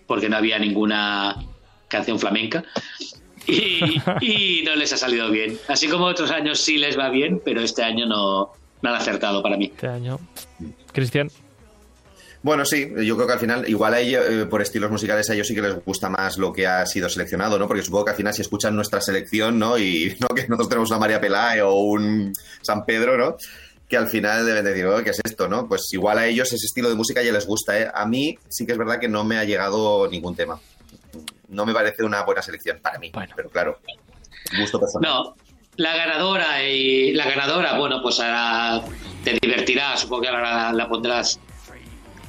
porque 0.10 0.28
no 0.28 0.38
había 0.38 0.58
ninguna 0.58 1.36
canción 1.88 2.20
flamenca. 2.20 2.64
Y, 3.46 4.02
y 4.22 4.64
no 4.66 4.76
les 4.76 4.92
ha 4.92 4.98
salido 4.98 5.30
bien. 5.30 5.60
Así 5.68 5.88
como 5.88 6.06
otros 6.06 6.32
años 6.32 6.60
sí 6.60 6.80
les 6.80 6.98
va 6.98 7.10
bien, 7.10 7.40
pero 7.46 7.62
este 7.62 7.84
año 7.84 8.08
no, 8.08 8.52
no 8.82 8.90
han 8.90 8.96
acertado 8.96 9.44
para 9.44 9.56
mí. 9.56 9.66
Este 9.66 9.88
año. 9.88 10.20
Cristian. 10.92 11.30
Bueno, 12.42 12.66
sí, 12.66 12.90
yo 13.04 13.16
creo 13.18 13.28
que 13.28 13.34
al 13.34 13.40
final, 13.40 13.70
igual 13.70 13.94
a 13.94 14.00
ellos, 14.00 14.26
eh, 14.28 14.46
por 14.46 14.62
estilos 14.62 14.90
musicales, 14.90 15.30
a 15.30 15.36
ellos 15.36 15.46
sí 15.46 15.54
que 15.54 15.62
les 15.62 15.84
gusta 15.86 16.10
más 16.10 16.38
lo 16.38 16.54
que 16.54 16.66
ha 16.66 16.86
sido 16.88 17.08
seleccionado, 17.08 17.60
¿no? 17.60 17.68
Porque 17.68 17.84
supongo 17.84 18.06
que 18.06 18.12
al 18.12 18.18
final 18.18 18.34
si 18.34 18.42
escuchan 18.42 18.76
nuestra 18.76 19.02
selección, 19.02 19.60
¿no? 19.60 19.78
Y 19.78 20.16
no 20.22 20.30
que 20.30 20.48
nosotros 20.48 20.70
tenemos 20.70 20.90
una 20.90 21.00
María 21.00 21.22
Pelae 21.22 21.62
o 21.62 21.74
un 21.74 22.34
San 22.62 22.86
Pedro, 22.86 23.16
¿no? 23.16 23.36
Que 23.90 23.98
al 23.98 24.08
final 24.08 24.46
deben 24.46 24.64
decir, 24.64 24.86
oh, 24.86 25.04
¿qué 25.04 25.10
es 25.10 25.20
esto, 25.26 25.48
no? 25.48 25.68
Pues 25.68 25.92
igual 25.94 26.20
a 26.20 26.28
ellos 26.28 26.48
ese 26.54 26.66
estilo 26.68 26.90
de 26.90 26.96
música 26.96 27.24
ya 27.24 27.32
les 27.32 27.48
gusta, 27.48 27.78
¿eh? 27.80 27.90
A 27.94 28.06
mí 28.06 28.38
sí 28.48 28.66
que 28.66 28.74
es 28.74 28.78
verdad 28.78 29.00
que 29.00 29.08
no 29.10 29.24
me 29.24 29.38
ha 29.38 29.44
llegado 29.44 30.08
ningún 30.08 30.36
tema. 30.36 30.60
No 31.48 31.66
me 31.66 31.74
parece 31.74 32.04
una 32.04 32.22
buena 32.24 32.44
selección 32.44 32.78
para 32.80 33.00
mí, 33.00 33.10
Bueno. 33.12 33.34
pero 33.36 33.50
claro, 33.50 33.80
gusto 34.60 34.80
personal. 34.80 35.10
No, 35.12 35.36
la 35.78 35.96
ganadora 35.98 36.64
y 36.64 37.14
la 37.14 37.28
ganadora, 37.28 37.80
bueno, 37.80 38.02
pues 38.04 38.20
ahora 38.20 38.84
te 39.24 39.38
divertirá, 39.42 39.98
supongo 39.98 40.22
que 40.22 40.28
ahora 40.30 40.42
la, 40.68 40.74
la 40.74 40.88
pondrás. 40.88 41.40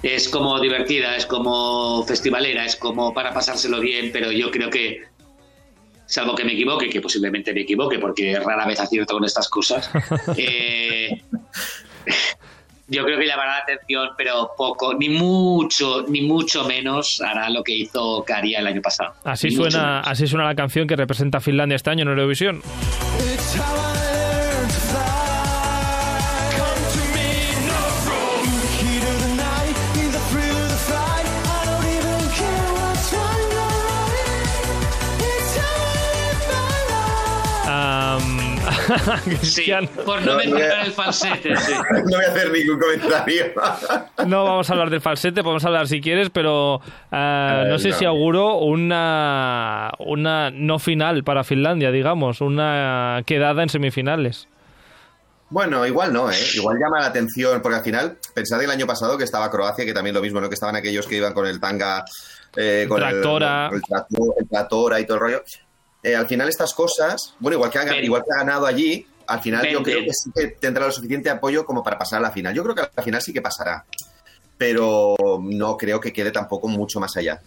Es 0.02 0.30
como 0.30 0.58
divertida, 0.60 1.14
es 1.16 1.26
como 1.26 2.02
festivalera, 2.06 2.64
es 2.64 2.76
como 2.76 3.12
para 3.12 3.34
pasárselo 3.34 3.80
bien, 3.80 4.10
pero 4.14 4.32
yo 4.32 4.50
creo 4.50 4.70
que, 4.70 5.02
salvo 6.10 6.34
que 6.34 6.44
me 6.44 6.52
equivoque, 6.52 6.88
que 6.90 7.00
posiblemente 7.00 7.54
me 7.54 7.62
equivoque, 7.62 7.98
porque 7.98 8.38
rara 8.38 8.66
vez 8.66 8.80
acierto 8.80 9.14
con 9.14 9.24
estas 9.24 9.48
cosas, 9.48 9.90
eh, 10.36 11.22
yo 12.88 13.04
creo 13.04 13.18
que 13.18 13.26
llamará 13.26 13.52
la 13.52 13.58
atención, 13.58 14.08
pero 14.18 14.50
poco, 14.56 14.94
ni 14.94 15.08
mucho, 15.08 16.04
ni 16.08 16.22
mucho 16.22 16.64
menos 16.64 17.20
hará 17.20 17.48
lo 17.48 17.62
que 17.62 17.72
hizo 17.72 18.24
Caria 18.26 18.58
el 18.58 18.66
año 18.66 18.82
pasado. 18.82 19.14
Así 19.24 19.48
Ni 19.48 19.54
suena, 19.54 20.00
así 20.00 20.26
suena 20.26 20.44
la 20.44 20.56
canción 20.56 20.88
que 20.88 20.96
representa 20.96 21.38
a 21.38 21.40
Finlandia 21.40 21.76
este 21.76 21.90
año 21.90 22.02
en 22.02 22.08
Eurovisión. 22.08 22.62
Sí, 39.42 39.70
por 40.04 40.20
no 40.22 40.32
No, 40.32 40.38
mencionar 40.38 40.86
el 40.86 40.92
falsete, 40.92 41.56
sí. 41.56 41.72
No 41.92 42.16
voy 42.16 42.24
a 42.24 42.28
hacer 42.30 42.50
ningún 42.52 42.78
comentario. 42.78 43.44
no 44.26 44.44
vamos 44.44 44.68
a 44.68 44.72
hablar 44.72 44.90
del 44.90 45.00
falsete, 45.00 45.42
podemos 45.42 45.64
hablar 45.64 45.88
si 45.88 46.00
quieres, 46.00 46.30
pero 46.30 46.80
ah, 47.12 47.64
no 47.68 47.78
sé 47.78 47.90
no. 47.90 47.94
si 47.96 48.04
auguro 48.04 48.56
una, 48.58 49.90
una 49.98 50.50
no 50.50 50.78
final 50.78 51.24
para 51.24 51.44
Finlandia, 51.44 51.90
digamos, 51.90 52.40
una 52.40 53.22
quedada 53.26 53.62
en 53.62 53.68
semifinales. 53.68 54.48
Bueno, 55.52 55.84
igual 55.84 56.12
no, 56.12 56.30
¿eh? 56.30 56.36
Igual 56.54 56.78
llama 56.78 57.00
la 57.00 57.06
atención, 57.06 57.60
porque 57.60 57.78
al 57.78 57.82
final, 57.84 58.18
pensad 58.34 58.62
el 58.62 58.70
año 58.70 58.86
pasado 58.86 59.18
que 59.18 59.24
estaba 59.24 59.50
Croacia, 59.50 59.84
que 59.84 59.92
también 59.92 60.14
lo 60.14 60.22
mismo, 60.22 60.40
¿no? 60.40 60.48
Que 60.48 60.54
estaban 60.54 60.76
aquellos 60.76 61.08
que 61.08 61.16
iban 61.16 61.32
con 61.34 61.44
el 61.44 61.58
tanga, 61.58 62.04
eh, 62.56 62.86
con 62.88 63.02
el- 63.02 63.08
Tractora. 63.08 63.68
El, 63.72 63.82
el 64.38 64.48
tractora 64.48 65.00
y 65.00 65.06
todo 65.06 65.16
el 65.16 65.20
rollo. 65.20 65.42
Eh, 66.02 66.14
al 66.16 66.26
final 66.26 66.48
estas 66.48 66.72
cosas, 66.74 67.34
bueno, 67.40 67.56
igual 67.56 67.70
que, 67.70 67.78
ha, 67.78 67.84
Ven. 67.84 68.04
igual 68.04 68.22
que 68.24 68.32
ha 68.34 68.38
ganado 68.44 68.66
allí, 68.66 69.06
al 69.26 69.40
final 69.40 69.68
yo 69.68 69.82
creo 69.82 70.04
que 70.04 70.12
sí 70.12 70.30
que 70.34 70.46
tendrá 70.48 70.86
lo 70.86 70.92
suficiente 70.92 71.28
apoyo 71.30 71.64
como 71.64 71.82
para 71.84 71.98
pasar 71.98 72.18
a 72.18 72.22
la 72.22 72.30
final. 72.32 72.54
Yo 72.54 72.62
creo 72.62 72.74
que 72.74 72.82
al 72.96 73.04
final 73.04 73.20
sí 73.22 73.32
que 73.32 73.42
pasará, 73.42 73.84
pero 74.58 75.14
no 75.42 75.76
creo 75.76 76.00
que 76.00 76.12
quede 76.12 76.30
tampoco 76.30 76.68
mucho 76.68 77.00
más 77.00 77.16
allá. 77.16 77.40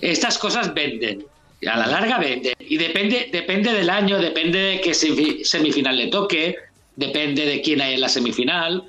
Estas 0.00 0.38
cosas 0.38 0.72
venden. 0.74 1.24
A 1.70 1.76
la 1.76 1.86
larga 1.86 2.18
venden. 2.18 2.54
Y 2.58 2.76
depende, 2.76 3.28
depende 3.32 3.72
del 3.72 3.88
año, 3.90 4.18
depende 4.18 4.58
de 4.58 4.80
qué 4.80 4.90
semi- 4.94 5.44
semifinal 5.44 5.96
le 5.96 6.08
toque, 6.08 6.56
depende 6.96 7.44
de 7.46 7.62
quién 7.62 7.80
hay 7.80 7.94
en 7.94 8.00
la 8.00 8.08
semifinal. 8.08 8.88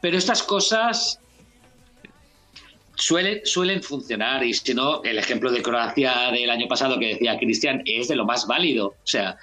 Pero 0.00 0.16
estas 0.18 0.42
cosas 0.42 1.18
suelen, 2.96 3.40
suelen 3.44 3.82
funcionar. 3.82 4.44
Y 4.44 4.54
si 4.54 4.74
no, 4.74 5.02
el 5.02 5.18
ejemplo 5.18 5.50
de 5.50 5.62
Croacia 5.62 6.30
del 6.32 6.50
año 6.50 6.66
pasado 6.68 6.98
que 6.98 7.08
decía 7.14 7.38
Cristian 7.38 7.82
es 7.84 8.08
de 8.08 8.16
lo 8.16 8.24
más 8.24 8.46
válido. 8.46 8.88
O 8.88 8.94
sea, 9.06 9.36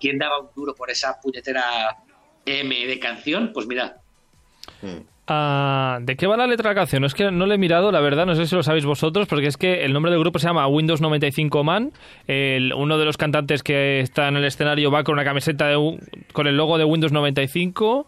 ¿quién 0.00 0.18
daba 0.18 0.40
un 0.40 0.48
duro 0.56 0.74
por 0.74 0.90
esa 0.90 1.18
puñetera 1.22 1.64
M 2.46 2.74
de 2.86 2.98
canción? 2.98 3.50
Pues 3.54 3.66
mira, 3.66 3.96
Ah, 5.26 6.00
¿De 6.02 6.16
qué 6.16 6.26
va 6.26 6.36
la 6.36 6.46
letra 6.46 6.68
de 6.68 6.74
la 6.74 6.80
canción? 6.82 7.02
Es 7.04 7.14
que 7.14 7.30
no 7.30 7.46
le 7.46 7.54
he 7.54 7.58
mirado, 7.58 7.90
la 7.90 8.00
verdad, 8.00 8.26
no 8.26 8.34
sé 8.34 8.46
si 8.46 8.54
lo 8.54 8.62
sabéis 8.62 8.84
vosotros, 8.84 9.26
porque 9.26 9.46
es 9.46 9.56
que 9.56 9.82
el 9.86 9.94
nombre 9.94 10.10
del 10.12 10.20
grupo 10.20 10.38
se 10.38 10.46
llama 10.46 10.66
Windows 10.66 11.00
95 11.00 11.64
Man. 11.64 11.92
El- 12.26 12.74
uno 12.74 12.98
de 12.98 13.06
los 13.06 13.16
cantantes 13.16 13.62
que 13.62 14.00
está 14.00 14.28
en 14.28 14.36
el 14.36 14.44
escenario 14.44 14.90
va 14.90 15.02
con 15.02 15.14
una 15.14 15.24
camiseta 15.24 15.68
de 15.68 15.98
con 16.34 16.46
el 16.46 16.58
logo 16.58 16.76
de 16.76 16.84
Windows 16.84 17.12
95. 17.12 18.06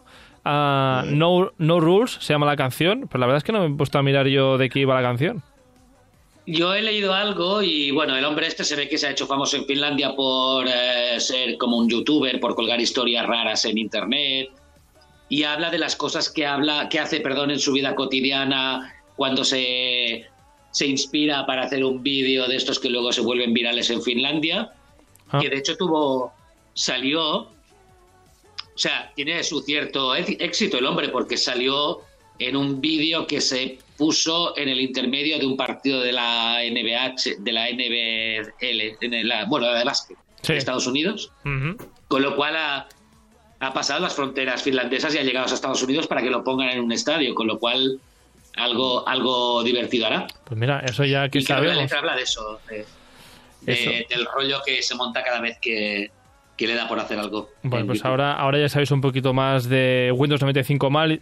Ah, 0.49 1.03
no, 1.07 1.51
no 1.57 1.79
Rules 1.81 2.17
se 2.21 2.31
llama 2.33 2.45
la 2.45 2.55
canción, 2.55 3.07
pero 3.11 3.19
la 3.19 3.25
verdad 3.25 3.37
es 3.39 3.43
que 3.43 3.51
no 3.51 3.59
me 3.59 3.73
he 3.73 3.77
puesto 3.77 3.97
a 3.99 4.03
mirar 4.03 4.27
yo 4.27 4.57
de 4.57 4.69
qué 4.69 4.79
iba 4.79 4.95
la 4.95 5.01
canción. 5.01 5.43
Yo 6.45 6.73
he 6.73 6.81
leído 6.81 7.13
algo 7.13 7.61
y 7.61 7.91
bueno, 7.91 8.15
el 8.15 8.23
hombre 8.23 8.47
este 8.47 8.63
se 8.63 8.77
ve 8.77 8.87
que 8.87 8.97
se 8.97 9.07
ha 9.07 9.11
hecho 9.11 9.27
famoso 9.27 9.57
en 9.57 9.65
Finlandia 9.65 10.15
por 10.15 10.65
eh, 10.65 11.19
ser 11.19 11.57
como 11.57 11.75
un 11.77 11.89
youtuber, 11.89 12.39
por 12.39 12.55
colgar 12.55 12.79
historias 12.79 13.25
raras 13.27 13.65
en 13.65 13.77
internet 13.77 14.49
y 15.27 15.43
habla 15.43 15.69
de 15.69 15.79
las 15.79 15.97
cosas 15.97 16.29
que 16.31 16.45
habla, 16.45 16.87
que 16.87 16.99
hace, 17.01 17.19
perdón, 17.19 17.51
en 17.51 17.59
su 17.59 17.73
vida 17.73 17.93
cotidiana 17.95 18.93
cuando 19.17 19.43
se, 19.43 20.25
se 20.71 20.87
inspira 20.87 21.45
para 21.45 21.63
hacer 21.63 21.83
un 21.83 22.01
vídeo 22.01 22.47
de 22.47 22.55
estos 22.55 22.79
que 22.79 22.89
luego 22.89 23.11
se 23.11 23.19
vuelven 23.19 23.53
virales 23.53 23.89
en 23.89 24.01
Finlandia, 24.01 24.71
Ah. 25.29 25.39
que 25.41 25.49
de 25.49 25.57
hecho 25.57 25.75
tuvo, 25.75 26.31
salió, 26.73 27.49
o 28.77 28.79
sea, 28.79 29.11
tiene 29.15 29.43
su 29.43 29.61
cierto 29.61 30.15
éx- 30.15 30.37
éxito 30.39 30.77
el 30.77 30.85
hombre 30.85 31.09
porque 31.09 31.35
salió 31.35 32.01
en 32.37 32.55
un 32.55 32.79
vídeo 32.79 33.25
que 33.25 33.41
se 33.41 33.79
puso 33.97 34.55
en 34.55 34.69
el 34.69 34.79
intermedio 34.79 35.39
de 35.39 35.47
un 35.47 35.57
partido 35.57 35.99
de 36.01 36.11
la 36.11 36.59
NBA, 36.61 37.15
de 37.39 37.51
la 37.51 37.67
NBL, 37.71 38.97
en 39.01 39.27
la, 39.27 39.45
bueno, 39.45 39.67
de 39.73 39.83
básquet. 39.83 40.15
Sí. 40.43 40.53
Estados 40.53 40.85
Unidos, 40.85 41.31
con 42.07 42.21
lo 42.21 42.35
cual 42.35 42.55
ha, 42.55 42.87
ha 43.59 43.73
pasado 43.73 43.99
las 43.99 44.13
fronteras 44.13 44.61
finlandesas 44.61 45.15
y 45.15 45.17
ha 45.17 45.23
llegado 45.23 45.47
a 45.49 45.53
Estados 45.53 45.81
Unidos 45.81 46.05
para 46.05 46.21
que 46.21 46.29
lo 46.29 46.43
pongan 46.43 46.69
en 46.69 46.79
un 46.81 46.91
estadio, 46.91 47.33
con 47.33 47.47
lo 47.47 47.57
cual 47.57 47.99
algo, 48.55 49.07
algo 49.07 49.63
divertido 49.63 50.05
hará. 50.05 50.27
Pues 50.45 50.59
mira, 50.59 50.79
eso 50.81 51.03
ya 51.03 51.27
que 51.29 51.39
y 51.39 51.41
sabemos. 51.41 51.77
letra 51.77 51.97
habla 51.99 52.15
de 52.15 52.21
eso, 52.21 52.59
de- 52.69 52.85
de- 53.61 53.73
Eso. 53.73 53.91
del 54.15 54.25
rollo 54.27 54.61
que 54.63 54.83
se 54.83 54.93
monta 54.93 55.23
cada 55.23 55.41
vez 55.41 55.57
que, 55.59 56.11
que 56.57 56.67
le 56.67 56.73
da 56.75 56.87
por 56.87 56.99
hacer 56.99 57.19
algo. 57.19 57.49
Bueno, 57.63 57.81
en 57.81 57.87
pues 57.87 57.99
YouTube. 57.99 58.09
ahora, 58.11 58.33
ahora 58.33 58.57
ya 58.59 58.67
sabéis 58.69 58.91
un 58.91 59.01
poquito 59.01 59.33
más 59.33 59.69
de 59.69 60.11
Windows 60.15 60.41
95 60.41 60.89
Mal- 60.89 61.21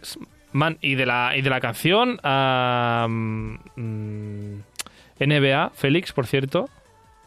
Man 0.52 0.78
y 0.80 0.94
de 0.94 1.04
la, 1.06 1.36
y 1.36 1.42
de 1.42 1.50
la 1.50 1.60
canción. 1.60 2.18
Ah, 2.22 3.06
mm, 3.08 3.54
NBA, 5.18 5.70
Félix, 5.74 6.12
por 6.12 6.26
cierto. 6.26 6.68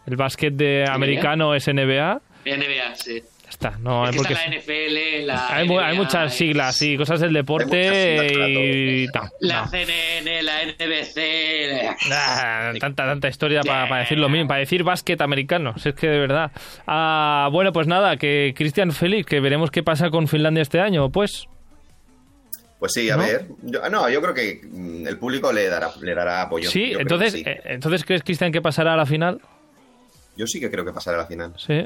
El 0.05 0.15
básquet 0.15 0.53
de 0.53 0.85
americano 0.89 1.53
es 1.53 1.67
NBA. 1.67 2.21
NBA, 2.45 2.95
sí. 2.95 3.21
Ya 3.49 3.67
está, 3.69 3.77
no 3.79 4.03
hay 4.05 4.09
es 4.09 4.11
que 4.11 4.17
por 4.19 4.27
qué- 4.27 4.33
está 4.33 4.45
la 4.49 4.55
NFL, 4.55 5.25
la 5.25 5.55
Hay, 5.87 5.97
muchas 5.97 6.33
siglas 6.35 6.79
y 6.83 6.95
cosas 6.97 7.19
del 7.19 7.33
deporte 7.33 8.27
y 8.47 9.07
no, 9.07 9.21
La 9.39 9.61
no. 9.63 9.67
CNN, 9.69 10.43
la 10.43 10.61
NBC. 10.63 11.95
Ah, 12.11 12.71
tanta, 12.79 13.05
tanta 13.07 13.27
historia 13.27 13.61
para 13.61 13.97
decir 13.97 14.19
lo 14.19 14.29
mismo, 14.29 14.47
para 14.47 14.59
decir 14.59 14.83
básquet 14.83 15.19
americano, 15.21 15.73
si 15.77 15.89
es 15.89 15.95
que 15.95 16.07
de 16.07 16.19
verdad. 16.19 16.51
Ah, 16.85 17.49
bueno, 17.51 17.73
pues 17.73 17.87
nada, 17.87 18.17
que 18.17 18.53
Cristian 18.55 18.91
Félix, 18.91 19.25
que 19.25 19.39
veremos 19.39 19.71
qué 19.71 19.81
pasa 19.81 20.11
con 20.11 20.27
Finlandia 20.27 20.61
este 20.61 20.79
año, 20.79 21.09
pues. 21.09 21.47
Pues 22.77 22.93
sí, 22.93 23.09
a 23.09 23.17
¿No? 23.17 23.23
ver. 23.23 23.47
Yo- 23.63 23.83
ah, 23.83 23.89
no, 23.89 24.07
yo 24.09 24.21
creo 24.21 24.33
que 24.35 24.61
mm, 24.63 25.07
el 25.07 25.17
público 25.17 25.51
le 25.51 25.67
dará, 25.67 25.89
le 26.01 26.13
dará 26.15 26.43
apoyo. 26.43 26.69
Sí, 26.69 26.91
Yo 26.91 26.99
entonces, 26.99 27.33
sí. 27.33 27.43
eh, 27.45 27.61
entonces 27.65 28.05
¿crees, 28.05 28.21
Cristian, 28.23 28.51
que 28.51 28.61
pasará 28.61 28.93
a 28.93 28.97
la 28.97 29.05
final? 29.07 29.41
Yo 30.37 30.45
sí 30.47 30.59
que 30.61 30.69
creo 30.71 30.85
que 30.85 30.93
pasará 30.93 31.17
a 31.17 31.21
la 31.21 31.27
final. 31.27 31.53
Sí. 31.57 31.85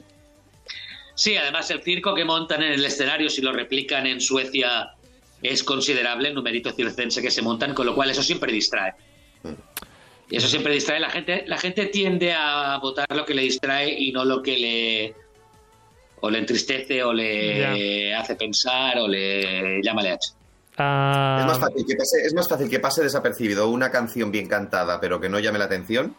Sí, 1.16 1.36
además 1.38 1.70
el 1.72 1.84
circo 1.84 2.16
que 2.16 2.26
montan 2.26 2.64
en 2.64 2.74
el 2.74 2.86
escenario, 2.86 3.30
si 3.30 3.41
lo 3.41 3.51
replican 3.51 4.07
en 4.07 4.20
Suecia, 4.20 4.93
es 5.41 5.64
considerable 5.64 6.30
el 6.30 6.36
numerito 6.36 6.72
circense 6.72 7.22
que 7.22 7.30
se 7.30 7.41
montan, 7.41 7.74
con 7.74 7.86
lo 7.86 7.93
cual 7.93 8.09
eso 8.09 8.24
siempre 8.24 8.51
distrae. 8.51 8.93
Y 10.30 10.38
eso 10.38 10.47
siempre 10.47 10.74
distrae. 10.74 10.99
La 10.99 11.09
gente, 11.09 11.43
la 11.45 11.57
gente 11.57 11.88
tiende 11.88 12.34
a 12.34 12.78
votar 12.82 13.05
lo 13.14 13.26
que 13.26 13.34
le 13.34 13.43
distrae 13.43 13.93
y 13.93 14.11
no 14.11 14.26
lo 14.26 14.41
que 14.41 14.57
le 14.57 15.16
o 16.22 16.30
le 16.30 16.39
entristece 16.39 17.03
o 17.03 17.11
le 17.11 18.16
hace 18.16 18.36
pensar 18.36 18.97
o 18.97 19.07
le 19.07 19.82
llama 19.84 20.01
H. 20.03 20.32
Ah, 20.78 21.39
Es, 21.41 21.45
más 21.45 21.59
fácil 21.59 21.86
que 21.86 21.95
pase, 21.95 22.26
es 22.26 22.34
más 22.34 22.47
fácil 22.47 22.70
que 22.70 22.80
pase 22.80 23.03
desapercibido 23.03 23.68
una 23.68 23.91
canción 23.91 24.32
bien 24.32 24.47
cantada 24.47 24.99
pero 24.99 25.20
que 25.20 25.30
no 25.30 25.39
llame 25.39 25.59
la 25.59 25.66
atención 25.66 26.16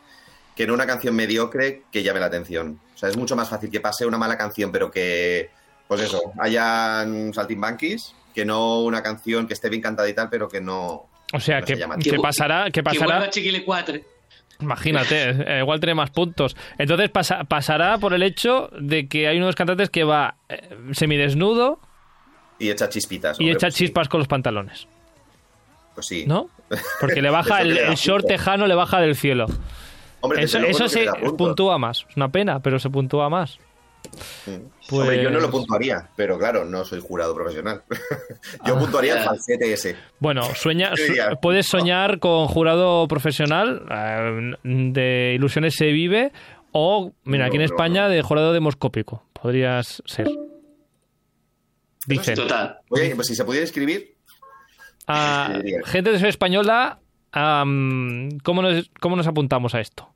que 0.55 0.65
en 0.65 0.71
una 0.71 0.87
canción 0.87 1.17
mediocre 1.17 1.83
que 1.91 2.03
llame 2.03 2.21
la 2.21 2.27
atención. 2.27 2.81
O 2.95 2.99
sea, 2.99 3.09
es 3.09 3.17
mucho 3.17 3.35
más 3.37 3.49
fácil 3.49 3.71
que 3.71 3.81
pase 3.81 4.07
una 4.07 4.19
mala 4.19 4.37
canción 4.39 4.71
pero 4.71 4.91
que, 4.91 5.51
pues 5.89 6.01
eso, 6.03 6.21
hayan 6.41 7.33
saltimbanquis 7.35 8.15
que 8.35 8.45
no 8.45 8.81
una 8.83 9.03
canción 9.03 9.47
que 9.47 9.55
esté 9.55 9.69
bien 9.69 9.83
cantada 9.83 10.09
y 10.09 10.15
tal 10.15 10.29
pero 10.31 10.49
que 10.49 10.61
no... 10.61 11.07
o 11.33 11.41
sea, 11.41 11.61
no 11.61 11.67
que, 11.67 11.77
se 11.77 11.83
que 12.03 12.11
Que 12.11 12.19
pasará, 12.19 12.65
que 12.67 12.73
Que 12.73 12.83
pasará, 12.83 13.29
Chiquilicuatre. 13.31 14.05
imagínate, 14.61 15.31
eh, 15.31 15.59
igual 15.61 15.81
tiene 15.81 15.95
más 15.95 16.11
puntos. 16.11 16.57
Entonces 16.79 17.11
pasa- 17.11 17.45
pasará 17.45 17.99
por 17.99 18.15
el 18.15 18.23
hecho 18.23 18.71
de 18.79 19.09
que 19.09 19.29
hay 19.29 19.37
unos 19.39 19.55
cantantes 19.57 19.91
que 19.91 20.05
va 20.05 20.37
eh, 20.49 20.69
semidesnudo 20.93 21.81
Y 22.59 22.71
echa 22.71 22.89
chispitas. 22.89 23.41
y 23.41 23.51
echa 23.51 23.67
pues 23.67 23.75
sí, 23.75 23.85
chispas 23.87 24.09
con 24.09 24.19
los 24.21 24.29
pantalones, 24.29 24.87
Pues 25.95 26.07
sí. 26.07 26.25
¿no? 26.27 26.49
Porque 27.01 27.21
le 27.23 27.31
baja 27.31 27.61
el, 27.63 27.75
que 27.77 27.87
el 27.87 27.95
short 27.97 28.27
tejano, 28.27 28.67
le 28.67 28.75
baja 28.75 29.01
del 29.01 29.17
cielo. 29.17 29.47
Hombre, 30.25 30.43
Eso, 30.43 30.89
se 30.89 31.07
puntúa 31.37 31.79
más. 31.79 32.05
Es 32.09 32.17
una 32.17 32.29
pena, 32.31 32.61
pero 32.61 32.79
se 32.79 32.89
puntúa 32.91 33.29
más. 33.29 33.59
Pues... 34.45 34.61
Hombre, 34.91 35.23
yo 35.23 35.31
no 35.31 35.41
lo 35.41 35.51
puntuaría, 35.51 36.09
pero 36.15 36.39
claro, 36.39 36.65
no 36.65 36.85
soy 36.85 37.01
jurado 37.01 37.35
profesional. 37.35 37.83
yo 38.67 38.77
Ah. 38.77 38.79
puntuaría 38.79 39.19
el 39.19 39.25
falsete 39.25 39.73
ese. 39.73 39.97
Bueno, 40.19 40.43
sueña, 40.55 40.93
su- 40.97 41.15
puedes 41.41 41.67
soñar 41.67 42.19
con 42.19 42.47
jurado 42.49 43.09
profesional 43.09 43.83
eh, 43.91 44.53
de 44.65 45.33
Ilusiones 45.37 45.75
se 45.75 45.87
vive 45.87 46.33
o, 46.73 47.13
mira, 47.25 47.45
No, 47.45 47.49
aquí 47.49 47.57
en 47.57 47.63
no, 47.63 47.67
España 47.67 48.09
de 48.09 48.21
jurado 48.23 48.53
demoscópico. 48.53 49.25
Podrías 49.33 50.03
ser. 50.07 50.29
Dicen. 52.07 52.35
Total. 52.35 52.79
Oye, 52.91 53.15
pues 53.15 53.27
si 53.29 53.35
se 53.35 53.45
pudiera 53.45 53.65
escribir, 53.65 54.15
Ah, 55.07 55.59
gente 55.85 56.13
de 56.13 56.19
Soy 56.19 56.31
Española, 56.31 56.99
¿cómo, 57.33 58.63
nos, 58.63 58.91
¿cómo 59.01 59.17
nos 59.17 59.27
apuntamos 59.27 59.75
a 59.75 59.81
esto? 59.81 60.14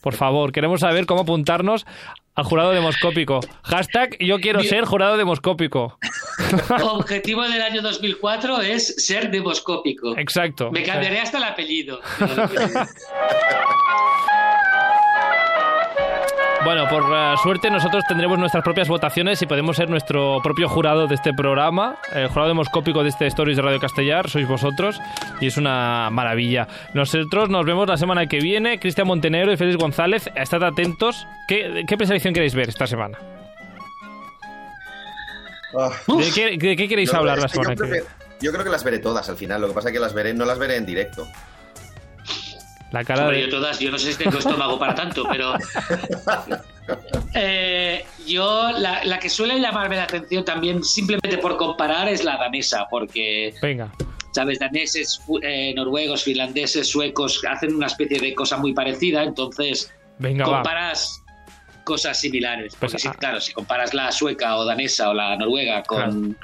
Por 0.00 0.14
favor, 0.14 0.52
queremos 0.52 0.80
saber 0.80 1.06
cómo 1.06 1.22
apuntarnos 1.22 1.86
al 2.34 2.44
jurado 2.44 2.72
demoscópico. 2.72 3.40
Hashtag 3.62 4.16
yo 4.18 4.40
quiero 4.40 4.62
ser 4.62 4.84
jurado 4.84 5.16
demoscópico. 5.16 5.98
Objetivo 6.82 7.42
del 7.42 7.62
año 7.62 7.82
2004 7.82 8.62
es 8.62 9.06
ser 9.06 9.30
demoscópico. 9.30 10.16
Exacto. 10.16 10.70
Me 10.70 10.82
cambiaré 10.82 11.20
hasta 11.20 11.38
el 11.38 11.44
apellido. 11.44 12.00
Bueno, 16.64 16.88
por 16.88 17.02
suerte 17.38 17.70
nosotros 17.70 18.04
tendremos 18.06 18.38
nuestras 18.38 18.62
propias 18.62 18.88
votaciones 18.88 19.42
y 19.42 19.46
podemos 19.46 19.76
ser 19.76 19.90
nuestro 19.90 20.40
propio 20.42 20.68
jurado 20.68 21.08
de 21.08 21.16
este 21.16 21.34
programa. 21.34 21.96
El 22.14 22.28
jurado 22.28 22.48
demoscópico 22.48 23.02
de 23.02 23.08
este 23.08 23.26
Stories 23.26 23.56
de 23.56 23.62
Radio 23.62 23.80
Castellar 23.80 24.30
sois 24.30 24.46
vosotros 24.46 25.00
y 25.40 25.48
es 25.48 25.56
una 25.56 26.08
maravilla. 26.10 26.68
Nosotros 26.94 27.48
nos 27.48 27.66
vemos 27.66 27.88
la 27.88 27.96
semana 27.96 28.26
que 28.26 28.38
viene. 28.38 28.78
Cristian 28.78 29.08
Montenegro 29.08 29.52
y 29.52 29.56
Félix 29.56 29.76
González, 29.76 30.30
estad 30.36 30.62
atentos. 30.62 31.26
¿Qué, 31.48 31.84
qué 31.86 31.96
preselección 31.96 32.32
queréis 32.32 32.54
ver 32.54 32.68
esta 32.68 32.86
semana? 32.86 33.18
ah, 35.76 35.90
¿De 36.06 36.30
qué, 36.32 36.56
de 36.56 36.76
qué 36.76 36.88
queréis 36.88 37.12
no, 37.12 37.18
hablar 37.18 37.38
la 37.38 37.48
yo, 37.48 37.54
semana 37.54 37.74
que 37.74 37.82
viene? 37.82 38.06
yo 38.40 38.52
creo 38.52 38.64
que 38.64 38.70
las 38.70 38.84
veré 38.84 39.00
todas 39.00 39.28
al 39.28 39.36
final. 39.36 39.60
Lo 39.60 39.66
que 39.68 39.74
pasa 39.74 39.88
es 39.88 39.94
que 39.94 40.00
las 40.00 40.14
veré, 40.14 40.32
no 40.32 40.44
las 40.44 40.58
veré 40.60 40.76
en 40.76 40.86
directo. 40.86 41.26
La 42.92 43.02
cara 43.04 43.22
Hombre, 43.22 43.38
de... 43.38 43.44
yo 43.44 43.50
todas, 43.50 43.78
yo 43.78 43.90
no 43.90 43.98
sé 43.98 44.12
si 44.12 44.18
tengo 44.22 44.38
estómago 44.38 44.78
para 44.78 44.94
tanto, 44.94 45.24
pero 45.30 45.54
Eh, 47.34 48.04
yo 48.26 48.70
la, 48.72 49.04
la 49.04 49.18
que 49.18 49.30
suele 49.30 49.58
llamarme 49.60 49.96
la 49.96 50.04
atención 50.04 50.44
también 50.44 50.82
simplemente 50.82 51.38
por 51.38 51.56
comparar 51.56 52.08
es 52.08 52.24
la 52.24 52.36
danesa, 52.36 52.86
porque 52.90 53.54
Venga. 53.62 53.90
sabes 54.32 54.58
daneses, 54.58 55.20
eh, 55.42 55.72
noruegos, 55.74 56.24
finlandeses, 56.24 56.88
suecos 56.88 57.40
hacen 57.48 57.74
una 57.74 57.86
especie 57.86 58.18
de 58.18 58.34
cosa 58.34 58.56
muy 58.58 58.74
parecida, 58.74 59.22
entonces 59.22 59.92
Venga, 60.18 60.44
va. 60.46 60.56
comparas 60.56 61.22
cosas 61.84 62.18
similares. 62.20 62.74
Porque 62.78 62.92
Pues, 62.92 63.02
si, 63.02 63.08
ah. 63.08 63.14
claro, 63.18 63.40
si 63.40 63.52
comparas 63.52 63.94
la 63.94 64.12
sueca 64.12 64.56
o 64.56 64.64
danesa 64.64 65.10
o 65.10 65.14
la 65.14 65.36
noruega 65.36 65.82
con, 65.84 66.36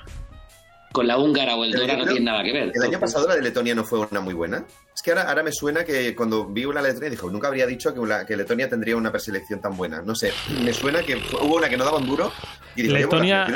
con 0.98 1.06
la 1.06 1.16
húngara 1.16 1.54
o 1.56 1.64
el 1.64 1.70
dora 1.72 1.86
no 1.86 1.92
creo 2.02 2.06
tienen 2.06 2.24
nada 2.24 2.42
que 2.42 2.52
ver. 2.52 2.72
El 2.74 2.82
año 2.82 2.98
pasado 2.98 3.28
la 3.28 3.36
de 3.36 3.42
Letonia 3.42 3.74
no 3.74 3.84
fue 3.84 4.00
una 4.00 4.20
muy 4.20 4.34
buena. 4.34 4.64
Es 4.94 5.00
que 5.02 5.10
ahora, 5.12 5.28
ahora 5.28 5.42
me 5.44 5.52
suena 5.52 5.84
que 5.84 6.14
cuando 6.16 6.46
vi 6.46 6.64
una 6.64 6.82
Letonia 6.82 7.08
dijo, 7.10 7.30
nunca 7.30 7.46
habría 7.48 7.66
dicho 7.66 7.94
que, 7.94 8.00
una- 8.00 8.26
que 8.26 8.36
Letonia 8.36 8.68
tendría 8.68 8.96
una 8.96 9.12
preselección 9.12 9.60
tan 9.60 9.76
buena. 9.76 10.02
No 10.02 10.14
sé, 10.16 10.32
me 10.64 10.72
suena 10.72 11.02
que 11.02 11.16
fue- 11.18 11.40
hubo 11.40 11.56
una 11.56 11.68
que 11.68 11.76
no 11.76 11.84
daba 11.84 11.98
un 11.98 12.06
duro 12.06 12.32
y 12.74 12.82
la 12.84 12.98
Letonia. 12.98 13.46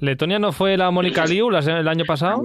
Letonia 0.00 0.38
no 0.40 0.50
fue 0.52 0.76
la 0.76 0.90
Mónica 0.90 1.24
Liu 1.26 1.48
el 1.50 1.88
año 1.88 2.04
pasado. 2.04 2.42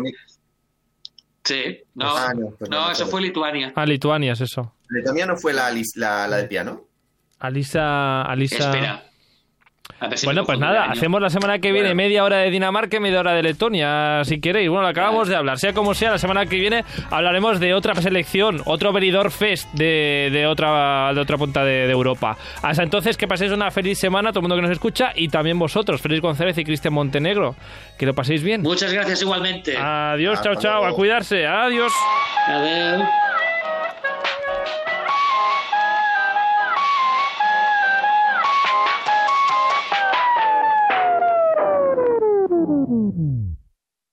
Sí, 1.43 1.83
no, 1.93 2.15
Ah, 2.17 2.33
no, 2.35 2.49
pues 2.57 2.69
no 2.69 2.85
no, 2.85 2.91
eso 2.91 3.05
fue 3.07 3.21
Lituania. 3.21 3.71
Ah, 3.75 3.85
Lituania 3.85 4.33
es 4.33 4.41
eso. 4.41 4.73
Letonia 4.89 5.25
no 5.25 5.37
fue 5.37 5.53
la, 5.53 5.71
la, 5.95 6.27
la 6.27 6.37
del 6.37 6.47
piano. 6.47 6.85
Alisa... 7.39 8.23
Alisa... 8.23 8.55
Espera. 8.71 9.03
Si 10.15 10.25
Bueno, 10.25 10.43
pues 10.45 10.59
nada, 10.59 10.85
hacemos 10.91 11.21
la 11.21 11.29
semana 11.29 11.59
que 11.59 11.71
viene 11.71 11.87
Bueno. 11.89 11.95
media 11.95 12.23
hora 12.23 12.37
de 12.37 12.51
Dinamarca 12.51 12.97
y 12.97 12.99
media 12.99 13.21
hora 13.21 13.33
de 13.33 13.41
Letonia, 13.43 14.23
si 14.25 14.39
queréis. 14.39 14.67
Bueno, 14.69 14.83
lo 14.83 14.89
acabamos 14.89 15.27
de 15.27 15.35
hablar. 15.35 15.57
Sea 15.57 15.73
como 15.73 15.93
sea, 15.93 16.11
la 16.11 16.17
semana 16.17 16.45
que 16.45 16.57
viene 16.59 16.83
hablaremos 17.09 17.59
de 17.59 17.73
otra 17.73 17.95
selección, 17.95 18.61
otro 18.65 18.91
Benidorm 18.91 19.31
Fest 19.31 19.71
de, 19.73 20.29
de 20.31 20.47
otra, 20.47 21.13
de 21.13 21.21
otra 21.21 21.37
punta 21.37 21.63
de, 21.63 21.87
de 21.87 21.91
Europa. 21.91 22.37
Hasta 22.61 22.83
entonces, 22.83 23.15
que 23.17 23.27
paséis 23.27 23.51
una 23.51 23.71
feliz 23.71 23.97
semana, 23.97 24.29
todo 24.29 24.39
el 24.39 24.43
mundo 24.43 24.55
que 24.57 24.61
nos 24.63 24.71
escucha, 24.71 25.11
y 25.15 25.29
también 25.29 25.57
vosotros, 25.57 26.01
Félix 26.01 26.21
González 26.21 26.57
y 26.57 26.63
Cristian 26.65 26.93
Montenegro. 26.93 27.55
Que 27.97 28.05
lo 28.05 28.13
paséis 28.13 28.43
bien. 28.43 28.61
Muchas 28.61 28.91
gracias 28.91 29.21
igualmente. 29.21 29.77
Adiós, 29.77 30.37
Hasta 30.39 30.51
chao, 30.53 30.61
chao, 30.61 30.85
a 30.85 30.91
cuidarse. 30.91 31.47
Adiós. 31.47 31.93
Adiós. 32.47 33.01
Mm-hmm. 42.85 43.54